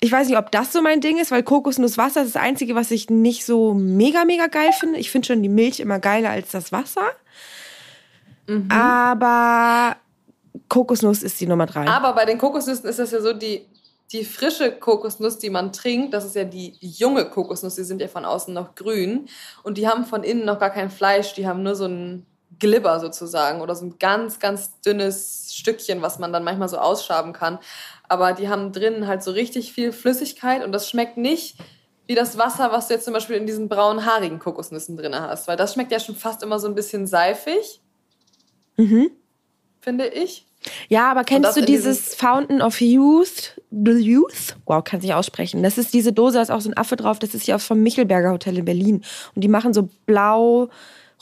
Ich 0.00 0.10
weiß 0.12 0.28
nicht, 0.28 0.38
ob 0.38 0.50
das 0.52 0.72
so 0.72 0.82
mein 0.82 1.00
Ding 1.00 1.18
ist, 1.18 1.30
weil 1.32 1.42
Kokosnusswasser 1.42 2.22
ist 2.22 2.34
das 2.34 2.42
Einzige, 2.42 2.74
was 2.76 2.90
ich 2.92 3.10
nicht 3.10 3.44
so 3.44 3.74
mega, 3.74 4.24
mega 4.24 4.46
geil 4.46 4.70
finde. 4.78 4.98
Ich 4.98 5.10
finde 5.10 5.26
schon 5.26 5.42
die 5.42 5.48
Milch 5.48 5.80
immer 5.80 5.98
geiler 5.98 6.30
als 6.30 6.50
das 6.52 6.70
Wasser. 6.72 7.08
Aber 8.68 9.96
Kokosnuss 10.68 11.22
ist 11.22 11.40
die 11.40 11.46
Nummer 11.46 11.66
drei. 11.66 11.86
Aber 11.86 12.12
bei 12.14 12.24
den 12.24 12.38
Kokosnüssen 12.38 12.88
ist 12.88 12.98
das 12.98 13.10
ja 13.12 13.20
so, 13.20 13.32
die, 13.32 13.66
die 14.12 14.24
frische 14.24 14.72
Kokosnuss, 14.72 15.38
die 15.38 15.50
man 15.50 15.72
trinkt, 15.72 16.12
das 16.12 16.24
ist 16.24 16.36
ja 16.36 16.44
die 16.44 16.76
junge 16.80 17.24
Kokosnuss, 17.24 17.76
die 17.76 17.84
sind 17.84 18.00
ja 18.00 18.08
von 18.08 18.24
außen 18.24 18.52
noch 18.52 18.74
grün. 18.74 19.28
Und 19.62 19.78
die 19.78 19.88
haben 19.88 20.04
von 20.04 20.22
innen 20.22 20.44
noch 20.44 20.58
gar 20.58 20.70
kein 20.70 20.90
Fleisch, 20.90 21.34
die 21.34 21.46
haben 21.46 21.62
nur 21.62 21.74
so 21.74 21.86
ein 21.86 22.26
Glibber 22.58 23.00
sozusagen 23.00 23.60
oder 23.60 23.74
so 23.74 23.86
ein 23.86 23.98
ganz, 23.98 24.38
ganz 24.38 24.80
dünnes 24.80 25.54
Stückchen, 25.54 26.02
was 26.02 26.18
man 26.18 26.32
dann 26.32 26.44
manchmal 26.44 26.68
so 26.68 26.78
ausschaben 26.78 27.32
kann. 27.32 27.58
Aber 28.08 28.34
die 28.34 28.48
haben 28.48 28.72
drinnen 28.72 29.06
halt 29.06 29.22
so 29.22 29.30
richtig 29.30 29.72
viel 29.72 29.92
Flüssigkeit 29.92 30.62
und 30.62 30.72
das 30.72 30.88
schmeckt 30.88 31.16
nicht 31.16 31.56
wie 32.06 32.14
das 32.14 32.36
Wasser, 32.36 32.72
was 32.72 32.88
du 32.88 32.94
jetzt 32.94 33.04
zum 33.04 33.14
Beispiel 33.14 33.36
in 33.36 33.46
diesen 33.46 33.68
braunen, 33.68 34.04
haarigen 34.04 34.38
Kokosnüssen 34.38 34.96
drin 34.96 35.14
hast. 35.14 35.48
Weil 35.48 35.56
das 35.56 35.72
schmeckt 35.72 35.92
ja 35.92 36.00
schon 36.00 36.16
fast 36.16 36.42
immer 36.42 36.58
so 36.58 36.68
ein 36.68 36.74
bisschen 36.74 37.06
seifig, 37.06 37.80
finde 39.80 40.08
ich. 40.08 40.46
Ja, 40.88 41.10
aber 41.10 41.24
kennst 41.24 41.56
du 41.56 41.62
dieses 41.62 42.14
Fountain 42.14 42.62
of 42.62 42.80
Youth? 42.80 43.60
The 43.70 43.92
Youth? 43.92 44.56
Wow, 44.66 44.84
kann 44.84 45.00
sich 45.00 45.14
aussprechen. 45.14 45.62
Das 45.62 45.78
ist 45.78 45.94
diese 45.94 46.12
Dose, 46.12 46.36
da 46.36 46.42
ist 46.42 46.50
auch 46.50 46.60
so 46.60 46.70
ein 46.70 46.76
Affe 46.76 46.96
drauf. 46.96 47.18
Das 47.18 47.34
ist 47.34 47.46
ja 47.46 47.58
vom 47.58 47.82
Michelberger 47.82 48.32
Hotel 48.32 48.58
in 48.58 48.64
Berlin. 48.64 49.04
Und 49.34 49.42
die 49.42 49.48
machen 49.48 49.72
so 49.72 49.88
blau, 50.06 50.68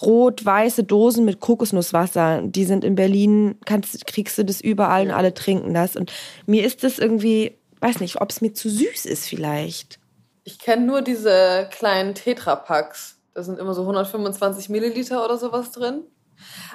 rot, 0.03 0.45
weiße 0.45 0.85
Dosen 0.85 1.25
mit 1.25 1.41
Kokosnusswasser. 1.41 2.43
Die 2.43 2.65
sind 2.65 2.85
in 2.85 2.95
Berlin, 2.95 3.57
kannst, 3.65 4.07
kriegst 4.07 4.39
du 4.39 4.45
das 4.45 4.61
überall 4.61 5.07
und 5.07 5.13
alle 5.13 5.35
trinken 5.35 5.75
das. 5.75 5.97
Und 5.97 6.13
mir 6.47 6.65
ist 6.65 6.85
das 6.85 6.99
irgendwie, 6.99 7.57
weiß 7.81 8.01
nicht, 8.01 8.21
ob 8.21 8.31
es 8.31 8.41
mir 8.41 8.53
zu 8.53 8.69
süß 8.69 9.07
ist 9.07 9.27
vielleicht. 9.27 9.99
Ich 10.45 10.59
kenne 10.59 10.87
nur 10.87 11.03
diese 11.03 11.69
kleinen 11.71 12.15
Tetrapacks. 12.15 13.19
Da 13.35 13.43
sind 13.43 13.59
immer 13.59 13.75
so 13.75 13.83
125 13.83 14.69
Milliliter 14.69 15.25
oder 15.25 15.37
sowas 15.37 15.71
drin. 15.71 16.03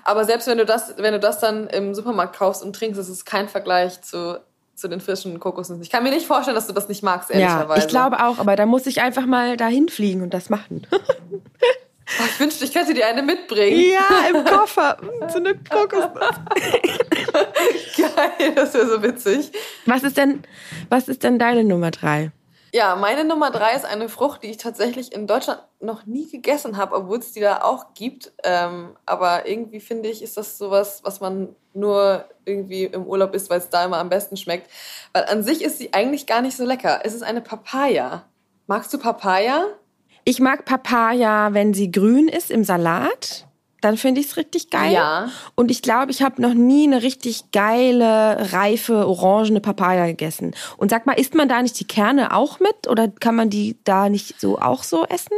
Aber 0.04 0.26
selbst 0.26 0.48
wenn 0.48 0.58
du 0.58 0.66
das, 0.66 0.94
wenn 0.98 1.14
du 1.14 1.20
das 1.20 1.40
dann 1.40 1.68
im 1.68 1.94
Supermarkt 1.96 2.36
kaufst 2.36 2.64
und 2.64 2.76
trinkst, 2.76 3.00
ist 3.00 3.10
es 3.10 3.26
kein 3.26 3.48
Vergleich 3.50 4.02
zu, 4.02 4.40
zu 4.76 4.88
den 4.88 5.00
frischen 5.02 5.40
Kokosnüssen. 5.40 5.82
Ich 5.84 5.90
kann 5.90 6.04
mir 6.04 6.12
nicht 6.12 6.28
vorstellen, 6.28 6.56
dass 6.56 6.68
du 6.68 6.74
das 6.74 6.88
nicht 6.90 7.02
magst, 7.04 7.30
Ja, 7.30 7.36
ehrlicherweise. 7.38 7.82
ich 7.82 7.88
glaube 7.88 8.24
auch, 8.24 8.40
aber 8.40 8.56
da 8.56 8.66
muss 8.66 8.86
ich 8.86 9.02
einfach 9.02 9.26
mal 9.26 9.58
dahin 9.58 9.90
fliegen 9.90 10.22
und 10.22 10.34
das 10.34 10.50
machen. 10.50 10.86
Oh, 12.20 12.24
ich 12.32 12.40
wünschte, 12.40 12.66
ich 12.66 12.72
könnte 12.72 12.94
dir 12.94 13.08
eine 13.08 13.24
mitbringen. 13.24 13.82
ja, 13.92 14.30
im 14.30 14.46
Koffer. 14.46 14.96
So 15.28 15.40
eine 15.40 15.56
Kokosnuss. 15.56 16.36
Geil, 17.98 18.54
das 18.56 18.74
wäre 18.76 18.88
so 18.88 19.02
witzig. 19.02 19.52
Was 19.88 20.04
ist 20.04 20.16
denn, 20.16 20.44
was 20.90 21.08
ist 21.08 21.24
denn 21.24 21.40
deine 21.40 21.64
Nummer 21.64 21.90
drei? 21.90 22.32
Ja, 22.76 22.98
meine 22.98 23.24
Nummer 23.24 23.52
drei 23.52 23.74
ist 23.74 23.86
eine 23.86 24.10
Frucht, 24.10 24.44
die 24.44 24.50
ich 24.50 24.58
tatsächlich 24.58 25.14
in 25.14 25.28
Deutschland 25.28 25.62
noch 25.80 26.06
nie 26.06 26.30
gegessen 26.30 26.76
habe, 26.76 26.94
obwohl 26.98 27.20
es 27.20 27.32
die 27.32 27.40
da 27.40 27.62
auch 27.62 27.94
gibt. 27.94 28.34
Ähm, 28.44 28.98
aber 29.06 29.48
irgendwie 29.48 29.80
finde 29.80 30.10
ich, 30.10 30.22
ist 30.22 30.36
das 30.36 30.58
sowas, 30.58 31.00
was 31.06 31.22
man 31.22 31.56
nur 31.74 32.26
irgendwie 32.44 32.84
im 32.84 33.06
Urlaub 33.06 33.34
isst, 33.34 33.50
weil 33.50 33.60
es 33.60 33.70
da 33.70 33.86
immer 33.86 34.00
am 34.00 34.10
besten 34.10 34.36
schmeckt. 34.36 34.70
Weil 35.14 35.24
an 35.24 35.42
sich 35.42 35.64
ist 35.64 35.78
sie 35.78 35.94
eigentlich 35.94 36.28
gar 36.28 36.42
nicht 36.42 36.58
so 36.58 36.66
lecker. 36.66 37.00
Es 37.06 37.14
ist 37.14 37.24
eine 37.24 37.40
Papaya. 37.40 38.26
Magst 38.68 38.94
du 38.94 38.98
Papaya? 38.98 39.68
Ich 40.26 40.42
mag 40.42 40.66
Papaya, 40.66 41.54
wenn 41.54 41.74
sie 41.74 41.92
grün 41.92 42.28
ist 42.28 42.52
im 42.52 42.66
Salat. 42.66 43.48
Dann 43.86 43.98
finde 43.98 44.20
ich 44.20 44.26
es 44.26 44.38
richtig 44.38 44.72
geil. 44.72 44.94
Ja. 44.94 45.30
Und 45.54 45.70
ich 45.70 45.84
glaube, 45.84 46.10
ich 46.10 46.24
habe 46.24 46.42
noch 46.42 46.56
nie 46.56 46.88
eine 46.88 47.04
richtig 47.04 47.52
geile, 47.52 48.52
reife, 48.52 49.08
orangene 49.08 49.62
Papaya 49.62 50.08
gegessen. 50.08 50.56
Und 50.78 50.90
sag 50.90 51.06
mal, 51.06 51.14
isst 51.14 51.36
man 51.36 51.48
da 51.48 51.62
nicht 51.62 51.80
die 51.80 51.86
Kerne 51.86 52.36
auch 52.36 52.60
mit? 52.60 52.88
Oder 52.88 53.10
kann 53.10 53.36
man 53.36 53.52
die 53.52 53.78
da 53.84 54.10
nicht 54.10 54.42
so 54.42 54.58
auch 54.58 54.82
so 54.82 55.06
essen? 55.06 55.38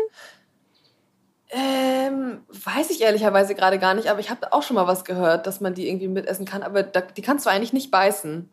Ähm, 1.49 2.39
weiß 2.47 2.89
ich 2.91 3.01
ehrlicherweise 3.01 3.53
gerade 3.53 3.79
gar 3.79 3.95
nicht, 3.95 4.07
aber 4.07 4.21
ich 4.21 4.29
habe 4.29 4.53
auch 4.53 4.63
schon 4.63 4.75
mal 4.75 4.87
was 4.87 5.03
gehört, 5.03 5.45
dass 5.45 5.59
man 5.59 5.73
die 5.73 5.89
irgendwie 5.89 6.07
mitessen 6.07 6.45
kann, 6.45 6.63
aber 6.63 6.83
da, 6.83 7.01
die 7.01 7.21
kannst 7.21 7.45
du 7.45 7.49
eigentlich 7.49 7.73
nicht 7.73 7.91
beißen. 7.91 8.49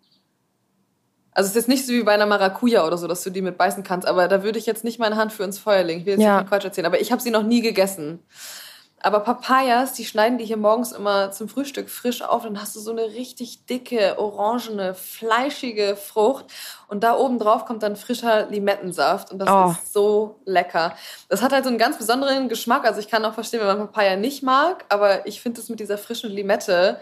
Also 1.30 1.46
es 1.46 1.50
ist 1.50 1.54
jetzt 1.54 1.68
nicht 1.68 1.86
so 1.86 1.92
wie 1.92 2.02
bei 2.02 2.14
einer 2.14 2.26
Maracuja 2.26 2.84
oder 2.84 2.98
so, 2.98 3.06
dass 3.06 3.22
du 3.22 3.30
die 3.30 3.42
mit 3.42 3.58
beißen 3.58 3.84
kannst, 3.84 4.08
aber 4.08 4.26
da 4.26 4.42
würde 4.42 4.58
ich 4.58 4.66
jetzt 4.66 4.82
nicht 4.82 4.98
meine 4.98 5.14
Hand 5.14 5.32
für 5.32 5.44
ins 5.44 5.60
Feuer 5.60 5.84
legen. 5.84 6.00
Ich 6.00 6.06
will 6.06 6.14
jetzt 6.14 6.22
Ja. 6.22 6.40
nicht 6.40 6.48
Quatsch 6.48 6.64
erzählen, 6.64 6.86
aber 6.86 7.00
ich 7.00 7.12
habe 7.12 7.22
sie 7.22 7.30
noch 7.30 7.44
nie 7.44 7.60
gegessen. 7.60 8.18
Aber 9.04 9.20
Papayas, 9.20 9.92
die 9.92 10.04
schneiden 10.06 10.38
die 10.38 10.44
hier 10.46 10.56
morgens 10.56 10.92
immer 10.92 11.30
zum 11.30 11.48
Frühstück 11.48 11.90
frisch 11.90 12.22
auf. 12.22 12.42
Dann 12.44 12.60
hast 12.60 12.74
du 12.74 12.80
so 12.80 12.90
eine 12.90 13.02
richtig 13.04 13.66
dicke, 13.66 14.18
orangene, 14.18 14.94
fleischige 14.94 15.94
Frucht. 15.94 16.46
Und 16.88 17.04
da 17.04 17.14
oben 17.16 17.38
drauf 17.38 17.66
kommt 17.66 17.82
dann 17.82 17.96
frischer 17.96 18.46
Limettensaft. 18.48 19.30
Und 19.30 19.38
das 19.40 19.48
Oh. 19.50 19.70
ist 19.72 19.92
so 19.92 20.40
lecker. 20.46 20.96
Das 21.28 21.42
hat 21.42 21.52
halt 21.52 21.64
so 21.64 21.68
einen 21.70 21.78
ganz 21.78 21.98
besonderen 21.98 22.48
Geschmack. 22.48 22.86
Also 22.86 22.98
ich 22.98 23.08
kann 23.08 23.24
auch 23.26 23.34
verstehen, 23.34 23.60
wenn 23.60 23.66
man 23.66 23.78
Papaya 23.78 24.16
nicht 24.16 24.42
mag. 24.42 24.84
Aber 24.88 25.26
ich 25.26 25.40
finde 25.42 25.60
es 25.60 25.68
mit 25.68 25.80
dieser 25.80 25.98
frischen 25.98 26.30
Limette 26.30 26.98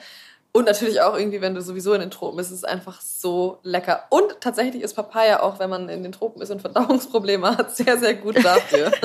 und 0.54 0.66
natürlich 0.66 1.00
auch 1.00 1.16
irgendwie, 1.16 1.40
wenn 1.40 1.54
du 1.54 1.62
sowieso 1.62 1.94
in 1.94 2.00
den 2.00 2.10
Tropen 2.10 2.36
bist, 2.36 2.50
ist 2.50 2.58
es 2.58 2.64
einfach 2.64 3.00
so 3.00 3.58
lecker. 3.62 4.04
Und 4.10 4.40
tatsächlich 4.40 4.82
ist 4.82 4.94
Papaya 4.94 5.40
auch, 5.40 5.58
wenn 5.60 5.70
man 5.70 5.88
in 5.88 6.02
den 6.02 6.12
Tropen 6.12 6.42
ist 6.42 6.50
und 6.50 6.60
Verdauungsprobleme 6.60 7.56
hat, 7.56 7.74
sehr, 7.76 7.96
sehr 7.98 8.14
gut 8.14 8.44
dafür. 8.44 8.90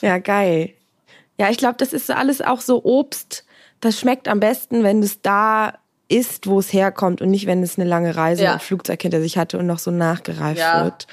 Ja, 0.00 0.18
geil. 0.18 0.70
Ja, 1.38 1.50
ich 1.50 1.58
glaube, 1.58 1.76
das 1.78 1.92
ist 1.92 2.06
so 2.06 2.12
alles 2.14 2.40
auch 2.40 2.60
so 2.60 2.84
Obst. 2.84 3.44
Das 3.80 3.98
schmeckt 3.98 4.26
am 4.28 4.40
besten, 4.40 4.82
wenn 4.82 5.02
es 5.02 5.22
da 5.22 5.74
ist, 6.08 6.46
wo 6.46 6.58
es 6.58 6.72
herkommt 6.72 7.20
und 7.22 7.30
nicht, 7.30 7.46
wenn 7.46 7.62
es 7.62 7.78
eine 7.78 7.88
lange 7.88 8.16
Reise 8.16 8.44
Ja. 8.44 8.54
und 8.54 8.62
Flugzeug 8.62 9.00
hinter 9.02 9.20
sich 9.20 9.36
hatte 9.38 9.58
und 9.58 9.66
noch 9.66 9.78
so 9.78 9.90
nachgereift 9.90 10.58
Ja. 10.58 10.84
wird. 10.84 11.06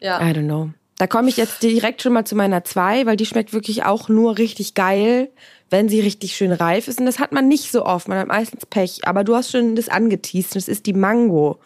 ja. 0.00 0.20
I 0.20 0.32
don't 0.32 0.44
know. 0.46 0.70
Da 0.98 1.06
komme 1.06 1.28
ich 1.28 1.36
jetzt 1.36 1.62
direkt 1.62 2.02
schon 2.02 2.12
mal 2.12 2.24
zu 2.24 2.36
meiner 2.36 2.62
zwei, 2.64 3.04
weil 3.06 3.16
die 3.16 3.26
schmeckt 3.26 3.52
wirklich 3.52 3.84
auch 3.84 4.08
nur 4.08 4.38
richtig 4.38 4.74
geil, 4.74 5.30
wenn 5.70 5.88
sie 5.88 6.00
richtig 6.00 6.36
schön 6.36 6.52
reif 6.52 6.86
ist. 6.88 7.00
Und 7.00 7.06
das 7.06 7.18
hat 7.18 7.32
man 7.32 7.48
nicht 7.48 7.72
so 7.72 7.84
oft. 7.84 8.06
Man 8.06 8.18
hat 8.18 8.28
meistens 8.28 8.64
Pech. 8.66 9.00
Aber 9.06 9.24
du 9.24 9.34
hast 9.34 9.50
schon 9.50 9.74
das 9.76 9.88
angeteased. 9.88 10.54
Das 10.54 10.68
ist 10.68 10.86
die 10.86 10.92
Mango. 10.92 11.58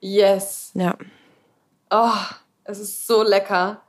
Yes. 0.00 0.70
Ja. 0.74 0.96
Oh, 1.90 2.10
es 2.64 2.78
ist 2.78 3.06
so 3.06 3.22
lecker. 3.22 3.82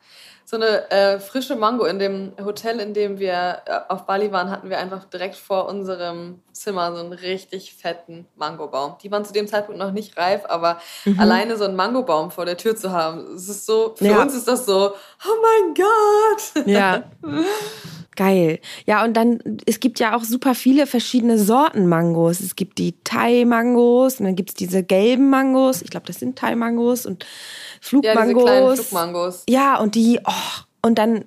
So 0.52 0.58
eine 0.58 0.92
äh, 0.92 1.18
frische 1.22 1.56
Mango 1.56 1.86
in 1.86 1.98
dem 1.98 2.34
Hotel, 2.44 2.82
in 2.82 2.94
dem 2.94 3.20
wir 3.20 3.62
äh, 3.66 3.80
auf 3.88 4.06
Bali 4.06 4.34
waren, 4.34 4.52
hatten 4.52 4.70
wir 4.70 4.80
einfach 4.80 5.06
direkt 5.06 5.38
vor 5.38 5.70
unserem 5.70 6.42
Zimmer 6.52 6.94
so 6.94 7.00
einen 7.00 7.14
richtig 7.14 7.74
fetten 7.74 8.28
Mangobaum. 8.36 8.98
Die 9.02 9.10
waren 9.10 9.24
zu 9.24 9.32
dem 9.32 9.48
Zeitpunkt 9.48 9.80
noch 9.80 9.94
nicht 9.94 10.18
reif, 10.18 10.42
aber 10.50 10.82
alleine 11.18 11.56
so 11.56 11.64
einen 11.64 11.78
Mangobaum 11.78 12.32
vor 12.32 12.44
der 12.44 12.58
Tür 12.58 12.76
zu 12.76 12.92
haben, 12.92 13.34
es 13.34 13.48
ist 13.48 13.66
so, 13.66 13.94
für 13.96 14.04
Ja. 14.08 14.22
uns 14.22 14.34
ist 14.34 14.46
das 14.46 14.66
so, 14.66 14.92
oh 14.92 15.38
mein 15.42 15.74
Gott. 15.74 16.68
Ja. 16.68 17.04
Geil. 18.16 18.60
Ja, 18.86 19.04
und 19.04 19.16
dann, 19.16 19.40
es 19.66 19.80
gibt 19.80 20.00
ja 20.00 20.16
auch 20.18 20.24
super 20.24 20.54
viele 20.54 20.86
verschiedene 20.86 21.38
Sorten 21.40 21.88
Mangos. 21.88 22.42
Es 22.42 22.56
gibt 22.56 22.78
die 22.78 22.96
Thai-Mangos 23.04 24.20
und 24.20 24.26
dann 24.26 24.36
gibt's 24.36 24.54
diese 24.54 24.84
gelben 24.84 25.30
Mangos. 25.30 25.82
Ich 25.82 25.90
glaube, 25.90 26.08
das 26.08 26.20
sind 26.20 26.38
Thai-Mangos 26.38 27.06
und 27.06 27.24
Ja, 27.24 27.28
diese 27.28 27.90
Flugmangos. 27.90 28.80
Flugmangos. 28.80 29.44
Ja, 29.48 29.78
und 29.80 29.96
die, 29.96 30.20
oh, 30.26 30.62
und 30.82 30.98
dann 31.00 31.26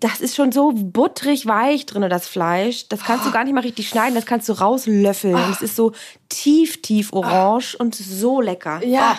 das 0.00 0.20
ist 0.20 0.36
schon 0.36 0.52
so 0.52 0.72
butterig 0.72 1.46
weich 1.46 1.86
drin, 1.86 2.08
das 2.08 2.28
Fleisch. 2.28 2.88
Das 2.88 3.00
kannst 3.00 3.26
du 3.26 3.32
gar 3.32 3.44
nicht 3.44 3.54
mal 3.54 3.60
richtig 3.60 3.88
schneiden, 3.88 4.14
das 4.14 4.26
kannst 4.26 4.48
du 4.48 4.52
rauslöffeln. 4.54 5.34
Und 5.34 5.50
es 5.50 5.62
ist 5.62 5.76
so 5.76 5.92
tief, 6.28 6.80
tief 6.80 7.12
orange 7.12 7.76
und 7.76 7.94
so 7.94 8.40
lecker. 8.40 8.80
Ja. 8.84 9.18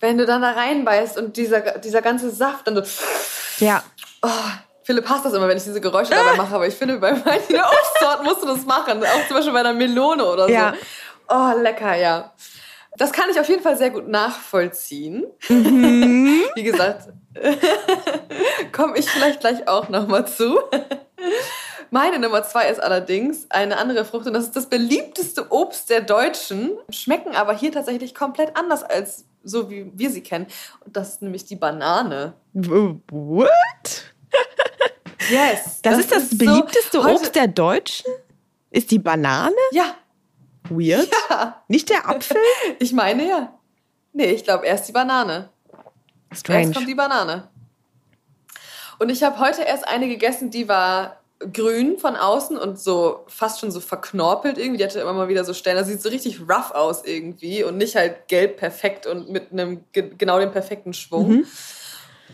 Wenn 0.00 0.18
du 0.18 0.26
dann 0.26 0.42
da 0.42 0.50
reinbeißt 0.50 1.16
und 1.16 1.36
dieser, 1.36 1.78
dieser 1.78 2.02
ganze 2.02 2.30
Saft 2.30 2.66
dann 2.66 2.76
so. 2.76 2.82
Ja. 3.64 3.82
Oh, 4.22 4.28
Philipp 4.92 5.08
hasst 5.08 5.24
das 5.24 5.32
immer, 5.32 5.48
wenn 5.48 5.56
ich 5.56 5.64
diese 5.64 5.80
Geräusche 5.80 6.10
dabei 6.10 6.36
mache, 6.36 6.54
aber 6.54 6.66
ich 6.66 6.74
finde, 6.74 6.98
bei 6.98 7.12
manchen 7.12 7.56
Obstsorten 7.80 8.26
musst 8.26 8.42
du 8.42 8.46
das 8.46 8.66
machen. 8.66 9.02
Auch 9.02 9.26
zum 9.26 9.36
Beispiel 9.36 9.54
bei 9.54 9.60
einer 9.60 9.72
Melone 9.72 10.22
oder 10.22 10.46
so. 10.46 10.52
Ja. 10.52 10.74
Oh, 11.30 11.58
lecker, 11.58 11.96
ja. 11.96 12.30
Das 12.98 13.10
kann 13.10 13.30
ich 13.30 13.40
auf 13.40 13.48
jeden 13.48 13.62
Fall 13.62 13.78
sehr 13.78 13.88
gut 13.88 14.06
nachvollziehen. 14.06 15.24
Mhm. 15.48 16.42
Wie 16.54 16.62
gesagt, 16.62 17.08
komme 18.72 18.98
ich 18.98 19.08
vielleicht 19.08 19.40
gleich 19.40 19.66
auch 19.66 19.88
nochmal 19.88 20.26
zu. 20.26 20.58
Meine 21.90 22.18
Nummer 22.18 22.42
zwei 22.42 22.68
ist 22.68 22.82
allerdings 22.82 23.46
eine 23.48 23.78
andere 23.78 24.04
Frucht 24.04 24.26
und 24.26 24.34
das 24.34 24.44
ist 24.44 24.56
das 24.56 24.66
beliebteste 24.66 25.50
Obst 25.50 25.88
der 25.88 26.02
Deutschen, 26.02 26.72
schmecken 26.90 27.34
aber 27.34 27.56
hier 27.56 27.72
tatsächlich 27.72 28.14
komplett 28.14 28.58
anders 28.58 28.82
als 28.82 29.24
so 29.42 29.70
wie 29.70 29.90
wir 29.94 30.10
sie 30.10 30.22
kennen. 30.22 30.46
Und 30.84 30.96
das 30.96 31.14
ist 31.14 31.22
nämlich 31.22 31.44
die 31.44 31.56
Banane. 31.56 32.34
What? 32.52 34.11
Yes. 35.32 35.80
Das, 35.82 35.98
ist 35.98 36.12
das 36.12 36.30
so- 36.30 36.36
beliebteste 36.38 37.02
heute- 37.02 37.14
Obst 37.14 37.34
der 37.34 37.48
Deutschen? 37.48 38.06
Ist 38.70 38.90
die 38.90 38.98
Banane? 38.98 39.54
Ja, 39.72 39.94
Weird. 40.70 41.08
ja. 41.30 41.62
Nicht 41.68 41.90
der 41.90 42.08
Apfel? 42.08 42.36
Ich 42.78 42.92
meine 42.92 43.28
ja. 43.28 43.58
Nee, 44.12 44.26
ich 44.32 44.44
glaube 44.44 44.66
erst 44.66 44.88
die 44.88 44.92
Banane. 44.92 45.48
Erst 46.30 46.40
Strange. 46.42 46.72
kommt 46.72 46.88
die 46.88 46.94
Banane. 46.94 47.48
Und 48.98 49.08
ich 49.10 49.22
habe 49.22 49.38
heute 49.40 49.62
erst 49.62 49.86
eine 49.88 50.08
gegessen, 50.08 50.50
die 50.50 50.68
war 50.68 51.18
grün 51.52 51.98
von 51.98 52.14
außen 52.14 52.56
und 52.56 52.78
so 52.78 53.24
fast 53.26 53.58
schon 53.60 53.70
so 53.72 53.80
verknorpelt 53.80 54.58
irgendwie. 54.58 54.78
Die 54.78 54.84
hatte 54.84 55.00
immer 55.00 55.12
mal 55.12 55.28
wieder 55.28 55.44
so 55.44 55.54
Stellen. 55.54 55.76
Das 55.76 55.88
sieht 55.88 56.00
so 56.00 56.08
richtig 56.08 56.40
rough 56.42 56.70
aus 56.70 57.04
irgendwie 57.04 57.64
und 57.64 57.78
nicht 57.78 57.96
halt 57.96 58.28
gelb 58.28 58.58
perfekt 58.58 59.06
und 59.06 59.28
mit 59.28 59.50
einem 59.50 59.84
ge 59.92 60.12
genau 60.16 60.38
dem 60.38 60.52
perfekten 60.52 60.92
Schwung. 60.94 61.44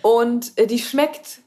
Und 0.02 0.52
äh, 0.58 0.66
die 0.66 0.78
schmeckt 0.78 1.38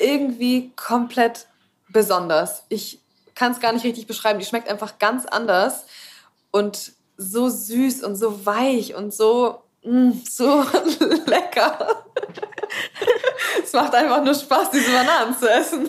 irgendwie 0.00 0.72
komplett 0.76 1.46
besonders. 1.88 2.64
Ich 2.68 2.98
kann 3.34 3.52
es 3.52 3.60
gar 3.60 3.72
nicht 3.72 3.84
richtig 3.84 4.06
beschreiben. 4.06 4.38
Die 4.38 4.44
schmeckt 4.44 4.68
einfach 4.68 4.98
ganz 4.98 5.26
anders 5.26 5.84
und 6.50 6.92
so 7.16 7.48
süß 7.48 8.02
und 8.04 8.16
so 8.16 8.44
weich 8.46 8.94
und 8.94 9.12
so, 9.12 9.62
mm, 9.84 10.10
so 10.28 10.64
lecker. 11.26 12.04
es 13.62 13.72
macht 13.72 13.94
einfach 13.94 14.24
nur 14.24 14.34
Spaß, 14.34 14.70
diese 14.70 14.90
Bananen 14.90 15.36
zu 15.36 15.48
essen. 15.50 15.88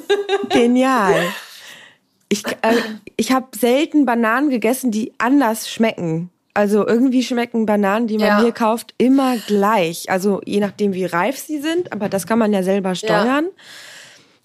Genial. 0.50 1.32
Ich, 2.34 2.48
äh, 2.62 2.82
ich 3.18 3.34
habe 3.34 3.48
selten 3.60 4.06
Bananen 4.06 4.50
gegessen, 4.50 4.90
die 4.90 5.12
anders 5.18 5.70
schmecken. 5.70 6.30
Also 6.54 6.88
irgendwie 6.88 7.24
schmecken 7.24 7.66
Bananen, 7.66 8.08
die 8.08 8.18
man 8.18 8.28
Ja. 8.28 8.42
hier 8.42 8.54
kauft, 8.54 8.94
immer 8.98 9.36
gleich. 9.48 10.10
Also 10.10 10.40
je 10.46 10.62
nachdem, 10.62 10.94
wie 10.94 11.04
reif 11.04 11.38
sie 11.38 11.60
sind, 11.60 11.92
aber 11.92 12.08
das 12.08 12.26
kann 12.28 12.40
man 12.40 12.54
ja 12.54 12.64
selber 12.64 12.96
steuern. 12.96 13.48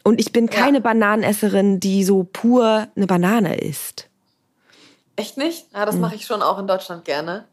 Und 0.07 0.21
ich 0.21 0.31
bin 0.31 0.49
keine 0.49 0.81
Bananenesserin, 0.81 1.81
die 1.81 2.05
so 2.05 2.23
pur 2.23 2.87
eine 2.95 3.09
Banane 3.09 3.59
isst. 3.59 4.09
Echt 5.17 5.37
nicht? 5.37 5.67
Ja, 5.75 5.85
das 5.85 5.97
mache 5.97 6.15
ich 6.15 6.27
schon 6.27 6.43
auch 6.43 6.61
in 6.61 6.69
Deutschland 6.69 7.05
gerne. 7.05 7.49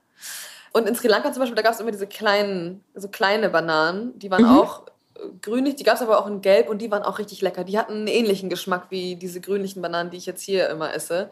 Und 0.72 0.88
in 0.88 0.94
Sri 0.94 1.08
Lanka 1.08 1.34
zum 1.34 1.40
Beispiel, 1.40 1.56
da 1.56 1.64
gab 1.64 1.74
es 1.74 1.80
immer 1.80 1.90
diese 1.90 2.06
kleinen, 2.06 2.84
so 2.94 3.08
kleine 3.08 3.50
Bananen, 3.50 4.20
die 4.20 4.30
waren 4.30 4.46
auch 4.46 4.84
äh, 5.16 5.22
grünlich, 5.42 5.78
die 5.78 5.84
gab 5.84 5.96
es 5.96 6.04
aber 6.04 6.20
auch 6.20 6.28
in 6.28 6.42
Gelb 6.42 6.70
und 6.70 6.80
die 6.80 6.92
waren 6.92 7.02
auch 7.02 7.18
richtig 7.18 7.42
lecker. 7.42 7.64
Die 7.64 7.80
hatten 7.80 7.94
einen 7.94 8.08
ähnlichen 8.08 8.52
Geschmack 8.52 8.86
wie 8.92 9.16
diese 9.16 9.42
grünlichen 9.42 9.82
Bananen, 9.82 10.12
die 10.12 10.18
ich 10.18 10.28
jetzt 10.28 10.44
hier 10.44 10.70
immer 10.70 10.94
esse. 10.94 11.32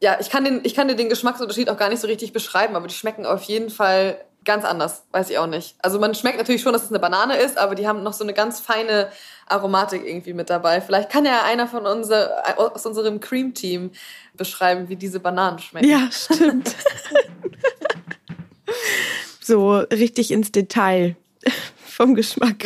Ja, 0.00 0.16
ich 0.18 0.28
kann, 0.28 0.44
den, 0.44 0.62
ich 0.64 0.74
kann 0.74 0.88
dir 0.88 0.96
den 0.96 1.08
Geschmacksunterschied 1.08 1.70
auch 1.70 1.76
gar 1.76 1.88
nicht 1.88 2.00
so 2.00 2.08
richtig 2.08 2.32
beschreiben, 2.32 2.74
aber 2.74 2.88
die 2.88 2.94
schmecken 2.94 3.26
auf 3.26 3.42
jeden 3.42 3.70
Fall 3.70 4.18
ganz 4.44 4.64
anders, 4.64 5.04
weiß 5.12 5.30
ich 5.30 5.38
auch 5.38 5.46
nicht. 5.46 5.76
Also 5.82 6.00
man 6.00 6.14
schmeckt 6.14 6.38
natürlich 6.38 6.62
schon, 6.62 6.72
dass 6.72 6.84
es 6.84 6.88
eine 6.88 6.98
Banane 6.98 7.36
ist, 7.36 7.58
aber 7.58 7.74
die 7.74 7.86
haben 7.86 8.02
noch 8.02 8.12
so 8.12 8.24
eine 8.24 8.32
ganz 8.32 8.60
feine 8.60 9.08
Aromatik 9.50 10.04
irgendwie 10.06 10.32
mit 10.32 10.50
dabei. 10.50 10.80
Vielleicht 10.80 11.10
kann 11.10 11.24
ja 11.24 11.42
einer 11.44 11.66
von 11.66 11.86
unser, 11.86 12.30
aus 12.58 12.84
unserem 12.86 13.20
Cream-Team 13.20 13.90
beschreiben, 14.34 14.88
wie 14.88 14.96
diese 14.96 15.20
Bananen 15.20 15.58
schmecken. 15.58 15.88
Ja, 15.88 16.08
stimmt. 16.10 16.74
so 19.40 19.76
richtig 19.78 20.30
ins 20.30 20.52
Detail 20.52 21.16
vom 21.86 22.14
Geschmack. 22.14 22.64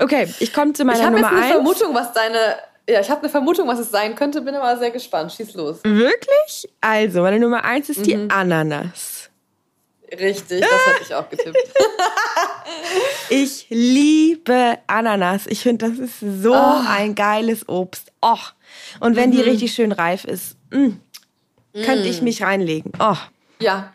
Okay, 0.00 0.32
ich 0.40 0.52
komme 0.52 0.72
zu 0.72 0.82
Ich 0.82 0.86
meiner 0.86 1.00
jetzt 1.02 1.10
Nummer 1.12 1.28
eine 1.28 1.38
eins. 1.40 1.52
Vermutung, 1.52 1.94
was 1.94 2.12
deine. 2.12 2.38
Ja, 2.88 3.00
ich 3.00 3.10
habe 3.10 3.20
eine 3.20 3.28
Vermutung, 3.28 3.68
was 3.68 3.78
es 3.80 3.90
sein 3.90 4.14
könnte, 4.14 4.40
bin 4.40 4.54
aber 4.54 4.78
sehr 4.78 4.90
gespannt. 4.90 5.32
Schieß 5.32 5.54
los. 5.54 5.80
Wirklich? 5.84 6.68
Also, 6.80 7.20
meine 7.20 7.38
Nummer 7.38 7.62
eins 7.64 7.88
ist 7.90 8.06
die 8.06 8.16
Mhm. 8.16 8.30
Ananas. 8.30 9.17
Richtig, 10.12 10.60
das 10.60 10.86
hätte 10.86 11.02
ich 11.02 11.14
auch 11.14 11.28
getippt. 11.28 11.56
Ich 13.30 13.66
liebe 13.68 14.78
Ananas. 14.86 15.46
Ich 15.46 15.60
finde, 15.60 15.88
das 15.88 15.98
ist 15.98 16.20
so 16.42 16.54
Oh. 16.54 16.80
ein 16.88 17.14
geiles 17.14 17.68
Obst. 17.68 18.12
Oh. 18.22 18.36
Und 19.00 19.16
wenn 19.16 19.30
Mhm. 19.30 19.34
die 19.36 19.40
richtig 19.42 19.72
schön 19.74 19.92
reif 19.92 20.24
ist, 20.24 20.56
mm, 20.70 20.90
könnte 21.84 22.08
ich 22.08 22.22
mich 22.22 22.42
reinlegen. 22.42 22.92
Oh. 22.98 23.16
Ja, 23.60 23.92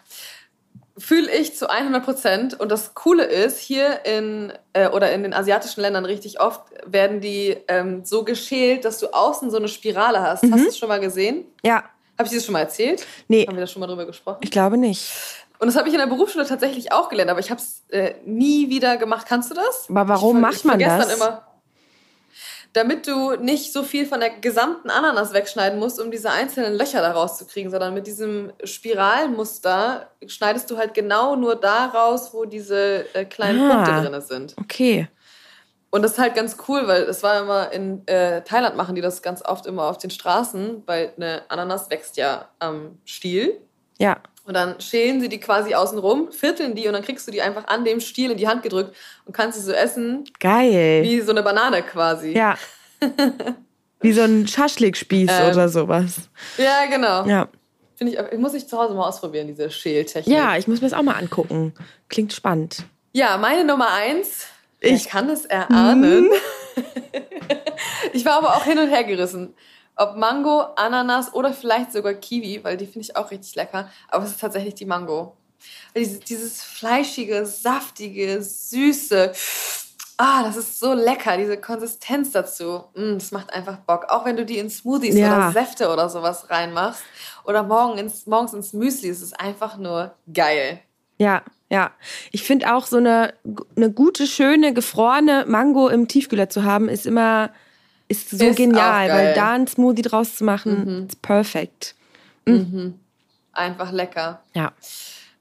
fühle 0.98 1.32
ich 1.32 1.56
zu 1.56 1.70
100 1.70 2.04
Prozent. 2.06 2.60
Und 2.60 2.70
das 2.70 2.94
Coole 2.94 3.24
ist, 3.26 3.60
hier 3.60 4.06
in 4.06 4.54
äh, 4.74 4.90
oder 4.90 5.12
in 5.12 5.24
den 5.24 5.34
asiatischen 5.34 5.82
Ländern 5.82 6.06
richtig 6.06 6.40
oft 6.40 6.62
werden 6.86 7.20
die 7.22 7.58
ähm, 7.68 8.06
so 8.06 8.24
geschält, 8.24 8.86
dass 8.86 9.00
du 9.00 9.08
außen 9.14 9.50
so 9.50 9.58
eine 9.58 9.68
Spirale 9.68 10.22
hast. 10.22 10.44
Hast 10.44 10.64
du 10.64 10.68
es 10.70 10.78
schon 10.78 10.90
mal 10.90 11.00
gesehen? 11.00 11.46
Ja, 11.64 11.84
Habe 12.18 12.26
ich 12.26 12.30
dir 12.30 12.36
das 12.38 12.46
schon 12.46 12.54
mal 12.54 12.60
erzählt? 12.60 13.06
Nee. 13.28 13.46
Haben 13.48 13.56
wir 13.56 13.62
da 13.62 13.68
schon 13.68 13.80
mal 13.80 13.88
drüber 13.88 14.06
gesprochen? 14.06 14.40
ich 14.42 14.52
glaube 14.52 14.78
nicht. 14.78 15.10
Und 15.64 15.68
das 15.68 15.78
habe 15.78 15.88
ich 15.88 15.94
in 15.94 16.00
der 16.02 16.08
Berufsschule 16.08 16.46
tatsächlich 16.46 16.92
auch 16.92 17.08
gelernt, 17.08 17.32
aber 17.32 17.40
ich 17.40 17.50
habe 17.50 17.62
es 17.62 17.86
äh, 17.88 18.16
nie 18.26 18.70
wieder 18.70 18.98
gemacht. 18.98 19.26
Kannst 19.26 19.50
du 19.50 19.56
das? 19.56 19.88
Aber 19.90 20.10
warum 20.10 20.36
ich, 20.36 20.42
macht 20.42 20.56
ich 20.56 20.64
man 20.66 20.78
das? 20.78 21.08
Dann 21.08 21.16
immer, 21.16 21.48
damit 22.74 23.08
du 23.08 23.38
nicht 23.38 23.72
so 23.72 23.84
viel 23.84 24.06
von 24.06 24.20
der 24.20 24.32
gesamten 24.32 24.90
Ananas 24.90 25.32
wegschneiden 25.32 25.80
musst, 25.80 26.02
um 26.02 26.12
diese 26.12 26.32
einzelnen 26.32 26.74
Löcher 26.74 27.00
da 27.00 27.14
rauszukriegen, 27.14 27.72
sondern 27.72 27.94
mit 27.94 28.08
diesem 28.08 28.52
Spiralmuster 28.66 30.10
schneidest 30.28 30.70
du 30.70 30.76
halt 30.76 30.94
genau 30.94 31.38
nur 31.38 31.56
da 31.56 31.86
raus, 31.86 32.34
wo 32.34 32.44
diese 32.44 33.06
äh, 33.16 33.24
kleinen 33.24 33.72
Ah. 33.72 33.86
Punkte 33.86 34.10
drin 34.10 34.22
sind. 34.22 34.56
Okay. 34.60 35.08
Und 35.92 36.02
das 36.02 36.12
ist 36.12 36.20
halt 36.20 36.36
ganz 36.36 36.58
cool, 36.68 36.90
weil 36.90 37.04
es 37.04 37.24
war 37.24 37.40
immer 37.40 37.72
in 37.72 38.06
äh, 38.10 38.42
Thailand 38.42 38.76
machen 38.76 38.96
die 38.96 39.02
das 39.02 39.22
ganz 39.22 39.42
oft 39.46 39.66
immer 39.66 39.84
auf 39.84 39.98
den 39.98 40.10
Straßen, 40.10 40.84
weil 40.88 41.14
eine 41.16 41.44
Ananas 41.48 41.90
wächst 41.90 42.18
ja 42.18 42.50
am 42.60 42.98
Stiel. 43.06 43.62
Ja. 43.98 44.18
Und 44.46 44.56
dann 44.56 44.80
schälen 44.82 45.22
sie 45.22 45.30
die 45.30 45.40
quasi 45.40 45.74
außen 45.74 45.98
rum, 45.98 46.32
vierteln 46.32 46.76
die 46.76 46.86
und 46.88 46.94
dann 46.94 47.04
kriegst 47.04 47.26
du 47.28 47.32
die 47.32 47.42
einfach 47.42 47.66
an 47.68 47.86
dem 47.86 48.00
Stiel 48.02 48.32
in 48.32 48.38
die 48.38 48.48
Hand 48.48 48.62
gedrückt 48.62 48.94
und 49.26 49.32
kannst 49.34 49.58
sie 49.58 49.64
so 49.66 49.72
essen, 49.72 50.26
Geil. 50.40 51.04
wie 51.04 51.22
so 51.22 51.32
eine 51.32 51.44
Banane 51.44 51.82
quasi. 51.82 52.32
Ja. 52.34 52.58
Wie 54.02 54.12
so 54.12 54.22
ein 54.24 54.46
Schaschlikspieß 54.48 55.30
Ähm. 55.32 55.50
oder 55.52 55.70
sowas. 55.70 56.30
Ja, 56.58 56.86
genau. 56.90 57.26
Ja. 57.26 57.48
Finde 57.96 58.12
ich, 58.14 58.20
ich 58.34 58.38
muss 58.38 58.54
ich 58.54 58.68
zu 58.68 58.78
Hause 58.78 58.94
mal 58.96 59.08
ausprobieren, 59.08 59.48
diese 59.48 59.70
Schältechnik. 59.72 60.36
Ja, 60.36 60.58
ich 60.58 60.68
muss 60.68 60.82
mir 60.82 60.90
das 60.90 60.98
auch 61.00 61.04
mal 61.04 61.14
angucken. 61.16 61.74
Klingt 62.10 62.34
spannend. 62.34 62.84
Ja, 63.14 63.38
meine 63.38 63.64
Nummer 63.64 63.94
eins. 63.94 64.48
Ich- 64.82 64.92
Ich 64.92 65.08
kann 65.08 65.30
es 65.30 65.46
erahnen. 65.46 66.30
ich 68.14 68.26
war 68.26 68.34
aber 68.40 68.58
auch 68.58 68.66
hin 68.66 68.78
und 68.78 68.90
her 68.90 69.04
gerissen. 69.06 69.54
Ob 69.96 70.16
Mango, 70.18 70.62
Ananas 70.76 71.34
oder 71.34 71.54
vielleicht 71.54 71.92
sogar 71.92 72.14
Kiwi, 72.14 72.64
weil 72.64 72.78
die 72.78 72.86
finde 72.86 73.02
ich 73.02 73.16
auch 73.16 73.30
richtig 73.32 73.56
lecker. 73.56 73.90
Aber 74.10 74.24
es 74.24 74.32
ist 74.32 74.42
tatsächlich 74.42 74.76
die 74.76 74.86
Mango. 74.86 75.36
Dieses, 75.96 76.20
dieses 76.22 76.64
fleischige, 76.64 77.46
saftige, 77.46 78.42
süße. 78.42 79.34
Ah, 80.18 80.44
das 80.44 80.58
ist 80.58 80.80
so 80.80 80.94
lecker, 80.94 81.38
diese 81.38 81.58
Konsistenz 81.58 82.32
dazu. 82.32 82.84
Mm, 82.96 83.14
das 83.16 83.32
macht 83.32 83.54
einfach 83.54 83.78
Bock. 83.78 84.06
Auch 84.10 84.26
wenn 84.26 84.38
du 84.38 84.46
die 84.46 84.58
in 84.58 84.70
Smoothies 84.70 85.16
Ja. 85.16 85.36
oder 85.38 85.52
Säfte 85.52 85.90
oder 85.92 86.10
sowas 86.10 86.50
reinmachst. 86.50 87.04
Oder 87.46 87.64
morgen 87.64 87.98
ins, 87.98 88.26
morgens 88.26 88.54
ins 88.54 88.74
Müsli. 88.74 89.10
Es 89.10 89.22
ist 89.22 89.40
einfach 89.40 89.78
nur 89.78 90.14
geil. 90.32 90.80
Ja, 91.18 91.44
ja. 91.70 91.92
Ich 92.32 92.44
finde 92.44 92.74
auch 92.76 92.86
so 92.86 92.98
eine, 92.98 93.34
eine 93.76 93.92
gute, 93.92 94.28
schöne, 94.28 94.74
gefrorene 94.74 95.46
Mango 95.48 95.88
im 95.88 96.08
Tiefkühler 96.08 96.50
zu 96.50 96.64
haben, 96.64 96.90
ist 96.90 97.06
immer 97.06 97.52
ist 98.18 98.30
so 98.30 98.46
Ist 98.46 98.58
genial, 98.58 99.10
weil 99.10 99.34
da 99.34 99.54
einen 99.54 99.68
Smoothie 99.68 100.02
draus 100.04 100.36
zu 100.36 100.44
machen, 100.44 101.08
ist 101.08 101.22
perfekt. 101.22 101.96
Einfach 103.54 103.92
lecker. 103.92 104.42
Ja. 104.54 104.72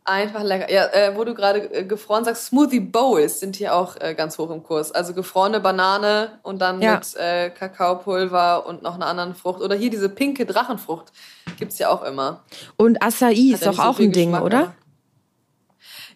Einfach 0.05 0.43
lecker. 0.43 0.71
Ja, 0.71 0.87
äh, 0.87 1.17
wo 1.17 1.23
du 1.23 1.33
gerade 1.33 1.73
äh, 1.73 1.85
gefroren 1.85 2.25
sagst, 2.25 2.47
Smoothie 2.47 2.81
Bowls 2.81 3.39
sind 3.39 3.55
hier 3.55 3.73
auch 3.73 3.95
äh, 4.01 4.15
ganz 4.15 4.37
hoch 4.37 4.51
im 4.51 4.63
Kurs. 4.65 4.91
Also 4.91 5.15
gefrorene 5.15 5.61
Banane 5.61 6.41
und 6.43 6.61
dann 6.61 6.83
Ja. 6.83 6.97
mit 6.97 7.15
äh, 7.15 7.51
Kakaopulver 7.51 8.67
und 8.67 8.83
noch 8.83 8.97
einer 8.97 9.07
anderen 9.07 9.37
Frucht. 9.37 9.61
Oder 9.61 9.77
hier 9.77 9.91
diese 9.91 10.09
pinke 10.09 10.45
Drachenfrucht 10.45 11.13
gibt's 11.57 11.79
ja 11.79 11.89
auch 11.89 12.03
immer. 12.03 12.43
Und 12.77 13.01
Acai 13.01 13.33
ist 13.33 13.63
ja 13.63 13.71
doch 13.71 13.77
so 13.77 13.83
auch 13.83 13.97
viel 13.97 14.09
ein 14.09 14.13
Ding, 14.13 14.31
Geschmack, 14.33 14.45
oder? 14.45 14.75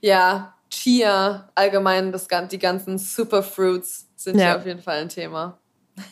Ja, 0.00 0.54
vier, 0.68 1.48
allgemein 1.54 2.11
das, 2.11 2.26
die 2.50 2.59
ganzen 2.59 2.98
Superfruits 2.98 4.09
sind 4.16 4.38
ja. 4.38 4.46
hier 4.46 4.57
auf 4.57 4.66
jeden 4.66 4.82
Fall 4.82 4.98
ein 4.98 5.09
Thema. 5.09 5.59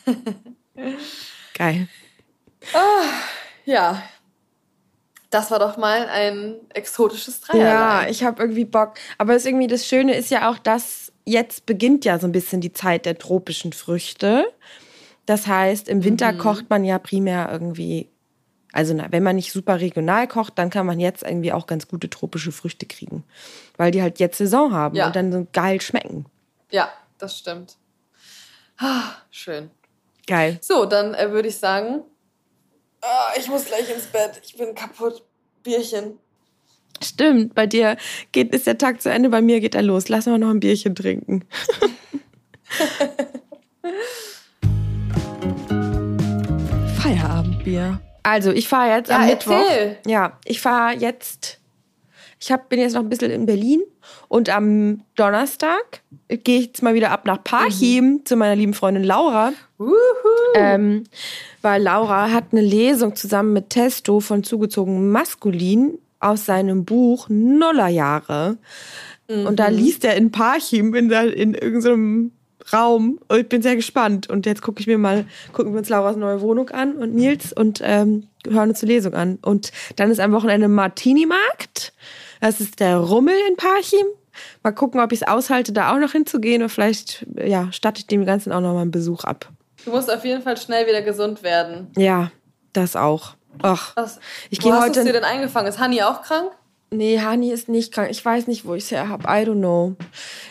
Geil. 1.53 1.87
Ah, 2.73 3.03
ja, 3.65 4.03
das 5.35 5.51
war 5.51 5.59
doch 5.59 5.75
mal 5.75 6.07
ein 6.07 6.55
exotisches 6.73 7.41
Dreierlein. 7.41 7.73
Ja, 7.73 8.07
ich 8.07 8.23
habe 8.23 8.41
irgendwie 8.41 8.63
Bock. 8.63 8.93
Aber 9.17 9.33
das 9.33 9.45
irgendwie 9.45 9.67
das 9.67 9.85
Schöne 9.85 10.15
ist 10.15 10.29
ja 10.31 10.49
auch, 10.49 10.57
dass 10.57 11.11
jetzt 11.25 11.65
beginnt 11.65 12.05
ja 12.05 12.19
so 12.19 12.27
ein 12.27 12.31
bisschen 12.31 12.61
die 12.61 12.71
Zeit 12.71 13.05
der 13.05 13.17
tropischen 13.17 13.73
Früchte. 13.73 14.45
Das 15.25 15.45
heißt, 15.47 15.89
im 15.89 16.05
Winter 16.05 16.31
mhm. 16.31 16.37
kocht 16.37 16.69
man 16.69 16.85
ja 16.85 16.99
primär 16.99 17.49
irgendwie, 17.51 18.09
also 18.71 18.97
wenn 19.09 19.23
man 19.23 19.35
nicht 19.35 19.51
super 19.51 19.81
regional 19.81 20.27
kocht, 20.27 20.57
dann 20.57 20.69
kann 20.69 20.85
man 20.85 21.01
jetzt 21.01 21.23
irgendwie 21.23 21.51
auch 21.51 21.67
ganz 21.67 21.87
gute 21.87 22.09
tropische 22.09 22.53
Früchte 22.53 22.85
kriegen, 22.85 23.23
weil 23.75 23.91
die 23.91 24.01
halt 24.01 24.19
jetzt 24.19 24.37
Saison 24.37 24.71
haben 24.71 24.95
ja. 24.95 25.07
und 25.07 25.15
dann 25.17 25.33
so 25.33 25.45
geil 25.51 25.81
schmecken. 25.81 26.27
Ja, 26.71 26.89
das 27.17 27.37
stimmt. 27.37 27.75
Ah, 28.77 29.15
schön. 29.31 29.71
Geil. 30.27 30.57
So, 30.61 30.85
dann 30.85 31.13
äh, 31.13 31.31
würde 31.31 31.47
ich 31.49 31.57
sagen, 31.57 32.03
ah, 33.01 33.31
ich 33.37 33.47
muss 33.47 33.65
gleich 33.65 33.89
ins 33.89 34.05
Bett. 34.07 34.41
Ich 34.43 34.55
bin 34.57 34.73
kaputt. 34.75 35.23
Bierchen. 35.63 36.19
Stimmt, 37.03 37.55
bei 37.55 37.67
dir 37.67 37.97
geht, 38.31 38.53
ist 38.53 38.67
der 38.67 38.77
Tag 38.77 39.01
zu 39.01 39.09
Ende, 39.09 39.29
bei 39.29 39.41
mir 39.41 39.59
geht 39.59 39.75
er 39.75 39.81
los. 39.81 40.07
Lass 40.09 40.27
mal 40.27 40.37
noch 40.37 40.51
ein 40.51 40.61
Bierchen 40.61 40.95
trinken. 40.95 41.43
Feierabendbier. 46.97 47.99
Also, 48.23 48.51
ich 48.51 48.67
fahre 48.67 48.97
jetzt 48.97 49.09
ja, 49.09 49.17
am 49.17 49.25
Mittwoch. 49.25 49.53
Erzähl. 49.69 49.97
Ja, 50.05 50.39
ich 50.45 50.61
fahre 50.61 50.95
jetzt. 50.95 51.59
Ich 52.39 52.51
hab, 52.51 52.69
bin 52.69 52.79
jetzt 52.79 52.93
noch 52.93 53.01
ein 53.01 53.09
bisschen 53.09 53.31
in 53.31 53.45
Berlin 53.45 53.81
und 54.27 54.49
am 54.49 55.01
Donnerstag 55.15 56.01
gehe 56.27 56.59
ich 56.59 56.65
jetzt 56.67 56.83
mal 56.83 56.93
wieder 56.93 57.11
ab 57.11 57.25
nach 57.25 57.43
Parchim 57.43 58.05
mhm. 58.05 58.25
zu 58.25 58.35
meiner 58.35 58.55
lieben 58.55 58.73
Freundin 58.73 59.03
Laura. 59.03 59.53
Ähm, 60.55 61.03
weil 61.61 61.81
Laura 61.81 62.31
hat 62.31 62.45
eine 62.51 62.61
Lesung 62.61 63.15
zusammen 63.15 63.53
mit 63.53 63.69
Testo 63.69 64.19
von 64.19 64.43
Zugezogen 64.43 65.11
Maskulin 65.11 65.99
aus 66.19 66.45
seinem 66.45 66.85
Buch 66.85 67.27
Nullerjahre. 67.29 68.57
Mhm. 69.29 69.45
Und 69.45 69.59
da 69.59 69.69
mhm. 69.69 69.77
liest 69.77 70.05
er 70.05 70.15
in 70.15 70.31
Parchim 70.31 70.95
in, 70.95 71.09
der, 71.09 71.35
in 71.35 71.53
irgendeinem 71.53 72.31
Raum. 72.73 73.19
Und 73.27 73.39
ich 73.39 73.49
bin 73.49 73.61
sehr 73.61 73.75
gespannt. 73.75 74.29
Und 74.29 74.45
jetzt 74.45 74.61
gucke 74.61 74.79
ich 74.79 74.87
mir 74.87 74.97
mal, 74.97 75.25
gucken 75.53 75.73
wir 75.73 75.79
uns 75.79 75.89
Lauras 75.89 76.15
neue 76.15 76.41
Wohnung 76.41 76.69
an 76.69 76.95
und 76.95 77.13
Nils 77.13 77.53
und 77.53 77.81
ähm, 77.83 78.27
hören 78.47 78.69
uns 78.69 78.79
die 78.79 78.87
Lesung 78.87 79.13
an. 79.13 79.37
Und 79.41 79.71
dann 79.95 80.09
ist 80.09 80.19
am 80.19 80.31
Wochenende 80.31 80.67
Martini-Markt. 80.67 81.93
Das 82.41 82.61
ist 82.61 82.79
der 82.79 82.97
Rummel 82.97 83.35
in 83.49 83.55
Parchim. 83.55 84.05
Mal 84.63 84.71
gucken, 84.71 84.99
ob 84.99 85.11
ich 85.11 85.21
es 85.21 85.27
aushalte, 85.27 85.71
da 85.71 85.93
auch 85.93 85.99
noch 85.99 86.11
hinzugehen. 86.11 86.61
Und 86.61 86.69
vielleicht 86.69 87.25
ja, 87.35 87.71
statte 87.71 87.99
ich 87.99 88.07
dem 88.07 88.25
Ganzen 88.25 88.51
auch 88.51 88.61
noch 88.61 88.73
mal 88.73 88.81
einen 88.81 88.91
Besuch 88.91 89.23
ab. 89.23 89.49
Du 89.85 89.91
musst 89.91 90.11
auf 90.11 90.25
jeden 90.25 90.41
Fall 90.41 90.57
schnell 90.57 90.87
wieder 90.87 91.01
gesund 91.01 91.43
werden. 91.43 91.91
Ja, 91.95 92.31
das 92.73 92.95
auch. 92.95 93.35
Ach, 93.61 93.95
Was, 93.95 94.19
ich 94.49 94.59
gehe 94.59 94.73
heute. 94.73 94.87
Hast 94.87 94.95
du 94.97 95.03
dir 95.03 95.13
denn 95.13 95.23
eingefangen? 95.23 95.67
Ist 95.67 95.79
Hani 95.79 96.01
auch 96.01 96.21
krank? 96.23 96.51
Nee, 96.91 97.19
Hani 97.19 97.51
ist 97.51 97.69
nicht 97.69 97.93
krank. 97.93 98.09
Ich 98.11 98.23
weiß 98.23 98.47
nicht, 98.47 98.65
wo 98.65 98.73
ich 98.73 98.85
es 98.85 98.91
her 98.91 99.09
habe. 99.09 99.23
I 99.23 99.47
don't 99.47 99.59
know. 99.59 99.95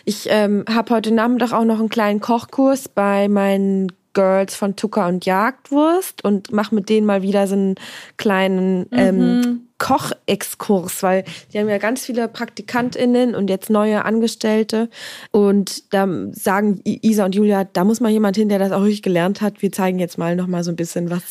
Ich 0.04 0.26
ähm, 0.30 0.64
habe 0.68 0.94
heute 0.94 1.12
Nachmittag 1.12 1.52
auch 1.52 1.64
noch 1.64 1.78
einen 1.78 1.88
kleinen 1.88 2.20
Kochkurs 2.20 2.88
bei 2.88 3.28
meinen 3.28 3.92
Girls 4.14 4.54
von 4.54 4.76
Tucker 4.76 5.08
und 5.08 5.26
Jagdwurst 5.26 6.24
und 6.24 6.52
mache 6.52 6.74
mit 6.74 6.88
denen 6.88 7.06
mal 7.06 7.22
wieder 7.22 7.46
so 7.46 7.54
einen 7.54 7.74
kleinen 8.16 8.86
ähm, 8.92 9.40
mhm. 9.40 9.68
Kochexkurs, 9.78 11.02
weil 11.02 11.24
die 11.52 11.58
haben 11.58 11.68
ja 11.68 11.78
ganz 11.78 12.04
viele 12.04 12.28
PraktikantInnen 12.28 13.34
und 13.34 13.50
jetzt 13.50 13.70
neue 13.70 14.04
Angestellte. 14.04 14.88
Und 15.32 15.92
da 15.92 16.08
sagen 16.30 16.80
Isa 16.84 17.24
und 17.24 17.34
Julia, 17.34 17.64
da 17.64 17.84
muss 17.84 18.00
mal 18.00 18.10
jemand 18.10 18.36
hin, 18.36 18.48
der 18.48 18.60
das 18.60 18.70
auch 18.70 18.82
richtig 18.82 19.02
gelernt 19.02 19.40
hat. 19.40 19.62
Wir 19.62 19.72
zeigen 19.72 19.98
jetzt 19.98 20.16
mal 20.16 20.36
noch 20.36 20.46
mal 20.46 20.62
so 20.62 20.70
ein 20.70 20.76
bisschen, 20.76 21.10
was, 21.10 21.22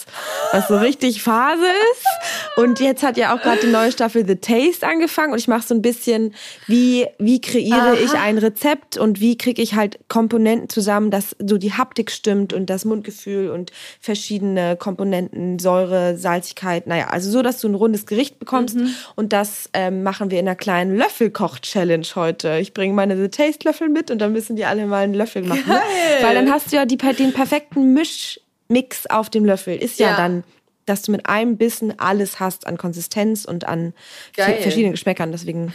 was 0.52 0.68
so 0.68 0.78
richtig 0.78 1.24
Phase 1.24 1.64
ist. 1.94 2.58
Und 2.58 2.80
jetzt 2.80 3.02
hat 3.02 3.18
ja 3.18 3.36
auch 3.36 3.41
gerade 3.41 3.62
die 3.62 3.72
neue 3.72 3.91
Staffel 3.91 4.28
The 4.28 4.36
Taste 4.36 4.86
angefangen 4.86 5.32
und 5.32 5.39
ich 5.39 5.48
mache 5.48 5.66
so 5.66 5.74
ein 5.74 5.82
bisschen, 5.82 6.36
wie, 6.68 7.08
wie 7.20 7.39
kreiere 7.39 7.94
Aha. 7.94 8.04
ich 8.04 8.14
ein 8.14 8.38
Rezept 8.38 8.98
und 8.98 9.22
wie 9.22 9.38
kriege 9.38 9.62
ich 9.62 9.76
halt 9.76 10.00
Komponenten 10.10 10.70
zusammen, 10.70 11.12
dass 11.12 11.36
so 11.39 11.58
die 11.58 11.74
Haptik 11.74 12.12
stimmt 12.12 12.52
und 12.52 12.70
das 12.70 12.84
Mundgefühl 12.84 13.50
und 13.50 13.72
verschiedene 14.02 14.76
Komponenten, 14.76 15.60
Säure, 15.60 16.18
Salzigkeit, 16.18 16.88
naja, 16.88 17.08
also 17.08 17.32
so, 17.32 17.41
dass 17.41 17.62
du 17.62 17.70
ein 17.70 17.76
rundes 17.76 18.06
Gericht 18.06 18.34
Gericht 18.34 18.43
bekommst. 18.44 18.76
Mhm. 18.76 18.94
Und 19.16 19.34
das 19.34 19.70
ähm, 19.74 20.04
machen 20.04 20.32
wir 20.32 20.39
in 20.39 20.48
einer 20.48 20.56
kleinen 20.56 20.96
Löffelkoch-Challenge 20.98 22.08
heute. 22.16 22.58
Ich 22.60 22.74
bringe 22.74 22.94
meine 22.94 23.18
The 23.18 23.30
Taste-Löffel 23.30 23.89
mit 23.89 24.12
und 24.12 24.20
dann 24.20 24.34
müssen 24.34 24.56
die 24.56 24.66
alle 24.66 24.86
mal 24.86 25.04
einen 25.04 25.14
Löffel 25.14 25.44
machen. 25.44 25.64
Geil. 25.66 25.80
Weil 26.22 26.36
dann 26.36 26.52
hast 26.52 26.72
du 26.72 26.76
ja 26.76 26.86
die, 26.86 26.98
den 26.98 27.34
perfekten 27.34 27.94
Mischmix 27.94 29.08
auf 29.08 29.30
dem 29.30 29.46
Löffel. 29.46 29.76
Ist 29.76 30.00
ja, 30.00 30.12
ja 30.12 30.18
dann 30.18 30.44
dass 30.86 31.02
du 31.04 31.12
mit 31.12 31.28
einem 31.28 31.58
Bissen 31.58 31.98
alles 32.00 32.39
hast 32.39 32.68
an 32.68 32.78
Konsistenz 32.78 33.46
und 33.46 33.66
an 33.68 33.94
Geil. 34.36 34.58
verschiedenen 34.62 34.91
Geschmäckern. 34.91 35.32
Deswegen 35.32 35.74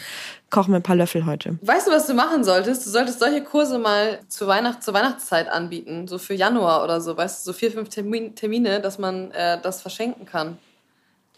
kochen 0.51 0.73
wir 0.73 0.77
ein 0.77 0.83
paar 0.83 0.97
Löffel 0.97 1.27
heute. 1.27 1.59
Weißt 1.63 1.87
du, 1.87 1.91
was 1.91 2.07
du 2.07 2.15
machen 2.15 2.45
solltest? 2.45 2.87
Du 2.87 2.91
solltest 2.91 3.19
solche 3.19 3.43
Kurse 3.43 3.79
mal 3.79 4.21
zur, 4.29 4.49
Weihnacht, 4.49 4.83
zur 4.83 4.95
Weihnachtszeit 4.95 5.49
anbieten, 5.49 6.09
so 6.09 6.19
für 6.19 6.35
Januar 6.35 6.85
oder 6.85 7.01
so, 7.01 7.17
weißt 7.17 7.47
du, 7.47 7.53
so 7.53 7.57
vier, 7.57 7.71
fünf 7.71 7.89
Termine, 7.89 8.81
dass 8.81 8.99
man 8.99 9.31
äh, 9.33 9.61
das 9.61 9.83
verschenken 9.83 10.27
kann. 10.27 10.59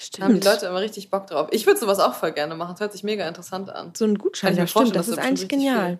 Stimmt. 0.00 0.22
Da 0.22 0.24
haben 0.24 0.40
die 0.40 0.46
Leute 0.46 0.66
immer 0.66 0.80
richtig 0.80 1.10
Bock 1.10 1.26
drauf. 1.26 1.48
Ich 1.50 1.66
würde 1.66 1.78
sowas 1.78 1.98
auch 1.98 2.14
voll 2.14 2.32
gerne 2.32 2.54
machen. 2.54 2.72
Das 2.72 2.80
hört 2.80 2.92
sich 2.92 3.02
mega 3.02 3.28
interessant 3.28 3.68
an. 3.68 3.92
So 3.94 4.06
ein 4.06 4.16
Gutschein, 4.16 4.56
ja, 4.56 4.66
stimmt. 4.66 4.96
Das 4.96 5.08
ist 5.08 5.18
eigentlich 5.18 5.46
genial. 5.46 5.98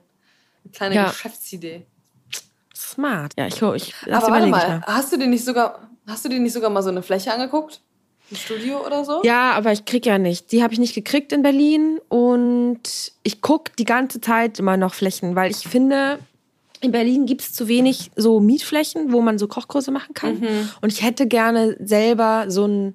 Eine 0.64 0.72
kleine 0.72 0.94
ja. 0.94 1.08
Geschäftsidee. 1.08 1.84
Smart. 2.74 3.34
Ja, 3.38 3.46
ich, 3.46 3.60
ich 3.60 3.94
lass 4.06 4.24
Aber 4.24 4.34
warte 4.34 4.46
mal, 4.46 4.82
hast 4.86 5.12
du 5.12 5.18
dir 5.18 5.26
nicht 5.26 5.44
sogar, 5.44 5.90
hast 6.06 6.24
du 6.24 6.30
dir 6.30 6.40
nicht 6.40 6.54
sogar 6.54 6.70
mal 6.70 6.82
so 6.82 6.88
eine 6.88 7.02
Fläche 7.02 7.30
angeguckt? 7.30 7.82
Ein 8.30 8.36
Studio 8.36 8.86
oder 8.86 9.04
so? 9.04 9.22
Ja, 9.22 9.52
aber 9.52 9.72
ich 9.72 9.84
krieg 9.84 10.06
ja 10.06 10.16
nicht. 10.16 10.50
Die 10.50 10.62
habe 10.62 10.72
ich 10.72 10.78
nicht 10.78 10.94
gekriegt 10.94 11.32
in 11.32 11.42
Berlin 11.42 12.00
und 12.08 13.12
ich 13.22 13.42
gucke 13.42 13.72
die 13.78 13.84
ganze 13.84 14.22
Zeit 14.22 14.58
immer 14.58 14.78
noch 14.78 14.94
Flächen, 14.94 15.36
weil 15.36 15.50
ich 15.50 15.58
finde, 15.58 16.20
in 16.80 16.92
Berlin 16.92 17.26
gibt 17.26 17.42
es 17.42 17.52
zu 17.52 17.68
wenig 17.68 18.10
so 18.16 18.40
Mietflächen, 18.40 19.12
wo 19.12 19.20
man 19.20 19.38
so 19.38 19.46
Kochkurse 19.46 19.90
machen 19.90 20.14
kann. 20.14 20.40
Mhm. 20.40 20.70
Und 20.80 20.90
ich 20.90 21.02
hätte 21.02 21.26
gerne 21.26 21.76
selber 21.80 22.46
so 22.48 22.66
ein 22.66 22.94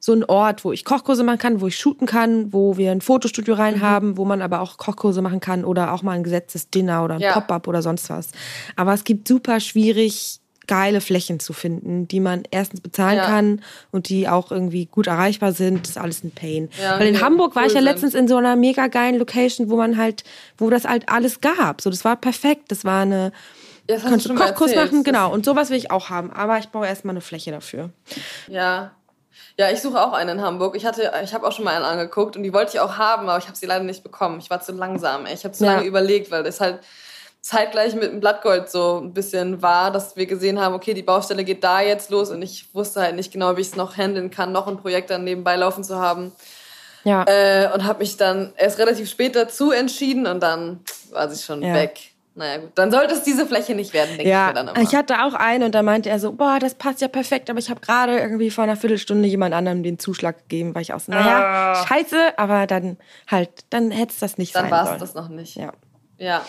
so 0.00 0.12
ein 0.12 0.24
Ort, 0.24 0.64
wo 0.64 0.72
ich 0.72 0.84
Kochkurse 0.84 1.24
machen 1.24 1.38
kann, 1.38 1.60
wo 1.60 1.66
ich 1.66 1.76
shooten 1.76 2.06
kann, 2.06 2.52
wo 2.52 2.76
wir 2.76 2.92
ein 2.92 3.00
Fotostudio 3.00 3.54
rein 3.54 3.76
mhm. 3.76 3.82
haben, 3.82 4.16
wo 4.16 4.24
man 4.24 4.42
aber 4.42 4.60
auch 4.60 4.76
Kochkurse 4.76 5.22
machen 5.22 5.40
kann 5.40 5.64
oder 5.64 5.92
auch 5.92 6.02
mal 6.02 6.12
ein 6.12 6.22
gesetztes 6.22 6.70
Dinner 6.70 7.04
oder 7.04 7.14
ein 7.14 7.20
ja. 7.20 7.32
Pop-up 7.32 7.66
oder 7.66 7.82
sonst 7.82 8.08
was. 8.10 8.28
Aber 8.76 8.94
es 8.94 9.04
gibt 9.04 9.26
super 9.26 9.60
schwierig 9.60 10.40
geile 10.68 11.00
Flächen 11.00 11.40
zu 11.40 11.52
finden, 11.52 12.06
die 12.06 12.20
man 12.20 12.42
erstens 12.50 12.80
bezahlen 12.80 13.16
ja. 13.16 13.24
kann 13.24 13.62
und 13.90 14.08
die 14.08 14.28
auch 14.28 14.52
irgendwie 14.52 14.86
gut 14.86 15.08
erreichbar 15.08 15.52
sind. 15.52 15.80
Das 15.80 15.90
ist 15.90 15.98
alles 15.98 16.22
ein 16.22 16.30
Pain. 16.30 16.68
Ja, 16.80 17.00
Weil 17.00 17.08
in 17.08 17.20
Hamburg 17.20 17.56
war 17.56 17.66
ich 17.66 17.72
ja 17.72 17.80
letztens 17.80 18.14
in 18.14 18.28
so 18.28 18.36
einer 18.36 18.54
mega 18.54 18.86
geilen 18.86 19.18
Location, 19.18 19.70
wo 19.70 19.76
man 19.76 19.96
halt, 19.96 20.22
wo 20.58 20.70
das 20.70 20.84
halt 20.84 21.08
alles 21.08 21.40
gab. 21.40 21.80
So, 21.80 21.90
das 21.90 22.04
war 22.04 22.16
perfekt. 22.16 22.70
Das 22.70 22.84
war 22.84 23.02
eine, 23.02 23.32
ja, 23.88 23.96
das 23.96 24.04
kannst 24.04 24.28
du 24.28 24.34
Kochkurs 24.34 24.74
machen, 24.74 25.02
genau. 25.02 25.32
Und 25.32 25.46
sowas 25.46 25.70
will 25.70 25.78
ich 25.78 25.90
auch 25.90 26.10
haben. 26.10 26.30
Aber 26.30 26.58
ich 26.58 26.68
brauche 26.68 26.86
erstmal 26.86 27.14
eine 27.14 27.22
Fläche 27.22 27.50
dafür. 27.50 27.90
Ja, 28.46 28.92
ja, 29.58 29.70
ich 29.70 29.80
suche 29.80 30.00
auch 30.00 30.12
einen 30.12 30.38
in 30.38 30.44
Hamburg. 30.44 30.76
Ich 30.76 30.86
hatte, 30.86 31.12
ich 31.22 31.34
habe 31.34 31.46
auch 31.46 31.52
schon 31.52 31.64
mal 31.64 31.74
einen 31.74 31.84
angeguckt 31.84 32.36
und 32.36 32.42
die 32.42 32.52
wollte 32.52 32.72
ich 32.74 32.80
auch 32.80 32.96
haben, 32.96 33.28
aber 33.28 33.38
ich 33.38 33.46
habe 33.46 33.56
sie 33.56 33.66
leider 33.66 33.84
nicht 33.84 34.02
bekommen. 34.02 34.38
Ich 34.38 34.50
war 34.50 34.60
zu 34.60 34.72
langsam. 34.72 35.26
Ich 35.26 35.44
habe 35.44 35.52
zu 35.52 35.64
ja. 35.64 35.74
lange 35.74 35.86
überlegt, 35.86 36.30
weil 36.30 36.42
das 36.42 36.60
halt 36.60 36.80
zeitgleich 37.40 37.94
mit 37.94 38.04
dem 38.04 38.20
Blattgold 38.20 38.70
so 38.70 39.00
ein 39.02 39.14
bisschen 39.14 39.62
war, 39.62 39.90
dass 39.90 40.16
wir 40.16 40.26
gesehen 40.26 40.60
haben, 40.60 40.74
okay, 40.74 40.92
die 40.92 41.02
Baustelle 41.02 41.44
geht 41.44 41.64
da 41.64 41.80
jetzt 41.80 42.10
los 42.10 42.30
und 42.30 42.42
ich 42.42 42.74
wusste 42.74 43.00
halt 43.00 43.16
nicht 43.16 43.32
genau, 43.32 43.56
wie 43.56 43.62
ich 43.62 43.68
es 43.68 43.76
noch 43.76 43.96
handeln 43.96 44.30
kann, 44.30 44.52
noch 44.52 44.66
ein 44.66 44.76
Projekt 44.76 45.10
dann 45.10 45.24
nebenbei 45.24 45.56
laufen 45.56 45.82
zu 45.82 45.98
haben. 45.98 46.32
Ja. 47.04 47.24
Äh, 47.26 47.70
und 47.72 47.84
habe 47.84 48.00
mich 48.00 48.16
dann 48.16 48.52
erst 48.56 48.78
relativ 48.78 49.08
spät 49.08 49.34
dazu 49.34 49.70
entschieden 49.70 50.26
und 50.26 50.40
dann 50.40 50.80
war 51.10 51.28
sie 51.30 51.42
schon 51.42 51.62
ja. 51.62 51.74
weg. 51.74 52.12
Naja, 52.38 52.58
gut. 52.58 52.70
Dann 52.76 52.92
sollte 52.92 53.14
es 53.14 53.24
diese 53.24 53.46
Fläche 53.46 53.74
nicht 53.74 53.92
werden, 53.92 54.16
denke 54.16 54.30
ja, 54.30 54.42
ich 54.42 54.54
mir 54.54 54.54
dann 54.54 54.68
immer. 54.68 54.80
Ich 54.80 54.94
hatte 54.94 55.24
auch 55.24 55.34
einen 55.34 55.64
und 55.64 55.74
da 55.74 55.82
meinte 55.82 56.08
er 56.08 56.20
so, 56.20 56.30
boah, 56.30 56.58
das 56.60 56.76
passt 56.76 57.00
ja 57.00 57.08
perfekt, 57.08 57.50
aber 57.50 57.58
ich 57.58 57.68
habe 57.68 57.80
gerade 57.80 58.16
irgendwie 58.16 58.50
vor 58.50 58.62
einer 58.62 58.76
Viertelstunde 58.76 59.26
jemand 59.28 59.54
anderem 59.54 59.82
den 59.82 59.98
Zuschlag 59.98 60.38
gegeben, 60.42 60.72
weil 60.72 60.82
ich 60.82 60.92
auch 60.94 61.00
so, 61.00 61.10
naja, 61.10 61.72
ah. 61.74 61.86
scheiße, 61.86 62.38
aber 62.38 62.68
dann 62.68 62.96
halt, 63.26 63.50
dann 63.70 63.90
hätte 63.90 64.12
es 64.12 64.20
das 64.20 64.38
nicht 64.38 64.54
dann 64.54 64.62
sein 64.62 64.70
sollen. 64.70 64.84
Dann 64.84 64.88
war 64.88 64.94
es 64.94 65.00
das 65.00 65.14
noch 65.14 65.28
nicht. 65.28 65.56
Ja. 65.56 65.72
Ja. 66.18 66.44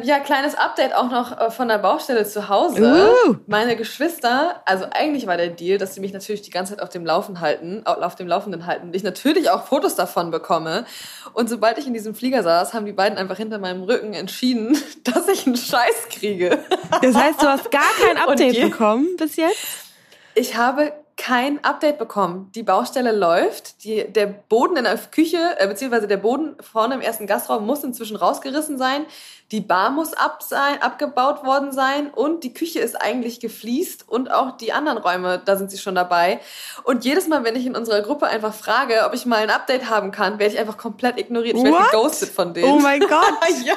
Ja, 0.00 0.20
kleines 0.20 0.54
Update 0.54 0.94
auch 0.94 1.10
noch 1.10 1.36
äh, 1.36 1.50
von 1.50 1.66
der 1.66 1.78
Baustelle 1.78 2.24
zu 2.24 2.48
Hause. 2.48 3.12
Uh. 3.26 3.34
Meine 3.48 3.74
Geschwister, 3.74 4.62
also 4.64 4.86
eigentlich 4.92 5.26
war 5.26 5.36
der 5.36 5.48
Deal, 5.48 5.76
dass 5.76 5.94
sie 5.94 6.00
mich 6.00 6.12
natürlich 6.12 6.42
die 6.42 6.50
ganze 6.50 6.74
Zeit 6.74 6.82
auf 6.82 6.88
dem 6.88 7.04
Laufen 7.04 7.40
halten, 7.40 7.84
auf 7.84 8.14
dem 8.14 8.28
Laufenden 8.28 8.66
halten 8.66 8.86
und 8.86 8.96
ich 8.96 9.02
natürlich 9.02 9.50
auch 9.50 9.66
Fotos 9.66 9.96
davon 9.96 10.30
bekomme. 10.30 10.86
Und 11.32 11.50
sobald 11.50 11.78
ich 11.78 11.88
in 11.88 11.94
diesem 11.94 12.14
Flieger 12.14 12.44
saß, 12.44 12.74
haben 12.74 12.86
die 12.86 12.92
beiden 12.92 13.18
einfach 13.18 13.36
hinter 13.36 13.58
meinem 13.58 13.82
Rücken 13.82 14.14
entschieden, 14.14 14.80
dass 15.04 15.26
ich 15.26 15.48
einen 15.48 15.56
Scheiß 15.56 16.08
kriege. 16.10 16.60
Das 17.02 17.16
heißt, 17.16 17.42
du 17.42 17.48
hast 17.48 17.68
gar 17.72 17.82
kein 18.00 18.16
Update 18.28 18.60
bekommen 18.60 19.16
bis 19.16 19.34
jetzt? 19.34 19.58
Ich 20.36 20.56
habe 20.56 20.92
kein 21.18 21.62
Update 21.64 21.98
bekommen. 21.98 22.50
Die 22.54 22.62
Baustelle 22.62 23.12
läuft, 23.12 23.84
die, 23.84 24.10
der 24.10 24.26
Boden 24.26 24.76
in 24.76 24.84
der 24.84 24.96
Küche, 24.96 25.36
äh, 25.58 25.66
beziehungsweise 25.66 26.06
der 26.06 26.16
Boden 26.16 26.56
vorne 26.60 26.94
im 26.94 27.00
ersten 27.00 27.26
Gastraum 27.26 27.66
muss 27.66 27.82
inzwischen 27.84 28.16
rausgerissen 28.16 28.78
sein. 28.78 29.04
Die 29.50 29.60
Bar 29.60 29.90
muss 29.90 30.12
ab 30.14 30.42
sein, 30.42 30.80
abgebaut 30.80 31.44
worden 31.44 31.72
sein 31.72 32.10
und 32.10 32.44
die 32.44 32.54
Küche 32.54 32.78
ist 32.78 32.94
eigentlich 32.94 33.40
gefliest 33.40 34.08
und 34.08 34.30
auch 34.30 34.56
die 34.58 34.72
anderen 34.72 34.98
Räume, 34.98 35.42
da 35.44 35.56
sind 35.56 35.70
sie 35.70 35.78
schon 35.78 35.96
dabei. 35.96 36.38
Und 36.84 37.04
jedes 37.04 37.26
Mal, 37.28 37.42
wenn 37.44 37.56
ich 37.56 37.66
in 37.66 37.74
unserer 37.74 38.02
Gruppe 38.02 38.26
einfach 38.26 38.54
frage, 38.54 39.04
ob 39.04 39.12
ich 39.12 39.26
mal 39.26 39.38
ein 39.38 39.50
Update 39.50 39.90
haben 39.90 40.12
kann, 40.12 40.38
werde 40.38 40.54
ich 40.54 40.60
einfach 40.60 40.78
komplett 40.78 41.18
ignoriert. 41.18 41.56
Ich 41.56 41.64
werde 41.64 41.84
geghostet 41.90 42.28
von 42.30 42.54
denen. 42.54 42.70
Oh 42.70 42.78
mein 42.78 43.00
Gott. 43.08 43.34
ja. 43.64 43.74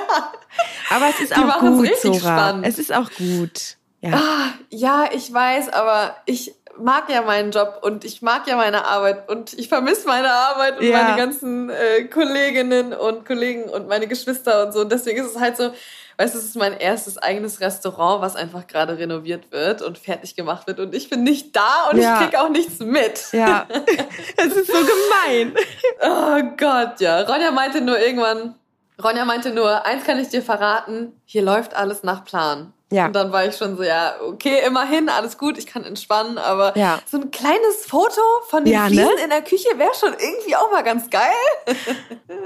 Aber 0.91 1.07
es 1.09 1.21
ist 1.21 1.35
die 1.35 1.41
auch 1.41 1.59
gut, 1.59 1.81
richtig 1.83 2.21
Sora. 2.21 2.37
spannend. 2.37 2.67
Es 2.67 2.77
ist 2.77 2.93
auch 2.93 3.09
gut. 3.17 3.77
Ja. 4.01 4.13
Ah, 4.15 4.53
ja, 4.69 5.05
ich 5.11 5.31
weiß, 5.31 5.69
aber 5.69 6.15
ich 6.25 6.55
mag 6.83 7.09
ja 7.09 7.21
meinen 7.21 7.51
Job 7.51 7.79
und 7.81 8.03
ich 8.03 8.21
mag 8.21 8.47
ja 8.47 8.55
meine 8.55 8.85
Arbeit 8.85 9.29
und 9.29 9.53
ich 9.53 9.69
vermisse 9.69 10.07
meine 10.07 10.31
Arbeit 10.31 10.79
und 10.79 10.85
ja. 10.85 11.03
meine 11.03 11.17
ganzen 11.17 11.69
äh, 11.69 12.03
Kolleginnen 12.05 12.93
und 12.93 13.25
Kollegen 13.25 13.63
und 13.63 13.87
meine 13.87 14.07
Geschwister 14.07 14.65
und 14.65 14.73
so. 14.73 14.81
Und 14.81 14.91
deswegen 14.91 15.23
ist 15.23 15.35
es 15.35 15.39
halt 15.39 15.57
so, 15.57 15.71
weißt 16.17 16.35
du, 16.35 16.39
es 16.39 16.45
ist 16.45 16.55
mein 16.55 16.77
erstes 16.77 17.17
eigenes 17.17 17.61
Restaurant, 17.61 18.21
was 18.21 18.35
einfach 18.35 18.67
gerade 18.67 18.97
renoviert 18.97 19.51
wird 19.51 19.81
und 19.81 19.97
fertig 19.97 20.35
gemacht 20.35 20.67
wird. 20.67 20.79
Und 20.79 20.93
ich 20.93 21.09
bin 21.09 21.23
nicht 21.23 21.55
da 21.55 21.89
und 21.91 21.99
ja. 21.99 22.13
ich 22.13 22.27
krieg 22.27 22.39
auch 22.39 22.49
nichts 22.49 22.79
mit. 22.79 23.31
Ja. 23.31 23.67
Es 24.37 24.55
ist 24.55 24.67
so 24.67 24.73
gemein. 24.73 25.53
oh 26.01 26.55
Gott, 26.57 26.99
ja. 26.99 27.21
Ronja 27.21 27.51
meinte 27.51 27.81
nur 27.81 27.99
irgendwann, 27.99 28.55
Ronja 29.01 29.25
meinte 29.25 29.51
nur, 29.51 29.85
eins 29.85 30.03
kann 30.03 30.19
ich 30.19 30.29
dir 30.29 30.41
verraten, 30.41 31.13
hier 31.25 31.43
läuft 31.43 31.75
alles 31.75 32.03
nach 32.03 32.23
Plan. 32.23 32.73
Ja. 32.91 33.05
Und 33.05 33.13
dann 33.13 33.31
war 33.31 33.45
ich 33.45 33.55
schon 33.55 33.77
so, 33.77 33.83
ja, 33.83 34.15
okay, 34.21 34.59
immerhin, 34.67 35.07
alles 35.07 35.37
gut, 35.37 35.57
ich 35.57 35.65
kann 35.65 35.85
entspannen, 35.85 36.37
aber 36.37 36.77
ja. 36.77 36.99
so 37.09 37.17
ein 37.17 37.31
kleines 37.31 37.85
Foto 37.87 38.21
von 38.49 38.65
den 38.65 38.73
ja, 38.73 38.87
Fliesen 38.87 39.05
ne? 39.05 39.23
in 39.23 39.29
der 39.29 39.41
Küche 39.41 39.69
wäre 39.77 39.91
schon 39.97 40.11
irgendwie 40.11 40.55
auch 40.57 40.69
mal 40.71 40.83
ganz 40.83 41.09
geil. 41.09 41.31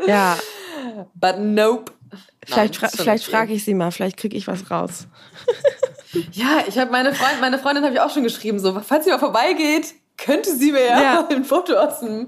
Ja. 0.07 0.37
But 1.15 1.39
nope. 1.39 1.91
Vielleicht, 2.45 2.75
fra 2.75 2.89
vielleicht 2.89 3.25
frage 3.25 3.53
ich 3.53 3.63
sie 3.63 3.73
mal, 3.73 3.91
vielleicht 3.91 4.17
kriege 4.17 4.37
ich 4.37 4.47
was 4.47 4.69
raus. 4.69 5.07
ja, 6.31 6.63
ich 6.67 6.77
habe 6.77 6.91
meine 6.91 7.15
Freundin, 7.15 7.41
meine 7.41 7.57
Freundin 7.57 7.83
habe 7.83 7.95
ich 7.95 8.01
auch 8.01 8.11
schon 8.11 8.23
geschrieben, 8.23 8.59
so, 8.59 8.79
falls 8.81 9.05
sie 9.05 9.11
mal 9.11 9.19
vorbeigeht, 9.19 9.95
könnte 10.17 10.53
sie 10.53 10.71
mir 10.71 10.85
ja, 10.85 11.01
ja. 11.01 11.27
ein 11.31 11.43
Foto 11.43 11.73
aus 11.75 12.01
dem, 12.01 12.27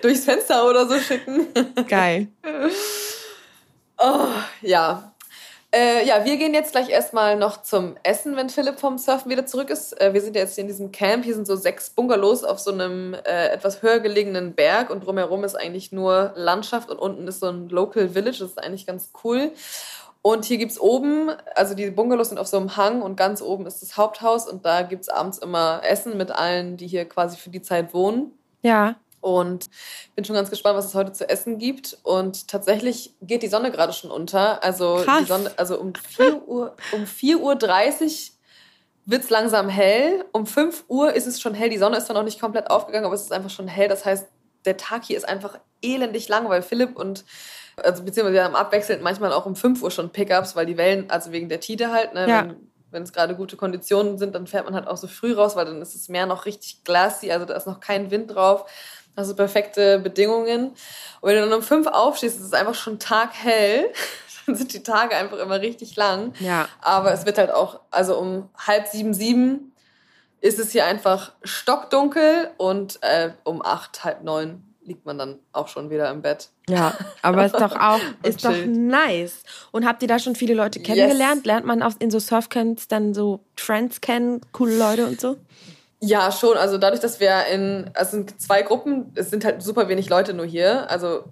durchs 0.00 0.24
Fenster 0.24 0.66
oder 0.66 0.86
so 0.86 0.98
schicken. 0.98 1.48
Geil. 1.88 2.28
Oh, 3.98 4.28
ja, 4.62 5.09
äh, 5.72 6.04
ja, 6.04 6.24
wir 6.24 6.36
gehen 6.36 6.52
jetzt 6.52 6.72
gleich 6.72 6.88
erstmal 6.88 7.36
noch 7.36 7.62
zum 7.62 7.96
Essen, 8.02 8.34
wenn 8.36 8.50
Philipp 8.50 8.80
vom 8.80 8.98
Surfen 8.98 9.30
wieder 9.30 9.46
zurück 9.46 9.70
ist. 9.70 10.00
Äh, 10.00 10.12
wir 10.12 10.20
sind 10.20 10.34
jetzt 10.34 10.56
hier 10.56 10.62
in 10.62 10.68
diesem 10.68 10.90
Camp. 10.90 11.24
Hier 11.24 11.34
sind 11.34 11.46
so 11.46 11.54
sechs 11.54 11.90
Bungalows 11.90 12.42
auf 12.42 12.58
so 12.58 12.72
einem 12.72 13.14
äh, 13.14 13.48
etwas 13.48 13.80
höher 13.80 14.00
gelegenen 14.00 14.54
Berg 14.54 14.90
und 14.90 15.06
drumherum 15.06 15.44
ist 15.44 15.54
eigentlich 15.54 15.92
nur 15.92 16.32
Landschaft 16.34 16.90
und 16.90 16.98
unten 16.98 17.28
ist 17.28 17.40
so 17.40 17.46
ein 17.46 17.68
Local 17.68 18.08
Village. 18.08 18.38
Das 18.40 18.50
ist 18.50 18.62
eigentlich 18.62 18.86
ganz 18.86 19.12
cool. 19.22 19.52
Und 20.22 20.44
hier 20.44 20.58
gibt's 20.58 20.78
oben, 20.78 21.30
also 21.54 21.74
die 21.74 21.90
Bungalows 21.90 22.28
sind 22.28 22.38
auf 22.38 22.46
so 22.46 22.58
einem 22.58 22.76
Hang 22.76 23.00
und 23.00 23.16
ganz 23.16 23.40
oben 23.40 23.66
ist 23.66 23.80
das 23.80 23.96
Haupthaus 23.96 24.46
und 24.48 24.66
da 24.66 24.82
gibt's 24.82 25.08
abends 25.08 25.38
immer 25.38 25.80
Essen 25.82 26.16
mit 26.18 26.30
allen, 26.30 26.76
die 26.76 26.86
hier 26.86 27.08
quasi 27.08 27.38
für 27.38 27.48
die 27.48 27.62
Zeit 27.62 27.94
wohnen. 27.94 28.32
Ja. 28.60 28.96
Und 29.20 29.68
bin 30.14 30.24
schon 30.24 30.36
ganz 30.36 30.50
gespannt, 30.50 30.78
was 30.78 30.86
es 30.86 30.94
heute 30.94 31.12
zu 31.12 31.28
essen 31.28 31.58
gibt. 31.58 31.98
Und 32.02 32.48
tatsächlich 32.48 33.14
geht 33.20 33.42
die 33.42 33.48
Sonne 33.48 33.70
gerade 33.70 33.92
schon 33.92 34.10
unter. 34.10 34.62
Also, 34.62 35.04
die 35.20 35.26
Sonne, 35.26 35.52
also 35.56 35.78
um 35.78 35.94
4 35.94 36.42
Uhr, 36.48 36.76
um 36.92 37.06
4 37.06 37.40
Uhr 37.40 37.56
30 37.56 38.32
wird 39.06 39.24
es 39.24 39.30
langsam 39.30 39.68
hell. 39.68 40.24
Um 40.32 40.46
5 40.46 40.84
Uhr 40.88 41.12
ist 41.12 41.26
es 41.26 41.40
schon 41.40 41.54
hell. 41.54 41.68
Die 41.68 41.78
Sonne 41.78 41.96
ist 41.96 42.06
zwar 42.06 42.16
noch 42.16 42.24
nicht 42.24 42.40
komplett 42.40 42.70
aufgegangen, 42.70 43.06
aber 43.06 43.14
es 43.14 43.22
ist 43.22 43.32
einfach 43.32 43.50
schon 43.50 43.68
hell. 43.68 43.88
Das 43.88 44.04
heißt, 44.04 44.26
der 44.64 44.76
Tag 44.76 45.04
hier 45.04 45.16
ist 45.16 45.28
einfach 45.28 45.58
elendig 45.82 46.28
lang, 46.28 46.48
weil 46.48 46.62
Philipp 46.62 46.96
und 46.96 47.24
also 47.76 48.02
beziehungsweise 48.02 48.34
wir 48.34 48.44
haben 48.44 48.56
abwechselnd 48.56 49.02
manchmal 49.02 49.32
auch 49.32 49.46
um 49.46 49.56
5 49.56 49.82
Uhr 49.82 49.90
schon 49.90 50.10
Pickups, 50.10 50.54
weil 50.56 50.66
die 50.66 50.76
Wellen, 50.76 51.10
also 51.10 51.32
wegen 51.32 51.48
der 51.48 51.60
Tide 51.60 51.90
halt, 51.90 52.14
ne, 52.14 52.28
ja. 52.28 52.42
wenn, 52.42 52.56
wenn 52.90 53.02
es 53.02 53.12
gerade 53.12 53.34
gute 53.36 53.56
Konditionen 53.56 54.18
sind, 54.18 54.34
dann 54.34 54.46
fährt 54.46 54.64
man 54.64 54.74
halt 54.74 54.86
auch 54.86 54.96
so 54.96 55.06
früh 55.06 55.32
raus, 55.32 55.56
weil 55.56 55.64
dann 55.64 55.80
ist 55.80 55.94
das 55.94 56.08
Meer 56.08 56.26
noch 56.26 56.46
richtig 56.46 56.84
glassy, 56.84 57.30
also 57.30 57.46
da 57.46 57.54
ist 57.54 57.66
noch 57.66 57.80
kein 57.80 58.10
Wind 58.10 58.34
drauf. 58.34 58.70
Also 59.20 59.34
perfekte 59.34 59.98
Bedingungen. 59.98 60.68
Und 61.20 61.28
wenn 61.28 61.36
du 61.36 61.42
dann 61.42 61.52
um 61.52 61.62
fünf 61.62 61.86
aufstehst, 61.86 62.38
ist 62.38 62.46
es 62.46 62.52
einfach 62.54 62.74
schon 62.74 62.98
taghell. 62.98 63.92
dann 64.46 64.56
sind 64.56 64.72
die 64.72 64.82
Tage 64.82 65.14
einfach 65.14 65.36
immer 65.36 65.60
richtig 65.60 65.94
lang. 65.96 66.32
Ja. 66.40 66.68
Aber 66.80 67.12
es 67.12 67.26
wird 67.26 67.36
halt 67.36 67.52
auch, 67.52 67.80
also 67.90 68.18
um 68.18 68.48
halb 68.56 68.86
sieben, 68.86 69.12
sieben 69.12 69.72
ist 70.40 70.58
es 70.58 70.72
hier 70.72 70.86
einfach 70.86 71.32
stockdunkel 71.42 72.50
und 72.56 72.98
äh, 73.02 73.32
um 73.44 73.60
acht, 73.60 74.04
halb 74.04 74.24
neun 74.24 74.62
liegt 74.82 75.04
man 75.04 75.18
dann 75.18 75.38
auch 75.52 75.68
schon 75.68 75.90
wieder 75.90 76.10
im 76.10 76.22
Bett. 76.22 76.48
Ja, 76.66 76.94
aber 77.20 77.44
ist 77.44 77.54
doch 77.54 77.78
auch 77.78 78.00
ist 78.22 78.42
doch 78.42 78.56
nice. 78.66 79.42
Und 79.70 79.86
habt 79.86 80.00
ihr 80.00 80.08
da 80.08 80.18
schon 80.18 80.34
viele 80.34 80.54
Leute 80.54 80.80
kennengelernt? 80.80 81.40
Yes. 81.40 81.44
Lernt 81.44 81.66
man 81.66 81.82
auch 81.82 81.92
in 81.98 82.10
so 82.10 82.18
Surfcamps 82.18 82.88
dann 82.88 83.12
so 83.12 83.40
Friends 83.54 84.00
kennen, 84.00 84.40
coole 84.52 84.78
Leute 84.78 85.06
und 85.06 85.20
so? 85.20 85.36
Ja, 86.00 86.32
schon. 86.32 86.56
Also 86.56 86.78
dadurch, 86.78 87.00
dass 87.00 87.20
wir 87.20 87.46
in, 87.52 87.90
also 87.94 88.12
sind 88.12 88.40
zwei 88.40 88.62
Gruppen, 88.62 89.12
es 89.14 89.30
sind 89.30 89.44
halt 89.44 89.62
super 89.62 89.88
wenig 89.88 90.08
Leute 90.08 90.32
nur 90.32 90.46
hier. 90.46 90.90
Also 90.90 91.24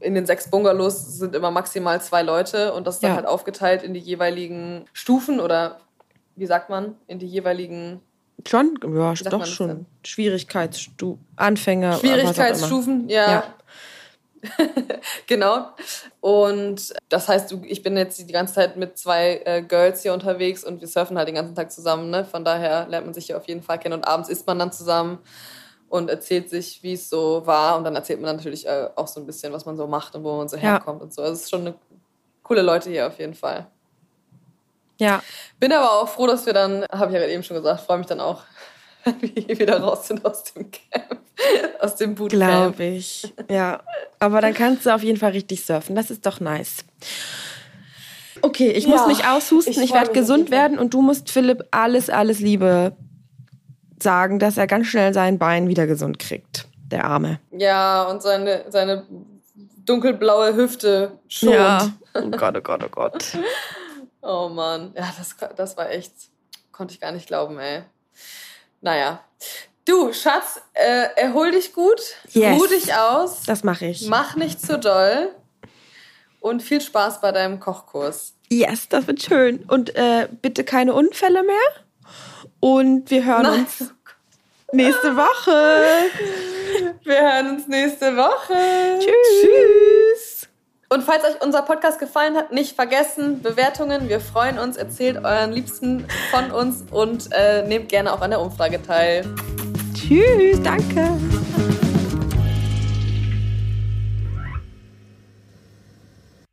in 0.00 0.14
den 0.14 0.26
sechs 0.26 0.50
Bungalows 0.50 1.18
sind 1.18 1.34
immer 1.34 1.50
maximal 1.50 2.00
zwei 2.00 2.22
Leute 2.22 2.72
und 2.72 2.86
das 2.86 2.96
ist 2.96 3.02
dann 3.02 3.10
ja. 3.10 3.16
halt 3.16 3.26
aufgeteilt 3.26 3.82
in 3.82 3.94
die 3.94 4.00
jeweiligen 4.00 4.86
Stufen 4.92 5.40
oder 5.40 5.78
wie 6.36 6.46
sagt 6.46 6.70
man, 6.70 6.96
in 7.06 7.18
die 7.18 7.26
jeweiligen 7.26 8.00
Schon, 8.46 8.78
ja, 8.94 9.14
doch 9.14 9.44
schon. 9.46 9.86
Schwierigkeitsstufen, 10.04 11.24
Anfänger. 11.34 11.94
Schwierigkeitsstufen, 11.94 13.08
ja. 13.08 13.30
ja. 13.30 13.44
genau. 15.26 15.70
Und 16.20 16.94
das 17.08 17.28
heißt, 17.28 17.54
ich 17.64 17.82
bin 17.82 17.96
jetzt 17.96 18.18
die 18.18 18.32
ganze 18.32 18.54
Zeit 18.54 18.76
mit 18.76 18.98
zwei 18.98 19.42
äh, 19.44 19.62
Girls 19.62 20.02
hier 20.02 20.12
unterwegs 20.12 20.64
und 20.64 20.80
wir 20.80 20.88
surfen 20.88 21.16
halt 21.16 21.28
den 21.28 21.34
ganzen 21.34 21.54
Tag 21.54 21.72
zusammen. 21.72 22.10
Ne? 22.10 22.24
Von 22.24 22.44
daher 22.44 22.86
lernt 22.88 23.06
man 23.06 23.14
sich 23.14 23.26
hier 23.26 23.36
auf 23.36 23.46
jeden 23.48 23.62
Fall 23.62 23.78
kennen. 23.78 23.94
Und 23.94 24.04
abends 24.04 24.28
isst 24.28 24.46
man 24.46 24.58
dann 24.58 24.72
zusammen 24.72 25.18
und 25.88 26.10
erzählt 26.10 26.50
sich, 26.50 26.82
wie 26.82 26.94
es 26.94 27.08
so 27.08 27.46
war. 27.46 27.76
Und 27.76 27.84
dann 27.84 27.94
erzählt 27.94 28.20
man 28.20 28.28
dann 28.28 28.36
natürlich 28.36 28.66
äh, 28.66 28.88
auch 28.94 29.08
so 29.08 29.20
ein 29.20 29.26
bisschen, 29.26 29.52
was 29.52 29.66
man 29.66 29.76
so 29.76 29.86
macht 29.86 30.14
und 30.14 30.24
wo 30.24 30.36
man 30.36 30.48
so 30.48 30.56
herkommt 30.56 31.00
ja. 31.00 31.04
und 31.04 31.12
so. 31.12 31.22
Also 31.22 31.34
es 31.34 31.42
ist 31.42 31.50
schon 31.50 31.62
eine 31.62 31.74
coole 32.42 32.62
Leute 32.62 32.90
hier 32.90 33.06
auf 33.06 33.18
jeden 33.18 33.34
Fall. 33.34 33.66
Ja. 34.98 35.22
Bin 35.60 35.72
aber 35.72 35.92
auch 35.92 36.08
froh, 36.08 36.26
dass 36.26 36.44
wir 36.44 36.52
dann, 36.52 36.84
habe 36.90 37.12
ich 37.12 37.20
ja 37.20 37.26
eben 37.26 37.42
schon 37.42 37.56
gesagt, 37.56 37.82
freue 37.82 37.98
mich 37.98 38.06
dann 38.06 38.20
auch, 38.20 38.42
wir 39.20 39.58
wieder 39.58 39.80
raus 39.80 40.08
sind 40.08 40.24
aus 40.24 40.44
dem 40.44 40.70
Camp, 40.70 41.20
aus 41.80 41.96
dem 41.96 42.14
Bootcamp. 42.14 42.76
Glaube 42.76 42.84
ich, 42.84 43.32
ja. 43.50 43.80
Aber 44.18 44.40
dann 44.40 44.54
kannst 44.54 44.86
du 44.86 44.94
auf 44.94 45.02
jeden 45.02 45.18
Fall 45.18 45.32
richtig 45.32 45.64
surfen. 45.64 45.94
Das 45.94 46.10
ist 46.10 46.26
doch 46.26 46.40
nice. 46.40 46.84
Okay, 48.42 48.70
ich 48.70 48.84
ja, 48.84 48.90
muss 48.90 49.06
mich 49.06 49.26
aushusten, 49.26 49.72
ich, 49.72 49.90
ich 49.90 49.92
werde 49.92 50.12
gesund 50.12 50.50
werden 50.50 50.78
und 50.78 50.94
du 50.94 51.02
musst 51.02 51.30
Philipp 51.30 51.64
alles, 51.70 52.08
alles 52.10 52.40
Liebe 52.40 52.96
sagen, 54.00 54.38
dass 54.38 54.56
er 54.56 54.66
ganz 54.66 54.86
schnell 54.86 55.12
sein 55.12 55.38
Bein 55.38 55.68
wieder 55.68 55.86
gesund 55.86 56.18
kriegt. 56.18 56.66
Der 56.90 57.04
Arme. 57.04 57.40
Ja, 57.50 58.04
und 58.04 58.22
seine, 58.22 58.64
seine 58.68 59.06
dunkelblaue 59.84 60.54
Hüfte 60.54 61.12
schont. 61.28 61.54
Ja. 61.54 61.88
Oh 62.14 62.30
Gott, 62.30 62.56
oh 62.56 62.60
Gott, 62.62 62.82
oh 62.84 62.88
Gott. 62.90 63.24
oh 64.22 64.48
Mann. 64.48 64.92
Ja, 64.96 65.12
das, 65.16 65.36
das 65.54 65.76
war 65.76 65.90
echt, 65.90 66.12
konnte 66.72 66.92
ich 66.94 67.00
gar 67.00 67.12
nicht 67.12 67.28
glauben, 67.28 67.60
ey. 67.60 67.84
Naja. 68.80 69.20
Du, 69.84 70.12
Schatz, 70.12 70.60
äh, 70.74 71.06
erhol 71.16 71.50
dich 71.50 71.72
gut, 71.72 72.00
yes. 72.32 72.60
ruh 72.60 72.66
dich 72.66 72.94
aus. 72.94 73.44
Das 73.46 73.64
mache 73.64 73.86
ich. 73.86 74.06
Mach 74.08 74.36
nicht 74.36 74.60
zu 74.60 74.78
doll. 74.78 75.30
Und 76.40 76.62
viel 76.62 76.80
Spaß 76.80 77.20
bei 77.20 77.32
deinem 77.32 77.58
Kochkurs. 77.58 78.34
Yes, 78.50 78.88
das 78.88 79.06
wird 79.06 79.22
schön. 79.22 79.64
Und 79.68 79.96
äh, 79.96 80.28
bitte 80.42 80.64
keine 80.64 80.94
Unfälle 80.94 81.42
mehr. 81.42 81.56
Und 82.60 83.10
wir 83.10 83.24
hören 83.24 83.42
Nein. 83.42 83.60
uns 83.60 83.94
nächste 84.72 85.16
Woche. 85.16 86.10
Wir 87.04 87.20
hören 87.20 87.56
uns 87.56 87.66
nächste 87.66 88.16
Woche. 88.16 88.98
Tschüss. 89.00 89.42
Tschüss. 89.42 90.37
Und 90.90 91.02
falls 91.02 91.22
euch 91.22 91.42
unser 91.42 91.62
Podcast 91.62 91.98
gefallen 91.98 92.34
hat, 92.34 92.50
nicht 92.50 92.74
vergessen, 92.74 93.42
Bewertungen. 93.42 94.08
Wir 94.08 94.20
freuen 94.20 94.58
uns. 94.58 94.78
Erzählt 94.78 95.18
euren 95.22 95.52
Liebsten 95.52 96.06
von 96.30 96.50
uns 96.50 96.84
und 96.90 97.28
äh, 97.32 97.62
nehmt 97.66 97.90
gerne 97.90 98.12
auch 98.12 98.22
an 98.22 98.30
der 98.30 98.40
Umfrage 98.40 98.82
teil. 98.82 99.26
Tschüss, 99.94 100.62
danke. 100.62 101.08